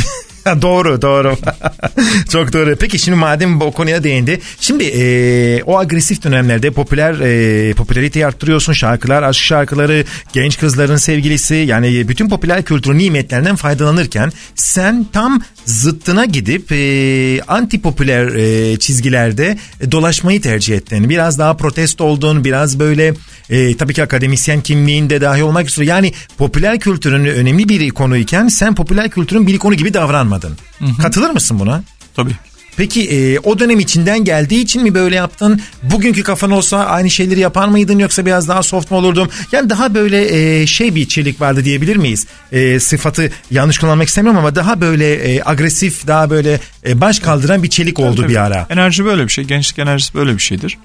Doğru 0.63 1.03
doğru. 1.03 1.37
Çok 2.33 2.53
doğru. 2.53 2.77
Peki 2.77 2.99
şimdi 2.99 3.19
madem 3.19 3.61
bu 3.61 3.73
konuya 3.73 4.05
değindi. 4.05 4.41
Şimdi 4.61 4.85
e, 4.85 5.63
o 5.63 5.79
agresif 5.79 6.23
dönemlerde 6.25 6.71
popüler 6.71 7.21
e, 7.21 7.73
popülariteyi 7.75 8.27
arttırıyorsun. 8.27 8.73
Şarkılar, 8.73 9.23
aşk 9.23 9.43
şarkıları, 9.45 10.05
genç 10.33 10.59
kızların 10.59 10.97
sevgilisi 10.97 11.55
yani 11.55 12.09
bütün 12.09 12.29
popüler 12.29 12.63
kültür 12.63 12.99
nimetlerinden 12.99 13.57
faydalanırken 13.57 14.33
sen 14.55 15.07
tam 15.13 15.41
zıttına 15.65 16.25
gidip 16.25 16.73
e, 16.73 17.41
anti 17.49 17.81
popüler 17.89 18.27
e, 18.27 18.77
çizgilerde 18.79 19.59
e, 19.81 19.93
dolaşmayı 19.93 20.43
tercih 20.43 20.77
ettin. 20.77 21.09
Biraz 21.09 21.39
daha 21.39 21.57
protest 21.57 22.01
oldun. 22.01 22.45
Biraz 22.45 22.79
böyle 22.79 23.15
e, 23.51 23.77
tabii 23.77 23.95
ki 23.95 24.03
akademisyen 24.03 24.61
kimliğinde 24.61 25.21
dahi 25.21 25.43
olmak 25.43 25.69
üzere. 25.69 25.87
Yani 25.87 26.13
popüler 26.39 26.81
kültürün 26.81 27.25
önemli 27.25 27.69
bir 27.69 27.91
konuyken 27.91 28.49
sen 28.49 28.75
popüler 28.75 29.11
kültürün 29.11 29.47
bir 29.47 29.59
konu 29.59 29.75
gibi 29.75 29.95
davranmadın. 29.95 30.59
Katılır 31.03 31.31
mısın 31.31 31.59
buna? 31.61 31.83
Tabii. 32.15 32.33
Peki 32.79 33.11
e, 33.11 33.39
o 33.39 33.59
dönem 33.59 33.81
içinden 33.81 34.25
geldiği 34.25 34.61
için 34.61 34.83
mi 34.83 34.95
böyle 34.95 35.17
yaptın? 35.17 35.61
Bugünkü 35.83 36.23
kafan 36.23 36.51
olsa 36.51 36.79
aynı 36.79 37.11
şeyleri 37.11 37.41
yapar 37.41 37.69
mıydın 37.69 37.99
yoksa 37.99 38.27
biraz 38.27 38.49
daha 38.49 38.63
soft 38.63 38.91
mu 38.91 38.97
olurdun? 38.97 39.31
Yani 39.53 39.71
daha 39.71 39.95
böyle 39.95 40.61
e, 40.61 40.67
şey 40.67 40.95
bir 40.95 41.09
çelik 41.09 41.41
vardı 41.41 41.65
diyebilir 41.65 41.97
miyiz? 41.97 42.27
E, 42.53 42.81
sıfatı 42.81 43.33
yanlış 43.51 43.79
kullanmak 43.79 44.09
istemiyorum 44.09 44.39
ama 44.39 44.55
daha 44.55 44.81
böyle 44.81 45.15
e, 45.15 45.43
agresif, 45.45 46.07
daha 46.07 46.31
böyle 46.31 46.61
e, 46.87 47.01
baş 47.01 47.19
kaldıran 47.19 47.63
bir 47.63 47.71
çelik 47.71 47.99
oldu 47.99 48.17
Tabii. 48.17 48.29
bir 48.29 48.37
ara. 48.37 48.67
Enerji 48.71 49.05
böyle 49.05 49.25
bir 49.25 49.33
şey. 49.33 49.45
Gençlik 49.45 49.79
enerjisi 49.79 50.15
böyle 50.15 50.35
bir 50.35 50.43
şeydir. 50.43 50.79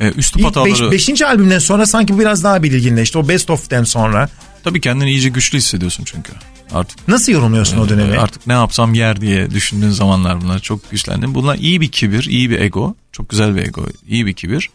E, 0.00 0.08
üstü 0.08 0.38
İlk 0.38 0.46
hataları 0.46 0.72
beş, 0.72 0.80
beşinci 0.92 1.26
albümden 1.26 1.58
sonra 1.58 1.86
sanki 1.86 2.18
biraz 2.18 2.44
daha 2.44 2.62
belirginleşti. 2.62 3.18
O 3.18 3.28
Best 3.28 3.50
of'ten 3.50 3.84
sonra. 3.84 4.28
tabii 4.64 4.80
kendini 4.80 5.10
iyice 5.10 5.28
güçlü 5.28 5.58
hissediyorsun 5.58 6.04
çünkü. 6.04 6.32
Artık 6.72 7.08
Nasıl 7.08 7.32
yorumluyorsun 7.32 7.78
o 7.78 7.88
dönemi? 7.88 8.14
Ee, 8.14 8.18
Artık 8.18 8.46
ne 8.46 8.52
yapsam 8.52 8.94
yer 8.94 9.20
diye 9.20 9.50
düşündüğün 9.50 9.90
zamanlar 9.90 10.40
bunlar 10.40 10.58
çok 10.58 10.90
güçlendim. 10.90 11.34
Bunlar 11.34 11.56
iyi 11.56 11.80
bir 11.80 11.88
kibir, 11.88 12.24
iyi 12.24 12.50
bir 12.50 12.60
ego. 12.60 12.94
Çok 13.12 13.28
güzel 13.28 13.56
bir 13.56 13.62
ego, 13.62 13.86
iyi 14.08 14.26
bir 14.26 14.32
kibir. 14.34 14.70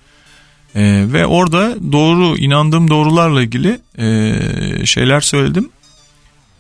Ee, 0.76 1.04
ve 1.14 1.26
orada 1.26 1.76
doğru, 1.92 2.38
inandığım 2.38 2.90
doğrularla 2.90 3.42
ilgili 3.44 3.80
e, 3.98 4.86
şeyler 4.86 5.22
söyledim. 5.22 5.70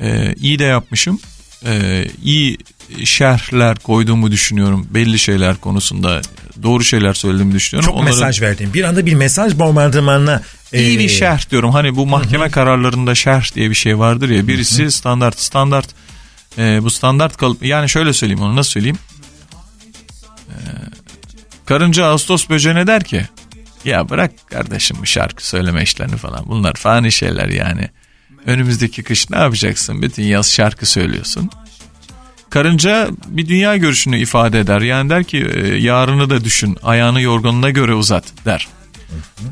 Ee, 0.01 0.35
iyi 0.41 0.59
de 0.59 0.63
yapmışım. 0.63 1.19
Ee, 1.65 2.05
iyi 2.23 2.57
şerhler 3.03 3.79
koyduğumu 3.79 4.31
düşünüyorum. 4.31 4.87
Belli 4.89 5.19
şeyler 5.19 5.55
konusunda 5.57 6.21
doğru 6.63 6.83
şeyler 6.83 7.13
söylediğimi 7.13 7.53
düşünüyorum. 7.53 7.89
Çok 7.89 7.95
Onları- 7.99 8.13
mesaj 8.15 8.41
verdin. 8.41 8.73
Bir 8.73 8.83
anda 8.83 9.05
bir 9.05 9.13
mesaj 9.13 9.59
bombardımanına. 9.59 10.41
İyi 10.73 10.99
bir 10.99 11.05
e, 11.05 11.09
şerh 11.09 11.49
diyorum. 11.49 11.71
Hani 11.71 11.95
bu 11.95 12.05
mahkeme 12.05 12.49
kararlarında 12.49 13.15
şerh 13.15 13.55
diye 13.55 13.69
bir 13.69 13.75
şey 13.75 13.99
vardır 13.99 14.29
ya. 14.29 14.47
Birisi 14.47 14.91
standart 14.91 15.39
standart 15.39 15.87
e, 16.57 16.83
bu 16.83 16.89
standart 16.89 17.37
kalıp 17.37 17.65
yani 17.65 17.89
şöyle 17.89 18.13
söyleyeyim 18.13 18.41
onu 18.43 18.55
nasıl 18.55 18.71
söyleyeyim? 18.71 18.97
E, 20.49 20.55
karınca 21.65 22.05
Ağustos 22.05 22.49
böceğine 22.49 22.87
der 22.87 23.03
ki 23.03 23.27
ya 23.85 24.09
bırak 24.09 24.31
kardeşim 24.49 24.97
bu 25.01 25.05
şarkı 25.05 25.47
söyleme 25.47 25.83
işlerini 25.83 26.17
falan. 26.17 26.45
Bunlar 26.45 26.73
fani 26.73 27.11
şeyler 27.11 27.49
yani. 27.49 27.89
Önümüzdeki 28.45 29.03
kış 29.03 29.29
ne 29.29 29.37
yapacaksın? 29.37 30.01
Bütün 30.01 30.23
yaz 30.23 30.51
şarkı 30.51 30.85
söylüyorsun. 30.85 31.49
Karınca 32.49 33.09
bir 33.27 33.47
dünya 33.47 33.77
görüşünü 33.77 34.19
ifade 34.19 34.59
eder. 34.59 34.81
Yani 34.81 35.09
der 35.09 35.23
ki 35.23 35.37
e, 35.37 35.75
yarını 35.75 36.29
da 36.29 36.43
düşün, 36.43 36.77
ayağını 36.83 37.21
yorganına 37.21 37.69
göre 37.69 37.93
uzat 37.93 38.23
der. 38.45 38.67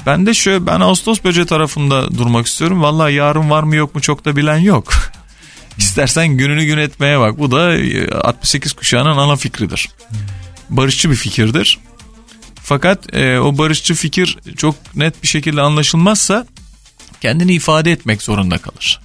Ben 0.06 0.26
de 0.26 0.34
şöyle 0.34 0.66
ben 0.66 0.80
Ağustos 0.80 1.24
böceği 1.24 1.46
tarafında 1.46 2.18
durmak 2.18 2.48
istiyorum. 2.48 2.82
Vallahi 2.82 3.14
yarın 3.14 3.50
var 3.50 3.64
mı 3.64 3.76
yok 3.76 3.96
mu 3.96 4.02
çok 4.02 4.26
da 4.26 4.36
bilen 4.36 4.58
yok. 4.58 4.94
İstersen 5.78 6.28
gününü 6.28 6.66
gün 6.66 6.78
etmeye 6.78 7.20
bak. 7.20 7.40
Bu 7.40 7.52
da 7.52 7.78
e, 7.78 8.08
68 8.12 8.74
kuşağının 8.74 9.18
ana 9.18 9.36
fikridir. 9.36 9.90
Barışçı 10.70 11.10
bir 11.10 11.16
fikirdir. 11.16 11.80
Fakat 12.64 13.16
e, 13.16 13.40
o 13.40 13.58
barışçı 13.58 13.96
fikir 13.96 14.38
çok 14.58 14.96
net 14.96 15.24
bir 15.24 15.28
şekilde 15.28 15.62
anlaşılmazsa 15.62 16.46
kendini 17.22 17.54
ifade 17.54 17.92
etmek 17.92 18.22
zorunda 18.22 18.58
kalır. 18.58 19.02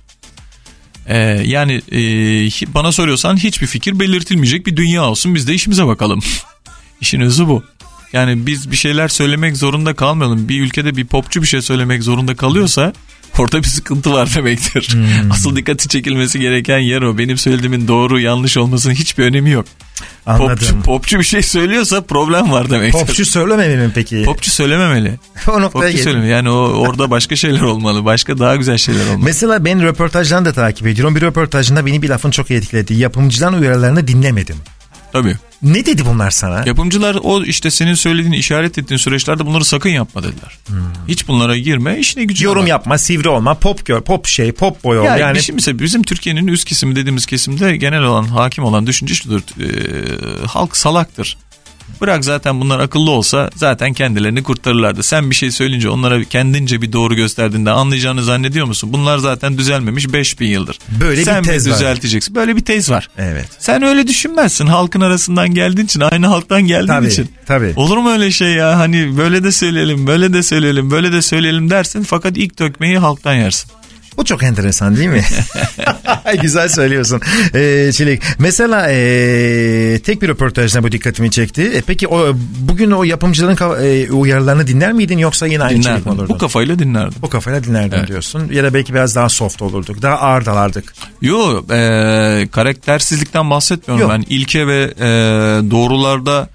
E, 1.06 1.16
yani 1.44 1.82
e, 1.92 2.74
bana 2.74 2.92
soruyorsan 2.92 3.36
hiçbir 3.36 3.66
fikir 3.66 4.00
belirtilmeyecek 4.00 4.66
bir 4.66 4.76
dünya 4.76 5.04
olsun 5.04 5.34
biz 5.34 5.48
de 5.48 5.54
işimize 5.54 5.86
bakalım. 5.86 6.20
İşin 7.00 7.20
özü 7.20 7.48
bu. 7.48 7.64
Yani 8.12 8.46
biz 8.46 8.70
bir 8.70 8.76
şeyler 8.76 9.08
söylemek 9.08 9.56
zorunda 9.56 9.94
kalmayalım. 9.94 10.48
Bir 10.48 10.62
ülkede 10.62 10.96
bir 10.96 11.04
popçu 11.06 11.42
bir 11.42 11.46
şey 11.46 11.62
söylemek 11.62 12.02
zorunda 12.02 12.36
kalıyorsa 12.36 12.92
orada 13.38 13.58
bir 13.62 13.68
sıkıntı 13.68 14.12
var 14.12 14.34
demektir. 14.34 14.96
Asıl 15.30 15.56
dikkati 15.56 15.88
çekilmesi 15.88 16.40
gereken 16.40 16.78
yer 16.78 17.02
o. 17.02 17.18
Benim 17.18 17.38
söylediğimin 17.38 17.88
doğru 17.88 18.20
yanlış 18.20 18.56
olmasının 18.56 18.94
hiçbir 18.94 19.24
önemi 19.24 19.50
yok. 19.50 19.66
Anladım. 20.26 20.48
Popçu, 20.48 20.82
popçu 20.82 21.18
bir 21.18 21.24
şey 21.24 21.42
söylüyorsa 21.42 22.00
problem 22.00 22.52
var 22.52 22.70
demektir. 22.70 22.98
Popçu 22.98 23.26
söylememeli 23.26 23.86
mi 23.86 23.92
peki? 23.94 24.22
Popçu 24.24 24.50
söylememeli. 24.50 25.12
o 25.48 25.60
noktaya 25.60 25.90
Popçu 25.90 25.98
söylemeli. 26.04 26.30
Yani 26.30 26.50
o 26.50 26.54
orada 26.54 27.10
başka 27.10 27.36
şeyler 27.36 27.60
olmalı. 27.60 28.04
Başka 28.04 28.38
daha 28.38 28.56
güzel 28.56 28.78
şeyler 28.78 29.06
olmalı. 29.06 29.24
Mesela 29.24 29.64
ben 29.64 29.82
röportajlarını 29.82 30.44
da 30.44 30.52
takip 30.52 30.86
ediyorum. 30.86 31.16
Bir 31.16 31.20
röportajında 31.20 31.86
beni 31.86 32.02
bir 32.02 32.08
lafın 32.08 32.30
çok 32.30 32.50
etkiledi. 32.50 32.94
Yapımcıların 32.94 33.60
uyarılarını 33.60 34.08
dinlemedim. 34.08 34.56
Tabii. 35.22 35.36
Ne 35.62 35.86
dedi 35.86 36.06
bunlar 36.06 36.30
sana? 36.30 36.64
Yapımcılar 36.66 37.16
o 37.22 37.42
işte 37.42 37.70
senin 37.70 37.94
söylediğin 37.94 38.32
işaret 38.32 38.78
ettiğin 38.78 38.98
süreçlerde 38.98 39.46
bunları 39.46 39.64
sakın 39.64 39.90
yapma 39.90 40.22
dediler. 40.22 40.58
Hiç 41.08 41.28
bunlara 41.28 41.56
girme 41.56 41.98
işine 41.98 42.24
gücüne 42.24 42.48
Yorum 42.48 42.62
bak. 42.62 42.68
yapma, 42.68 42.98
sivri 42.98 43.28
olma, 43.28 43.54
pop 43.54 43.86
gör, 43.86 44.00
pop 44.00 44.26
şey, 44.26 44.52
pop 44.52 44.84
boy 44.84 44.98
ol. 44.98 45.04
Ya 45.04 45.16
yani 45.16 45.40
mesela 45.52 45.78
bizim 45.78 46.02
Türkiye'nin 46.02 46.46
üst 46.46 46.64
kesimi 46.64 46.96
dediğimiz 46.96 47.26
kesimde 47.26 47.76
genel 47.76 48.02
olan 48.02 48.24
hakim 48.24 48.64
olan 48.64 48.86
düşünce 48.86 49.14
şudur. 49.14 49.40
Ee, 49.40 50.46
halk 50.46 50.76
salaktır. 50.76 51.36
Bırak 52.00 52.24
zaten 52.24 52.60
bunlar 52.60 52.78
akıllı 52.80 53.10
olsa 53.10 53.50
zaten 53.56 53.92
kendilerini 53.92 54.42
kurtarırlardı. 54.42 55.02
Sen 55.02 55.30
bir 55.30 55.34
şey 55.34 55.50
söyleyince 55.50 55.88
onlara 55.88 56.24
kendince 56.24 56.82
bir 56.82 56.92
doğru 56.92 57.14
gösterdiğinde 57.14 57.70
anlayacağını 57.70 58.22
zannediyor 58.22 58.66
musun? 58.66 58.92
Bunlar 58.92 59.18
zaten 59.18 59.58
düzelmemiş 59.58 60.12
5000 60.12 60.46
yıldır. 60.46 60.78
Böyle 61.00 61.20
bir 61.20 61.24
Sen 61.24 61.40
mi 61.40 61.46
tez 61.46 61.68
var. 61.70 61.74
düzelteceksin? 61.74 62.34
Böyle 62.34 62.56
bir 62.56 62.60
tez 62.64 62.90
var. 62.90 63.08
Evet. 63.18 63.48
Sen 63.58 63.82
öyle 63.82 64.06
düşünmezsin. 64.06 64.66
Halkın 64.66 65.00
arasından 65.00 65.54
geldiğin 65.54 65.86
için, 65.86 66.00
aynı 66.00 66.26
halktan 66.26 66.62
geldiğin 66.62 66.86
Tabii, 66.86 67.06
için. 67.06 67.30
tabii. 67.46 67.72
Olur 67.76 67.96
mu 67.96 68.10
öyle 68.10 68.30
şey 68.30 68.48
ya? 68.52 68.78
Hani 68.78 69.18
böyle 69.18 69.44
de 69.44 69.52
söyleyelim, 69.52 70.06
böyle 70.06 70.32
de 70.32 70.42
söyleyelim, 70.42 70.90
böyle 70.90 71.12
de 71.12 71.22
söyleyelim 71.22 71.70
dersin 71.70 72.02
fakat 72.02 72.36
ilk 72.36 72.58
dökmeyi 72.58 72.98
halktan 72.98 73.34
yersin. 73.34 73.70
Bu 74.18 74.24
çok 74.24 74.42
enteresan 74.42 74.96
değil 74.96 75.08
mi? 75.08 75.22
Güzel 76.42 76.68
söylüyorsun. 76.68 77.20
Ee, 77.54 77.90
Çelik. 77.92 78.22
Mesela 78.38 78.86
ee, 78.90 80.00
tek 80.04 80.22
bir 80.22 80.28
röportajda 80.28 80.82
bu 80.82 80.92
dikkatimi 80.92 81.30
çekti. 81.30 81.62
E, 81.62 81.80
peki 81.80 82.08
o 82.08 82.34
bugün 82.60 82.90
o 82.90 83.04
yapımcıların 83.04 83.56
ee, 83.84 84.12
uyarılarını 84.12 84.66
dinler 84.66 84.92
miydin 84.92 85.18
yoksa 85.18 85.46
yine 85.46 85.62
aynı 85.62 85.82
Dinlerdim. 85.82 86.12
olurdu? 86.12 86.28
Bu 86.34 86.38
kafayla 86.38 86.78
dinlerdim. 86.78 87.18
Bu 87.22 87.28
kafayla 87.28 87.64
dinlerdim 87.64 87.98
Evet. 87.98 88.08
diyorsun. 88.08 88.52
Ya 88.52 88.64
da 88.64 88.74
belki 88.74 88.94
biraz 88.94 89.16
daha 89.16 89.28
soft 89.28 89.62
olurduk. 89.62 90.02
Daha 90.02 90.16
ağır 90.18 90.46
dalardık. 90.46 90.92
Yo 91.22 91.62
e, 91.72 92.48
karaktersizlikten 92.52 93.50
bahsetmiyorum 93.50 94.02
Yok. 94.10 94.12
ben. 94.18 94.24
İlke 94.34 94.66
ve 94.66 94.94
e, 94.98 95.06
doğrularda 95.70 96.48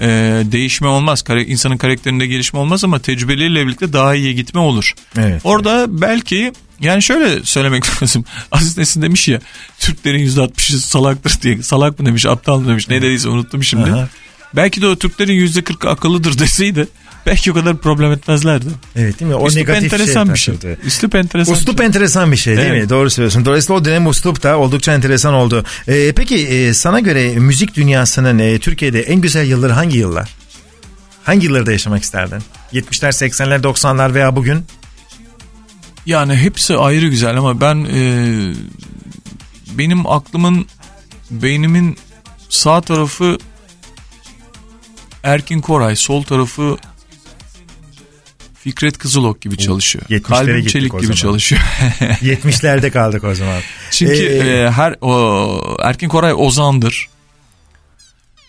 e, 0.00 0.06
değişme 0.52 0.88
olmaz. 0.88 1.22
Kare, 1.22 1.44
insanın 1.44 1.76
karakterinde 1.76 2.26
gelişme 2.26 2.58
olmaz 2.58 2.84
ama 2.84 2.98
tecrübeleriyle 2.98 3.66
birlikte 3.66 3.92
daha 3.92 4.14
iyiye 4.14 4.32
gitme 4.32 4.60
olur. 4.60 4.92
Evet. 5.18 5.40
Orada 5.44 5.86
belki 5.88 6.52
yani 6.80 7.02
şöyle 7.02 7.42
söylemek 7.44 8.02
lazım. 8.02 8.24
Aziz 8.52 8.78
Nesin 8.78 9.02
demiş 9.02 9.28
ya 9.28 9.40
Türklerin 9.78 10.26
%60'ı 10.28 10.78
salaktır 10.80 11.38
diye. 11.42 11.62
Salak 11.62 11.98
mı 12.00 12.06
demiş 12.06 12.26
aptal 12.26 12.58
mı 12.60 12.68
demiş 12.68 12.88
ne 12.88 13.02
dediyse 13.02 13.28
unuttum 13.28 13.64
şimdi. 13.64 13.90
Aha. 13.90 14.08
Belki 14.56 14.82
de 14.82 14.86
o 14.86 14.96
Türklerin 14.96 15.46
%40'ı 15.46 15.90
akıllıdır 15.90 16.38
deseydi 16.38 16.88
belki 17.26 17.52
o 17.52 17.54
kadar 17.54 17.76
problem 17.76 18.12
etmezlerdi. 18.12 18.66
Evet 18.96 19.20
değil 19.20 19.28
mi? 19.30 19.34
O 19.34 19.46
Üslup 19.46 19.56
negatif 19.68 19.84
enteresan 19.92 20.34
şey 20.34 20.54
bir 20.54 20.60
şey. 20.60 20.76
Üslup 20.84 21.14
enteresan 21.14 21.54
bir 21.54 21.60
Uslup 21.60 21.78
şey. 21.78 21.86
enteresan 21.86 22.32
bir 22.32 22.36
şey 22.36 22.56
değil 22.56 22.68
Evet. 22.70 22.82
mi? 22.82 22.88
Doğru 22.88 23.10
söylüyorsun. 23.10 23.44
Dolayısıyla 23.44 23.80
o 23.80 23.84
dönem 23.84 24.06
uslup 24.06 24.42
da 24.42 24.58
oldukça 24.58 24.92
enteresan 24.92 25.34
oldu. 25.34 25.64
Ee, 25.88 26.12
peki 26.16 26.46
e, 26.46 26.74
sana 26.74 27.00
göre 27.00 27.34
müzik 27.34 27.74
dünyasının 27.76 28.38
e, 28.38 28.58
Türkiye'de 28.58 29.02
en 29.02 29.20
güzel 29.20 29.46
yılları 29.46 29.72
hangi 29.72 29.98
yıllar? 29.98 30.28
Hangi 31.24 31.46
yıllarda 31.46 31.72
yaşamak 31.72 32.02
isterdin? 32.02 32.38
70'ler, 32.72 33.08
80'ler, 33.28 33.62
90'lar 33.62 34.14
veya 34.14 34.36
bugün? 34.36 34.64
Yani 36.06 36.36
hepsi 36.36 36.76
ayrı 36.76 37.08
güzel 37.08 37.36
ama 37.36 37.60
ben 37.60 37.86
e, 37.94 38.00
benim 39.78 40.06
aklımın 40.06 40.66
beynimin 41.30 41.96
sağ 42.48 42.80
tarafı 42.80 43.38
Erkin 45.22 45.60
Koray, 45.60 45.96
sol 45.96 46.22
tarafı 46.22 46.76
Fikret 48.54 48.98
Kızılok 48.98 49.40
gibi 49.40 49.58
çalışıyor. 49.58 50.04
70'lere 50.04 50.22
Kalbim 50.22 50.66
çelik 50.66 51.00
gibi 51.00 51.14
çalışıyor. 51.14 51.60
70'lerde 52.00 52.90
kaldık 52.90 53.24
o 53.24 53.34
zaman. 53.34 53.60
Çünkü 53.90 54.12
Ee, 54.12 54.62
e, 54.62 54.70
her 54.70 54.96
o, 55.00 55.76
Erkin 55.82 56.08
Koray 56.08 56.34
ozandır. 56.36 57.08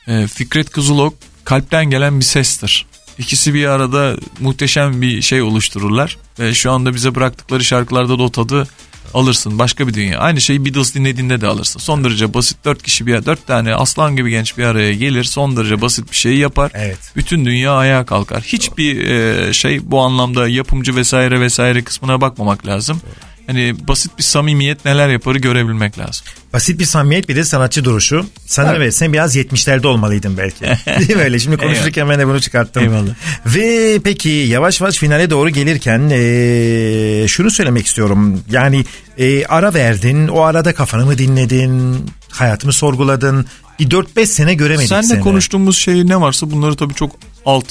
E, 0.07 0.27
Fikret 0.27 0.69
Kızılok 0.69 1.13
kalpten 1.43 1.85
gelen 1.85 2.19
bir 2.19 2.25
sestir. 2.25 2.85
İkisi 3.19 3.53
bir 3.53 3.65
arada 3.65 4.17
muhteşem 4.39 5.01
bir 5.01 5.21
şey 5.21 5.41
oluştururlar. 5.41 6.17
Ve 6.39 6.53
şu 6.53 6.71
anda 6.71 6.93
bize 6.93 7.15
bıraktıkları 7.15 7.63
şarkılarda 7.63 8.19
da 8.19 8.23
o 8.23 8.31
tadı 8.31 8.67
alırsın. 9.13 9.59
Başka 9.59 9.87
bir 9.87 9.93
dünya. 9.93 10.19
Aynı 10.19 10.41
şeyi 10.41 10.65
Beatles 10.65 10.95
dinlediğinde 10.95 11.41
de 11.41 11.47
alırsın. 11.47 11.79
Son 11.79 12.03
derece 12.03 12.33
basit 12.33 12.57
dört 12.65 12.83
kişi 12.83 13.05
bir 13.07 13.25
dört 13.25 13.47
tane 13.47 13.75
aslan 13.75 14.15
gibi 14.15 14.29
genç 14.29 14.57
bir 14.57 14.63
araya 14.63 14.93
gelir. 14.93 15.23
Son 15.23 15.57
derece 15.57 15.81
basit 15.81 16.11
bir 16.11 16.15
şeyi 16.15 16.37
yapar. 16.37 16.71
Evet. 16.73 17.11
Bütün 17.15 17.45
dünya 17.45 17.71
ayağa 17.71 18.05
kalkar. 18.05 18.41
Hiçbir 18.41 19.09
e, 19.09 19.53
şey 19.53 19.91
bu 19.91 20.01
anlamda 20.01 20.47
yapımcı 20.47 20.95
vesaire 20.95 21.39
vesaire 21.39 21.83
kısmına 21.83 22.21
bakmamak 22.21 22.67
lazım. 22.67 23.01
Hani 23.47 23.75
basit 23.87 24.17
bir 24.17 24.23
samimiyet 24.23 24.85
neler 24.85 25.09
yaparı 25.09 25.37
görebilmek 25.39 25.99
lazım. 25.99 26.25
Basit 26.53 26.79
bir 26.79 26.85
samimiyet 26.85 27.29
bir 27.29 27.35
de 27.35 27.43
sanatçı 27.43 27.85
duruşu. 27.85 28.25
Sanırım 28.45 28.71
Evet. 28.75 28.81
evet. 28.83 28.95
sen 28.95 29.13
biraz 29.13 29.35
70'lerde 29.35 29.87
olmalıydın 29.87 30.37
belki. 30.37 30.61
Değil 30.99 31.15
mi 31.15 31.21
öyle? 31.23 31.39
Şimdi 31.39 31.57
konuşurken 31.57 32.09
ben 32.09 32.19
de 32.19 32.27
bunu 32.27 32.41
çıkarttım. 32.41 32.83
Eyvallah. 32.83 33.09
Ve 33.45 33.99
peki 34.03 34.29
yavaş 34.29 34.81
yavaş 34.81 34.97
finale 34.97 35.29
doğru 35.29 35.49
gelirken 35.49 36.09
eee, 36.09 37.27
şunu 37.27 37.51
söylemek 37.51 37.85
istiyorum. 37.87 38.41
Yani 38.51 38.85
eee, 39.17 39.45
ara 39.45 39.73
verdin, 39.73 40.27
o 40.27 40.41
arada 40.41 40.73
kafanı 40.73 41.05
mı 41.05 41.17
dinledin, 41.17 42.05
hayatımı 42.29 42.73
sorguladın. 42.73 43.45
Bir 43.79 43.89
4-5 43.89 44.25
sene 44.25 44.53
göremedik 44.53 44.89
Senle 44.89 45.03
seni. 45.03 45.19
konuştuğumuz 45.21 45.77
şey 45.77 46.07
ne 46.07 46.21
varsa 46.21 46.51
bunları 46.51 46.75
tabii 46.75 46.93
çok 46.93 47.15
alt 47.45 47.65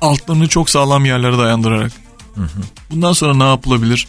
altlarını 0.00 0.48
çok 0.48 0.70
sağlam 0.70 1.04
yerlere 1.04 1.38
dayandırarak. 1.38 1.92
Bundan 2.90 3.12
sonra 3.12 3.34
ne 3.34 3.44
yapılabilir? 3.48 4.06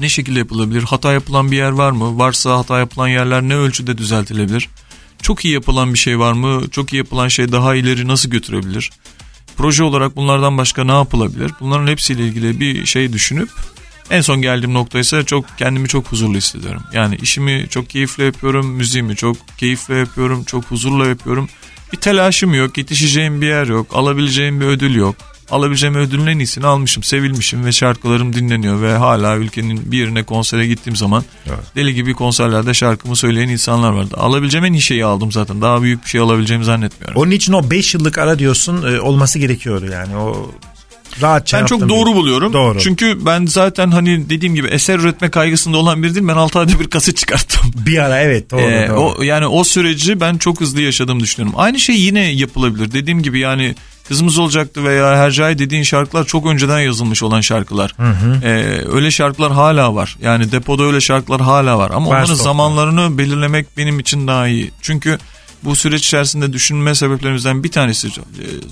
Ne 0.00 0.08
şekilde 0.08 0.38
yapılabilir? 0.38 0.82
Hata 0.82 1.12
yapılan 1.12 1.50
bir 1.50 1.56
yer 1.56 1.70
var 1.70 1.90
mı? 1.90 2.18
Varsa 2.18 2.58
hata 2.58 2.78
yapılan 2.78 3.08
yerler 3.08 3.42
ne 3.42 3.56
ölçüde 3.56 3.98
düzeltilebilir? 3.98 4.68
Çok 5.22 5.44
iyi 5.44 5.54
yapılan 5.54 5.94
bir 5.94 5.98
şey 5.98 6.18
var 6.18 6.32
mı? 6.32 6.70
Çok 6.70 6.92
iyi 6.92 6.96
yapılan 6.96 7.28
şey 7.28 7.52
daha 7.52 7.74
ileri 7.74 8.08
nasıl 8.08 8.30
götürebilir? 8.30 8.90
Proje 9.56 9.82
olarak 9.82 10.16
bunlardan 10.16 10.58
başka 10.58 10.84
ne 10.84 10.92
yapılabilir? 10.92 11.52
Bunların 11.60 11.86
hepsiyle 11.86 12.26
ilgili 12.26 12.60
bir 12.60 12.86
şey 12.86 13.12
düşünüp 13.12 13.48
en 14.10 14.20
son 14.20 14.42
geldiğim 14.42 14.74
nokta 14.74 14.98
ise 14.98 15.24
çok 15.24 15.44
kendimi 15.58 15.88
çok 15.88 16.06
huzurlu 16.06 16.36
hissediyorum. 16.36 16.82
Yani 16.92 17.16
işimi 17.22 17.66
çok 17.70 17.90
keyifle 17.90 18.24
yapıyorum, 18.24 18.66
müziğimi 18.66 19.16
çok 19.16 19.36
keyifle 19.58 19.94
yapıyorum, 19.94 20.44
çok 20.44 20.64
huzurla 20.64 21.06
yapıyorum. 21.06 21.48
Bir 21.92 21.98
telaşım 21.98 22.54
yok, 22.54 22.78
yetişeceğim 22.78 23.40
bir 23.40 23.46
yer 23.46 23.66
yok, 23.66 23.86
alabileceğim 23.92 24.60
bir 24.60 24.66
ödül 24.66 24.94
yok. 24.94 25.16
Alabileceğim 25.52 25.94
ödülün 25.94 26.26
en 26.26 26.38
iyisini 26.38 26.66
almışım, 26.66 27.02
sevilmişim 27.02 27.64
ve 27.64 27.72
şarkılarım 27.72 28.32
dinleniyor 28.32 28.82
ve 28.82 28.92
hala 28.92 29.36
ülkenin 29.36 29.92
bir 29.92 29.98
yerine 29.98 30.22
konsere 30.22 30.66
gittiğim 30.66 30.96
zaman 30.96 31.24
deli 31.76 31.94
gibi 31.94 32.14
konserlerde 32.14 32.74
şarkımı 32.74 33.16
söyleyen 33.16 33.48
insanlar 33.48 33.92
vardı. 33.92 34.14
Alabileceğim 34.16 34.64
en 34.64 34.72
iyi 34.72 34.82
şeyi 34.82 35.04
aldım 35.04 35.32
zaten. 35.32 35.62
Daha 35.62 35.82
büyük 35.82 36.04
bir 36.04 36.08
şey 36.08 36.20
alabileceğimi 36.20 36.64
zannetmiyorum. 36.64 37.22
Onun 37.22 37.30
için 37.30 37.52
o 37.52 37.70
5 37.70 37.94
yıllık 37.94 38.18
ara 38.18 38.38
diyorsun 38.38 38.94
e, 38.94 39.00
olması 39.00 39.38
gerekiyordu 39.38 39.86
yani. 39.86 40.16
O 40.16 40.50
rahatça 41.22 41.60
Ben 41.60 41.66
çok 41.66 41.80
doğru 41.88 42.06
diyor. 42.06 42.16
buluyorum. 42.16 42.52
Doğru. 42.52 42.78
Çünkü 42.80 43.26
ben 43.26 43.46
zaten 43.46 43.90
hani 43.90 44.30
dediğim 44.30 44.54
gibi 44.54 44.66
eser 44.68 44.98
üretme 44.98 45.30
kaygısında 45.30 45.76
olan 45.76 46.02
biri 46.02 46.14
değilim. 46.14 46.28
Ben 46.28 46.34
6 46.36 46.58
ayda 46.58 46.80
bir 46.80 46.86
kaset 46.90 47.16
çıkarttım. 47.16 47.60
Bir 47.86 47.98
ara 47.98 48.20
evet 48.20 48.50
doğru 48.50 48.60
Ee, 48.60 48.88
doğru. 48.88 48.98
o 49.18 49.22
yani 49.22 49.46
o 49.46 49.64
süreci 49.64 50.20
ben 50.20 50.38
çok 50.38 50.60
hızlı 50.60 50.80
yaşadığımı 50.82 51.20
düşünüyorum. 51.20 51.58
Aynı 51.60 51.78
şey 51.78 51.96
yine 52.00 52.20
yapılabilir. 52.32 52.92
Dediğim 52.92 53.22
gibi 53.22 53.38
yani 53.38 53.74
kızımız 54.08 54.38
olacaktı 54.38 54.84
veya 54.84 55.16
Hercai 55.16 55.58
dediğin 55.58 55.82
şarkılar 55.82 56.24
çok 56.24 56.46
önceden 56.46 56.80
yazılmış 56.80 57.22
olan 57.22 57.40
şarkılar. 57.40 57.94
Ee, 58.44 58.48
öyle 58.92 59.10
şarkılar 59.10 59.52
hala 59.52 59.94
var. 59.94 60.16
Yani 60.22 60.52
depoda 60.52 60.82
öyle 60.84 61.00
şarkılar 61.00 61.40
hala 61.40 61.78
var. 61.78 61.90
Ama 61.94 62.10
Var 62.10 62.16
onların 62.22 62.34
zamanlarını 62.34 63.18
belirlemek 63.18 63.66
benim 63.76 64.00
için 64.00 64.26
daha 64.26 64.48
iyi. 64.48 64.70
Çünkü 64.82 65.18
bu 65.64 65.76
süreç 65.76 66.06
içerisinde 66.06 66.52
düşünme 66.52 66.94
sebeplerimizden 66.94 67.64
bir 67.64 67.70
tanesi 67.70 68.08
e, 68.08 68.10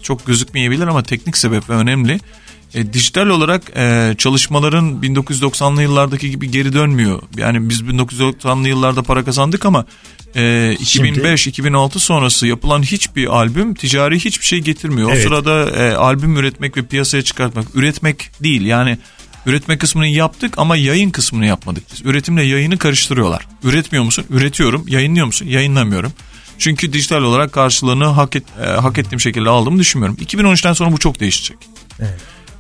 çok 0.03 0.27
gözükmeyebilir 0.27 0.87
ama 0.87 1.03
teknik 1.03 1.37
sebep 1.37 1.71
ve 1.71 1.75
önemli. 1.75 2.21
E, 2.75 2.93
dijital 2.93 3.27
olarak 3.27 3.63
e, 3.77 4.15
çalışmaların 4.19 5.03
1990'lı 5.03 5.83
yıllardaki 5.83 6.31
gibi 6.31 6.51
geri 6.51 6.73
dönmüyor. 6.73 7.23
Yani 7.37 7.69
biz 7.69 7.81
1990'lı 7.81 8.69
yıllarda 8.69 9.03
para 9.03 9.25
kazandık 9.25 9.67
ama 9.67 9.85
e, 10.35 10.41
2005-2006 10.81 11.99
sonrası 11.99 12.47
yapılan 12.47 12.83
hiçbir 12.83 13.27
albüm 13.27 13.75
ticari 13.75 14.19
hiçbir 14.19 14.47
şey 14.47 14.59
getirmiyor. 14.59 15.11
Evet. 15.13 15.27
O 15.27 15.29
sırada 15.29 15.71
e, 15.71 15.95
albüm 15.95 16.37
üretmek 16.37 16.77
ve 16.77 16.83
piyasaya 16.83 17.23
çıkartmak. 17.23 17.67
Üretmek 17.75 18.31
değil 18.43 18.63
yani 18.63 18.99
üretme 19.47 19.79
kısmını 19.79 20.07
yaptık 20.07 20.59
ama 20.59 20.77
yayın 20.77 21.11
kısmını 21.11 21.47
yapmadık 21.47 21.85
biz. 21.93 22.07
Üretimle 22.07 22.43
yayını 22.43 22.79
karıştırıyorlar. 22.79 23.47
Üretmiyor 23.65 24.05
musun? 24.05 24.25
Üretiyorum. 24.31 24.85
Yayınlıyor 24.89 25.27
musun? 25.27 25.47
Yayınlamıyorum. 25.47 26.13
Çünkü 26.61 26.93
dijital 26.93 27.23
olarak 27.23 27.53
karşılığını 27.53 28.05
hak, 28.05 28.37
et, 28.37 28.45
e, 28.63 28.67
hak 28.67 28.99
ettiğim 28.99 29.21
şekilde 29.21 29.49
aldığımı 29.49 29.79
düşünmüyorum. 29.79 30.17
2013'ten 30.21 30.73
sonra 30.73 30.93
bu 30.93 30.99
çok 30.99 31.21
değişecek. 31.21 31.59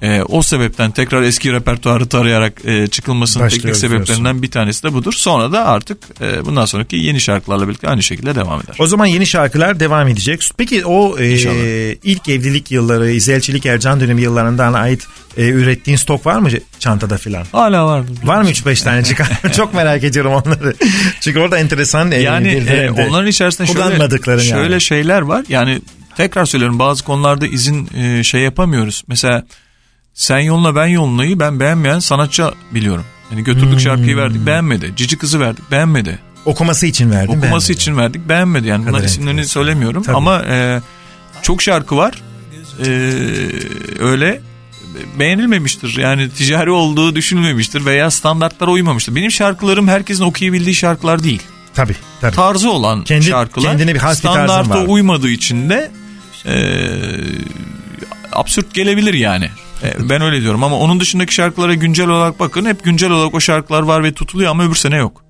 E, 0.03 0.23
o 0.23 0.43
sebepten 0.43 0.91
tekrar 0.91 1.23
eski 1.23 1.53
repertuarı 1.53 2.09
tarayarak 2.09 2.65
e, 2.65 2.87
çıkılmasının 2.87 3.49
teknik 3.49 3.65
Başlıyoruz 3.75 3.81
sebeplerinden 3.81 4.43
bir 4.43 4.51
tanesi 4.51 4.83
de 4.83 4.93
budur. 4.93 5.13
Sonra 5.13 5.53
da 5.53 5.67
artık 5.67 5.99
e, 6.21 6.45
bundan 6.45 6.65
sonraki 6.65 6.97
yeni 6.97 7.21
şarkılarla 7.21 7.69
birlikte 7.69 7.89
aynı 7.89 8.03
şekilde 8.03 8.35
devam 8.35 8.61
eder. 8.61 8.77
O 8.79 8.87
zaman 8.87 9.07
yeni 9.07 9.27
şarkılar 9.27 9.81
devam 9.81 10.09
edecek. 10.09 10.51
Peki 10.57 10.87
o 10.87 11.19
e, 11.19 11.33
İnşallah. 11.33 11.55
ilk 12.05 12.29
evlilik 12.29 12.71
yılları, 12.71 13.11
İzelçilik 13.11 13.67
Ercan 13.67 14.01
dönemi 14.01 14.23
yıllarından 14.23 14.73
ait 14.73 15.07
e, 15.37 15.49
ürettiğin 15.49 15.97
stok 15.97 16.27
var 16.27 16.39
mı 16.39 16.49
çantada 16.79 17.17
filan? 17.17 17.47
Hala 17.53 17.87
vardır. 17.87 18.15
Var 18.25 18.43
mı 18.43 18.51
3-5 18.51 18.85
tane 18.85 19.05
çıkan? 19.05 19.27
Çok 19.57 19.75
merak 19.75 20.05
ediyorum 20.05 20.33
onları. 20.33 20.75
Çünkü 21.21 21.39
orada 21.39 21.59
enteresan 21.59 22.13
e, 22.13 22.17
Yani 22.17 22.49
e, 22.49 22.91
onların 22.91 23.27
içerisinde 23.27 23.67
şöyle, 23.67 23.81
yani. 24.43 24.63
şöyle 24.63 24.81
şeyler 24.81 25.21
var. 25.21 25.45
Yani 25.49 25.81
tekrar 26.17 26.45
söylüyorum 26.45 26.79
bazı 26.79 27.05
konularda 27.05 27.47
izin 27.47 27.89
e, 27.97 28.23
şey 28.23 28.41
yapamıyoruz. 28.41 29.05
Mesela 29.09 29.45
sen 30.15 30.39
yoluna 30.39 30.77
ben 30.77 30.87
yolunayı 30.87 31.41
ben 31.41 31.61
beğenmeyen 31.61 31.99
sanatçı 31.99 32.45
biliyorum. 32.71 33.05
Yani 33.31 33.45
götürdük 33.45 33.73
Hmm. 33.73 33.81
şarkıyı 33.81 34.17
verdik 34.17 34.47
beğenmedi. 34.47 34.93
Cici 34.97 35.19
kızı 35.19 35.41
verdik 35.41 35.71
beğenmedi. 35.71 36.19
okuması 36.45 36.87
için 36.87 37.11
verdim. 37.11 37.31
Okuması 37.31 37.69
beğenmedim. 37.69 37.75
için 37.75 37.97
verdik 37.97 38.29
beğenmedi. 38.29 38.69
Yani 38.69 38.87
bunların 38.87 39.07
isimlerini 39.07 39.45
söylemiyorum. 39.47 40.03
Tabii. 40.03 40.17
Ama 40.17 40.43
e, 40.45 40.81
çok 41.43 41.63
şarkı 41.63 41.97
var. 41.97 42.15
E, 42.87 42.91
öyle 43.99 44.41
beğenilmemiştir. 45.19 45.97
Yani 45.99 46.31
ticari 46.31 46.71
olduğu 46.71 47.15
düşünülmemiştir 47.15 47.85
veya 47.85 48.11
standartlara 48.11 48.71
uymamıştır. 48.71 49.15
Benim 49.15 49.31
şarkılarım 49.31 49.89
herkesin 49.89 50.25
okuyabildiği 50.25 50.75
şarkılar 50.75 51.23
değil 51.25 51.43
Tabii 51.75 51.97
tabii. 52.21 52.37
tarzı 52.37 52.71
olan 52.71 53.05
Kendi- 53.05 53.25
şarkılar 53.25 53.71
kendine 53.71 53.95
bir 53.95 53.99
has 54.01 54.15
bir 54.25 54.29
standarta 54.29 54.71
var. 54.81 54.85
uymadığı 54.89 55.29
için 55.31 55.71
de 55.71 55.91
e, 56.47 56.55
absürt 58.33 58.75
gelebilir 58.75 59.15
yani. 59.15 59.51
E, 59.83 60.09
ben 60.09 60.23
öyle 60.23 60.41
diyorum 60.41 60.65
ama 60.65 60.79
onun 60.79 61.01
dışındaki 61.01 61.35
şarkılara 61.35 61.75
güncel 61.75 62.09
olarak 62.09 62.41
bakın 62.41 62.65
hep 62.65 62.85
güncel 62.85 63.11
olarak 63.11 63.35
o 63.35 63.41
şarkılar 63.41 63.83
var 63.83 64.05
ve 64.05 64.13
tutuluyor 64.13 64.51
ama 64.51 64.65
öbür 64.65 64.75
sene 64.75 64.97
yok. 64.97 65.25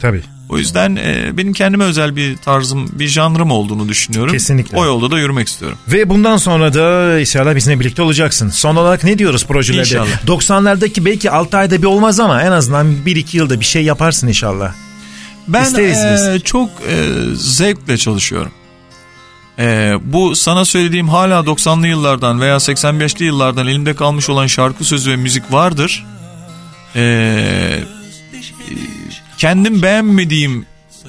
Tabii. 0.00 0.22
O 0.48 0.58
yüzden 0.58 0.96
e, 0.96 1.36
benim 1.36 1.52
kendime 1.52 1.84
özel 1.84 2.16
bir 2.16 2.36
tarzım, 2.36 2.88
bir 2.92 3.08
janrım 3.08 3.50
olduğunu 3.50 3.88
düşünüyorum. 3.88 4.32
Kesinlikle. 4.32 4.76
O 4.78 4.84
yolda 4.84 5.10
da 5.10 5.18
yürümek 5.18 5.48
istiyorum. 5.48 5.78
Ve 5.88 6.08
bundan 6.08 6.36
sonra 6.36 6.74
da 6.74 7.18
inşallah 7.20 7.56
bizimle 7.56 7.80
birlikte 7.80 8.02
olacaksın. 8.02 8.48
Son 8.48 8.76
olarak 8.76 9.04
ne 9.04 9.18
diyoruz 9.18 9.46
projelerde? 9.46 9.82
İnşallah. 9.88 10.24
90'lardaki 10.26 11.04
belki 11.04 11.30
6 11.30 11.56
ayda 11.56 11.78
bir 11.82 11.86
olmaz 11.86 12.20
ama 12.20 12.42
en 12.42 12.52
azından 12.52 12.86
1-2 13.06 13.36
yılda 13.36 13.60
bir 13.60 13.64
şey 13.64 13.84
yaparsın 13.84 14.28
inşallah. 14.28 14.72
Ben 15.48 15.64
İsteriz 15.64 15.98
biz. 16.14 16.26
e, 16.26 16.40
çok 16.40 16.70
e, 16.70 17.06
zevkle 17.34 17.96
çalışıyorum. 17.96 18.52
E, 19.58 19.94
bu 20.04 20.36
sana 20.36 20.64
söylediğim 20.64 21.08
hala 21.08 21.40
90'lı 21.40 21.86
yıllardan 21.86 22.40
veya 22.40 22.56
85'li 22.56 23.24
yıllardan 23.24 23.66
elimde 23.66 23.94
kalmış 23.94 24.28
olan 24.28 24.46
şarkı 24.46 24.84
sözü 24.84 25.10
ve 25.10 25.16
müzik 25.16 25.52
vardır. 25.52 26.04
E, 26.96 27.00
e, 27.00 27.84
kendim 29.38 29.82
beğenmediğim 29.82 30.66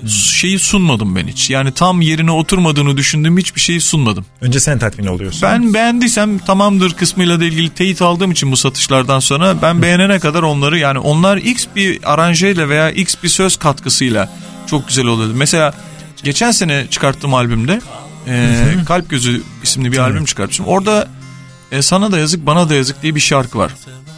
şeyi 0.08 0.60
sunmadım 0.60 1.16
ben 1.16 1.28
hiç. 1.28 1.50
Yani 1.50 1.72
tam 1.72 2.02
yerine 2.02 2.32
oturmadığını 2.32 2.98
düşündüğüm 2.98 3.38
hiçbir 3.38 3.62
şeyi 3.62 3.82
sunmadım. 3.82 4.26
Önce 4.42 4.60
sen 4.60 4.80
tatmin 4.80 5.08
oluyorsun. 5.08 5.42
Ben 5.42 5.74
beğendiysem 5.74 6.40
tamamdır 6.40 6.94
kısmıyla 6.94 7.40
da 7.40 7.46
ilgili 7.46 7.70
teyit 7.70 8.02
aldığım 8.02 8.32
için 8.32 8.52
bu 8.52 8.58
satışlardan 8.58 9.20
sonra 9.20 9.62
ben 9.62 9.82
beğenene 9.82 10.20
kadar 10.20 10.44
onları 10.44 10.78
yani 10.78 11.00
onlar 11.00 11.38
x 11.38 11.66
bir 11.76 12.00
aranjeyle 12.14 12.70
veya 12.70 12.92
x 12.92 13.16
bir 13.24 13.30
söz 13.30 13.58
katkısıyla 13.58 14.34
çok 14.68 14.88
güzel 14.88 15.06
oluyordu. 15.06 15.34
Mesela 15.36 15.74
geçen 16.24 16.52
sene 16.52 16.88
çıkarttığım 16.90 17.34
albümde 17.34 17.82
e, 18.28 18.76
Kalp 18.86 19.10
Gözü 19.10 19.42
isimli 19.64 19.92
bir 19.92 19.98
albüm 19.98 20.26
çıkartmışım. 20.26 20.66
Orada 20.66 21.08
e, 21.72 21.82
sana 21.82 22.12
da 22.12 22.20
yazık 22.20 22.46
bana 22.46 22.70
da 22.70 22.76
yazık 22.76 23.02
diye 23.02 23.16
bir 23.16 23.20
şarkı 23.20 23.58
var. 23.58 23.72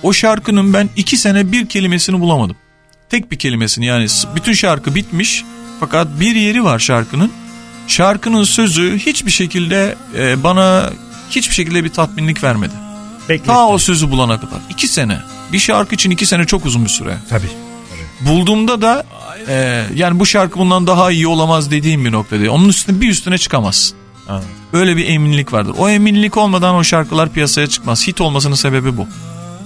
O 0.03 0.13
şarkının 0.13 0.73
ben 0.73 0.89
iki 0.95 1.17
sene 1.17 1.51
bir 1.51 1.69
kelimesini 1.69 2.19
bulamadım. 2.19 2.55
Tek 3.09 3.31
bir 3.31 3.39
kelimesini 3.39 3.85
yani 3.85 4.07
bütün 4.35 4.53
şarkı 4.53 4.95
bitmiş 4.95 5.43
fakat 5.79 6.19
bir 6.19 6.35
yeri 6.35 6.63
var 6.63 6.79
şarkının. 6.79 7.31
Şarkının 7.87 8.43
sözü 8.43 8.97
hiçbir 8.97 9.31
şekilde 9.31 9.95
e, 10.17 10.43
bana 10.43 10.89
hiçbir 11.29 11.53
şekilde 11.55 11.83
bir 11.83 11.89
tatminlik 11.89 12.43
vermedi. 12.43 12.73
Bekle. 13.29 13.45
Ta 13.45 13.67
o 13.67 13.77
sözü 13.77 14.11
bulana 14.11 14.39
kadar. 14.39 14.59
iki 14.69 14.87
sene. 14.87 15.19
Bir 15.53 15.59
şarkı 15.59 15.95
için 15.95 16.11
iki 16.11 16.25
sene 16.25 16.45
çok 16.45 16.65
uzun 16.65 16.83
bir 16.83 16.89
süre. 16.89 17.17
Tabii. 17.29 17.68
Bulduğumda 18.21 18.81
da 18.81 19.03
e, 19.47 19.83
yani 19.95 20.19
bu 20.19 20.25
şarkı 20.25 20.59
bundan 20.59 20.87
daha 20.87 21.11
iyi 21.11 21.27
olamaz 21.27 21.71
dediğim 21.71 22.05
bir 22.05 22.11
noktada. 22.11 22.51
Onun 22.51 22.69
üstüne 22.69 23.01
bir 23.01 23.09
üstüne 23.09 23.37
çıkamaz. 23.37 23.93
Anladım. 24.27 24.49
Öyle 24.73 24.97
bir 24.97 25.07
eminlik 25.07 25.53
vardır. 25.53 25.75
O 25.77 25.89
eminlik 25.89 26.37
olmadan 26.37 26.75
o 26.75 26.83
şarkılar 26.83 27.29
piyasaya 27.29 27.67
çıkmaz. 27.67 28.07
Hit 28.07 28.21
olmasının 28.21 28.55
sebebi 28.55 28.97
bu. 28.97 29.07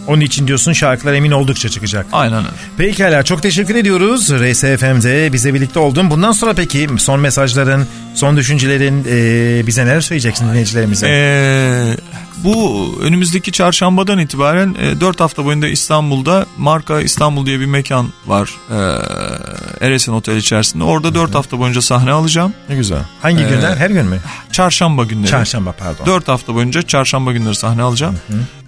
Onun 0.07 0.21
için 0.21 0.47
diyorsun 0.47 0.73
şarkılar 0.73 1.13
emin 1.13 1.31
oldukça 1.31 1.69
çıkacak. 1.69 2.05
Aynen 2.11 2.37
öyle. 2.37 2.47
Pekala 2.77 3.23
çok 3.23 3.41
teşekkür 3.41 3.75
ediyoruz 3.75 4.21
RSFM'de 4.21 5.33
bize 5.33 5.53
birlikte 5.53 5.79
oldun. 5.79 6.09
Bundan 6.09 6.31
sonra 6.31 6.53
peki 6.53 6.89
son 6.97 7.19
mesajların, 7.19 7.87
son 8.15 8.37
düşüncelerin 8.37 9.05
e, 9.09 9.67
bize 9.67 9.85
neler 9.85 10.01
söyleyeceksin 10.01 10.49
dinleyicilerimize? 10.49 11.07
Ee, 11.09 11.97
bu 12.43 12.89
önümüzdeki 13.01 13.51
çarşambadan 13.51 14.19
itibaren 14.19 14.75
4 15.01 15.19
hafta 15.19 15.45
boyunca 15.45 15.67
İstanbul'da 15.67 16.45
Marka 16.57 17.01
İstanbul 17.01 17.45
diye 17.45 17.59
bir 17.59 17.65
mekan 17.65 18.07
var. 18.27 18.49
Ee, 18.71 19.85
Eresin 19.87 20.13
Otel 20.13 20.35
içerisinde. 20.37 20.83
Orada 20.83 21.15
4 21.15 21.35
hafta 21.35 21.59
boyunca 21.59 21.81
sahne 21.81 22.11
alacağım. 22.11 22.53
ne 22.69 22.75
güzel. 22.75 23.01
Hangi 23.21 23.43
Ee, 23.43 23.49
günler? 23.49 23.77
Her 23.77 23.89
gün 23.89 24.05
mü? 24.05 24.19
Çarşamba 24.51 25.03
günleri. 25.03 25.27
Çarşamba 25.27 25.71
pardon. 25.71 26.05
4 26.05 26.27
hafta 26.27 26.55
boyunca 26.55 26.81
çarşamba 26.81 27.31
günleri 27.31 27.55
sahne 27.55 27.81
alacağım. 27.81 28.17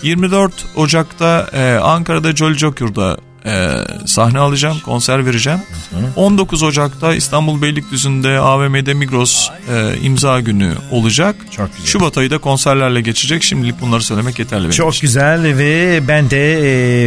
24 0.04 0.54
Ocak'ta 0.76 1.48
e, 1.54 1.74
Ankara'da 1.84 2.36
Jolly 2.36 2.56
Joker'da 2.58 3.18
e, 3.46 3.72
sahne 4.06 4.40
alacağım, 4.40 4.78
konser 4.86 5.26
vereceğim. 5.26 5.60
19 6.16 6.64
Ocak'ta 6.64 7.16
İstanbul 7.16 7.62
Beylikdüzü'nde 7.62 8.40
AVM'de 8.40 8.94
Migros 8.94 9.50
e, 9.74 9.98
imza 10.02 10.40
günü 10.40 10.74
olacak. 10.92 11.36
Çok 11.52 11.70
güzel. 11.76 11.86
Şubat 11.88 12.18
ayı 12.18 12.32
da 12.32 12.38
konserlerle 12.38 13.02
geçecek. 13.02 13.44
Şimdilik 13.44 13.82
bunları 13.82 14.02
söylemek 14.04 14.40
yeterli 14.40 14.62
benim 14.62 14.72
Çok 14.72 14.96
için. 14.96 15.08
güzel 15.08 15.58
ve 15.58 16.00
ben 16.08 16.30
de 16.30 16.54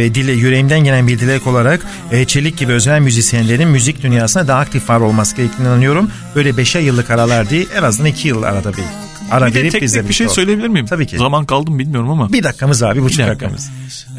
e, 0.05 0.15
dile 0.15 0.31
yüreğimden 0.31 0.79
gelen 0.79 1.07
bir 1.07 1.19
dilek 1.19 1.47
olarak 1.47 1.85
e, 2.11 2.25
Çelik 2.25 2.57
gibi 2.57 2.71
özel 2.73 2.99
müzisyenlerin 2.99 3.69
müzik 3.69 4.03
dünyasına 4.03 4.47
daha 4.47 4.59
aktif 4.59 4.89
var 4.89 4.99
olması 4.99 5.35
gerektiğini 5.35 5.67
inanıyorum. 5.67 6.11
Böyle 6.35 6.49
5'e 6.49 6.81
yıllık 6.81 7.09
aralar 7.11 7.49
değil 7.49 7.69
en 7.77 7.83
azından 7.83 8.09
2 8.11 8.27
yıl 8.27 8.43
arada 8.43 8.73
bir 8.73 8.83
ara 9.31 9.47
Bir 9.47 9.53
verip 9.53 9.81
bizle 9.81 10.09
bir 10.09 10.13
şey 10.13 10.27
ol. 10.27 10.31
söyleyebilir 10.31 10.67
miyim? 10.67 10.85
Tabii 10.85 11.07
ki. 11.07 11.17
Zaman 11.17 11.45
kaldı 11.45 11.71
mı 11.71 11.79
bilmiyorum 11.79 12.09
ama. 12.09 12.33
Bir 12.33 12.43
dakikamız 12.43 12.81
var 12.83 12.95
bir 12.95 13.01
buçuk 13.01 13.19
Bir 13.19 13.23
dakika. 13.27 13.45
dakikamız. 13.45 13.69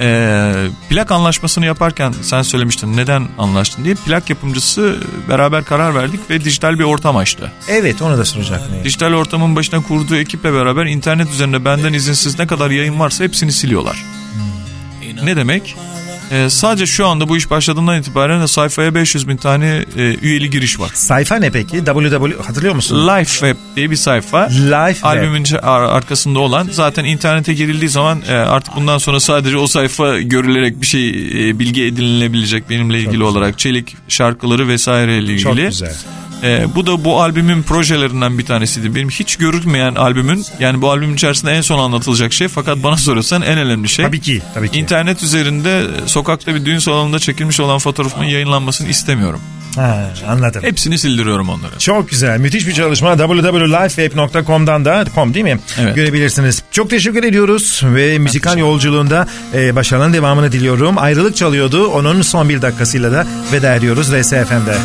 Ee, 0.00 0.52
plak 0.90 1.10
anlaşmasını 1.10 1.66
yaparken 1.66 2.14
sen 2.22 2.42
söylemiştin 2.42 2.96
neden 2.96 3.28
anlaştın 3.38 3.84
diye. 3.84 3.94
Plak 3.94 4.30
yapımcısı 4.30 4.96
beraber 5.28 5.64
karar 5.64 5.94
verdik 5.94 6.20
ve 6.30 6.44
dijital 6.44 6.78
bir 6.78 6.84
ortam 6.84 7.16
açtı. 7.16 7.52
Evet 7.68 8.02
onu 8.02 8.18
da 8.18 8.24
soracaktım. 8.24 8.74
Dijital 8.84 9.12
ortamın 9.12 9.56
başına 9.56 9.82
kurduğu 9.82 10.16
ekiple 10.16 10.52
beraber 10.52 10.86
internet 10.86 11.30
üzerinde 11.30 11.64
benden 11.64 11.92
izinsiz 11.92 12.38
ne 12.38 12.46
kadar 12.46 12.70
yayın 12.70 12.98
varsa 13.00 13.24
hepsini 13.24 13.52
siliyorlar. 13.52 14.04
Ne 15.24 15.36
demek? 15.36 15.76
Ee, 16.30 16.50
sadece 16.50 16.86
şu 16.86 17.06
anda 17.06 17.28
bu 17.28 17.36
iş 17.36 17.50
başladığından 17.50 17.98
itibaren 18.00 18.42
de 18.42 18.46
sayfaya 18.48 18.94
500 18.94 19.28
bin 19.28 19.36
tane 19.36 19.84
e, 19.96 20.16
üyeli 20.22 20.50
giriş 20.50 20.80
var. 20.80 20.90
Sayfa 20.94 21.36
ne 21.36 21.50
peki? 21.50 21.76
www 21.84 22.42
hatırlıyor 22.42 22.74
musun? 22.74 23.08
Live 23.08 23.24
Web 23.24 23.56
diye 23.76 23.90
bir 23.90 23.96
sayfa. 23.96 24.46
Live 24.48 24.92
Web. 24.94 25.04
Albümün 25.06 25.44
ar- 25.62 25.82
arkasında 25.82 26.38
olan 26.38 26.68
zaten 26.72 27.04
internete 27.04 27.54
girildiği 27.54 27.88
zaman 27.88 28.22
e, 28.28 28.34
artık 28.34 28.76
bundan 28.76 28.98
sonra 28.98 29.20
sadece 29.20 29.56
o 29.56 29.66
sayfa 29.66 30.18
görülerek 30.20 30.80
bir 30.80 30.86
şey 30.86 31.08
e, 31.08 31.58
bilgi 31.58 31.84
edinilebilecek 31.84 32.70
benimle 32.70 32.96
ilgili 32.98 33.10
güzel. 33.10 33.26
olarak 33.26 33.58
çelik 33.58 33.96
şarkıları 34.08 34.68
vesaire 34.68 35.18
ile 35.18 35.32
ilgili. 35.32 35.42
Çok 35.42 35.56
güzel. 35.56 35.94
E, 36.42 36.74
bu 36.74 36.86
da 36.86 37.04
bu 37.04 37.22
albümün 37.22 37.62
projelerinden 37.62 38.38
bir 38.38 38.46
tanesiydi. 38.46 38.94
Benim 38.94 39.10
hiç 39.10 39.36
görülmeyen 39.36 39.94
albümün 39.94 40.44
yani 40.60 40.82
bu 40.82 40.90
albümün 40.90 41.14
içerisinde 41.14 41.52
en 41.52 41.60
son 41.60 41.78
anlatılacak 41.78 42.32
şey 42.32 42.48
fakat 42.48 42.82
bana 42.82 42.96
soruyorsan 42.96 43.42
en 43.42 43.58
önemli 43.58 43.88
şey. 43.88 44.04
Tabii 44.04 44.20
ki. 44.20 44.42
Tabii 44.54 44.68
ki. 44.68 44.78
İnternet 44.78 45.22
üzerinde 45.22 45.82
sokakta 46.06 46.54
bir 46.54 46.64
düğün 46.64 46.78
salonunda 46.78 47.18
çekilmiş 47.18 47.60
olan 47.60 47.78
fotoğrafımın 47.78 48.24
yayınlanmasını 48.26 48.88
istemiyorum. 48.88 49.40
Ha, 49.76 50.10
anladım. 50.28 50.62
Hepsini 50.62 50.98
sildiriyorum 50.98 51.48
onları. 51.48 51.78
Çok 51.78 52.10
güzel. 52.10 52.38
Müthiş 52.40 52.66
bir 52.66 52.72
çalışma. 52.72 53.16
www.lifevape.com'dan 53.16 54.84
da 54.84 55.04
com 55.14 55.34
değil 55.34 55.44
mi? 55.44 55.58
Evet. 55.80 55.94
Görebilirsiniz. 55.94 56.62
Çok 56.70 56.90
teşekkür 56.90 57.24
ediyoruz 57.24 57.82
ve 57.84 58.18
müzikal 58.18 58.58
yolculuğunda 58.58 59.28
e, 59.54 59.76
başarılan 59.76 60.12
devamını 60.12 60.52
diliyorum. 60.52 60.98
Ayrılık 60.98 61.36
çalıyordu. 61.36 61.86
Onun 61.88 62.22
son 62.22 62.48
bir 62.48 62.62
dakikasıyla 62.62 63.12
da 63.12 63.26
veda 63.52 63.74
ediyoruz 63.74 64.12
RSFM'de. 64.12 64.78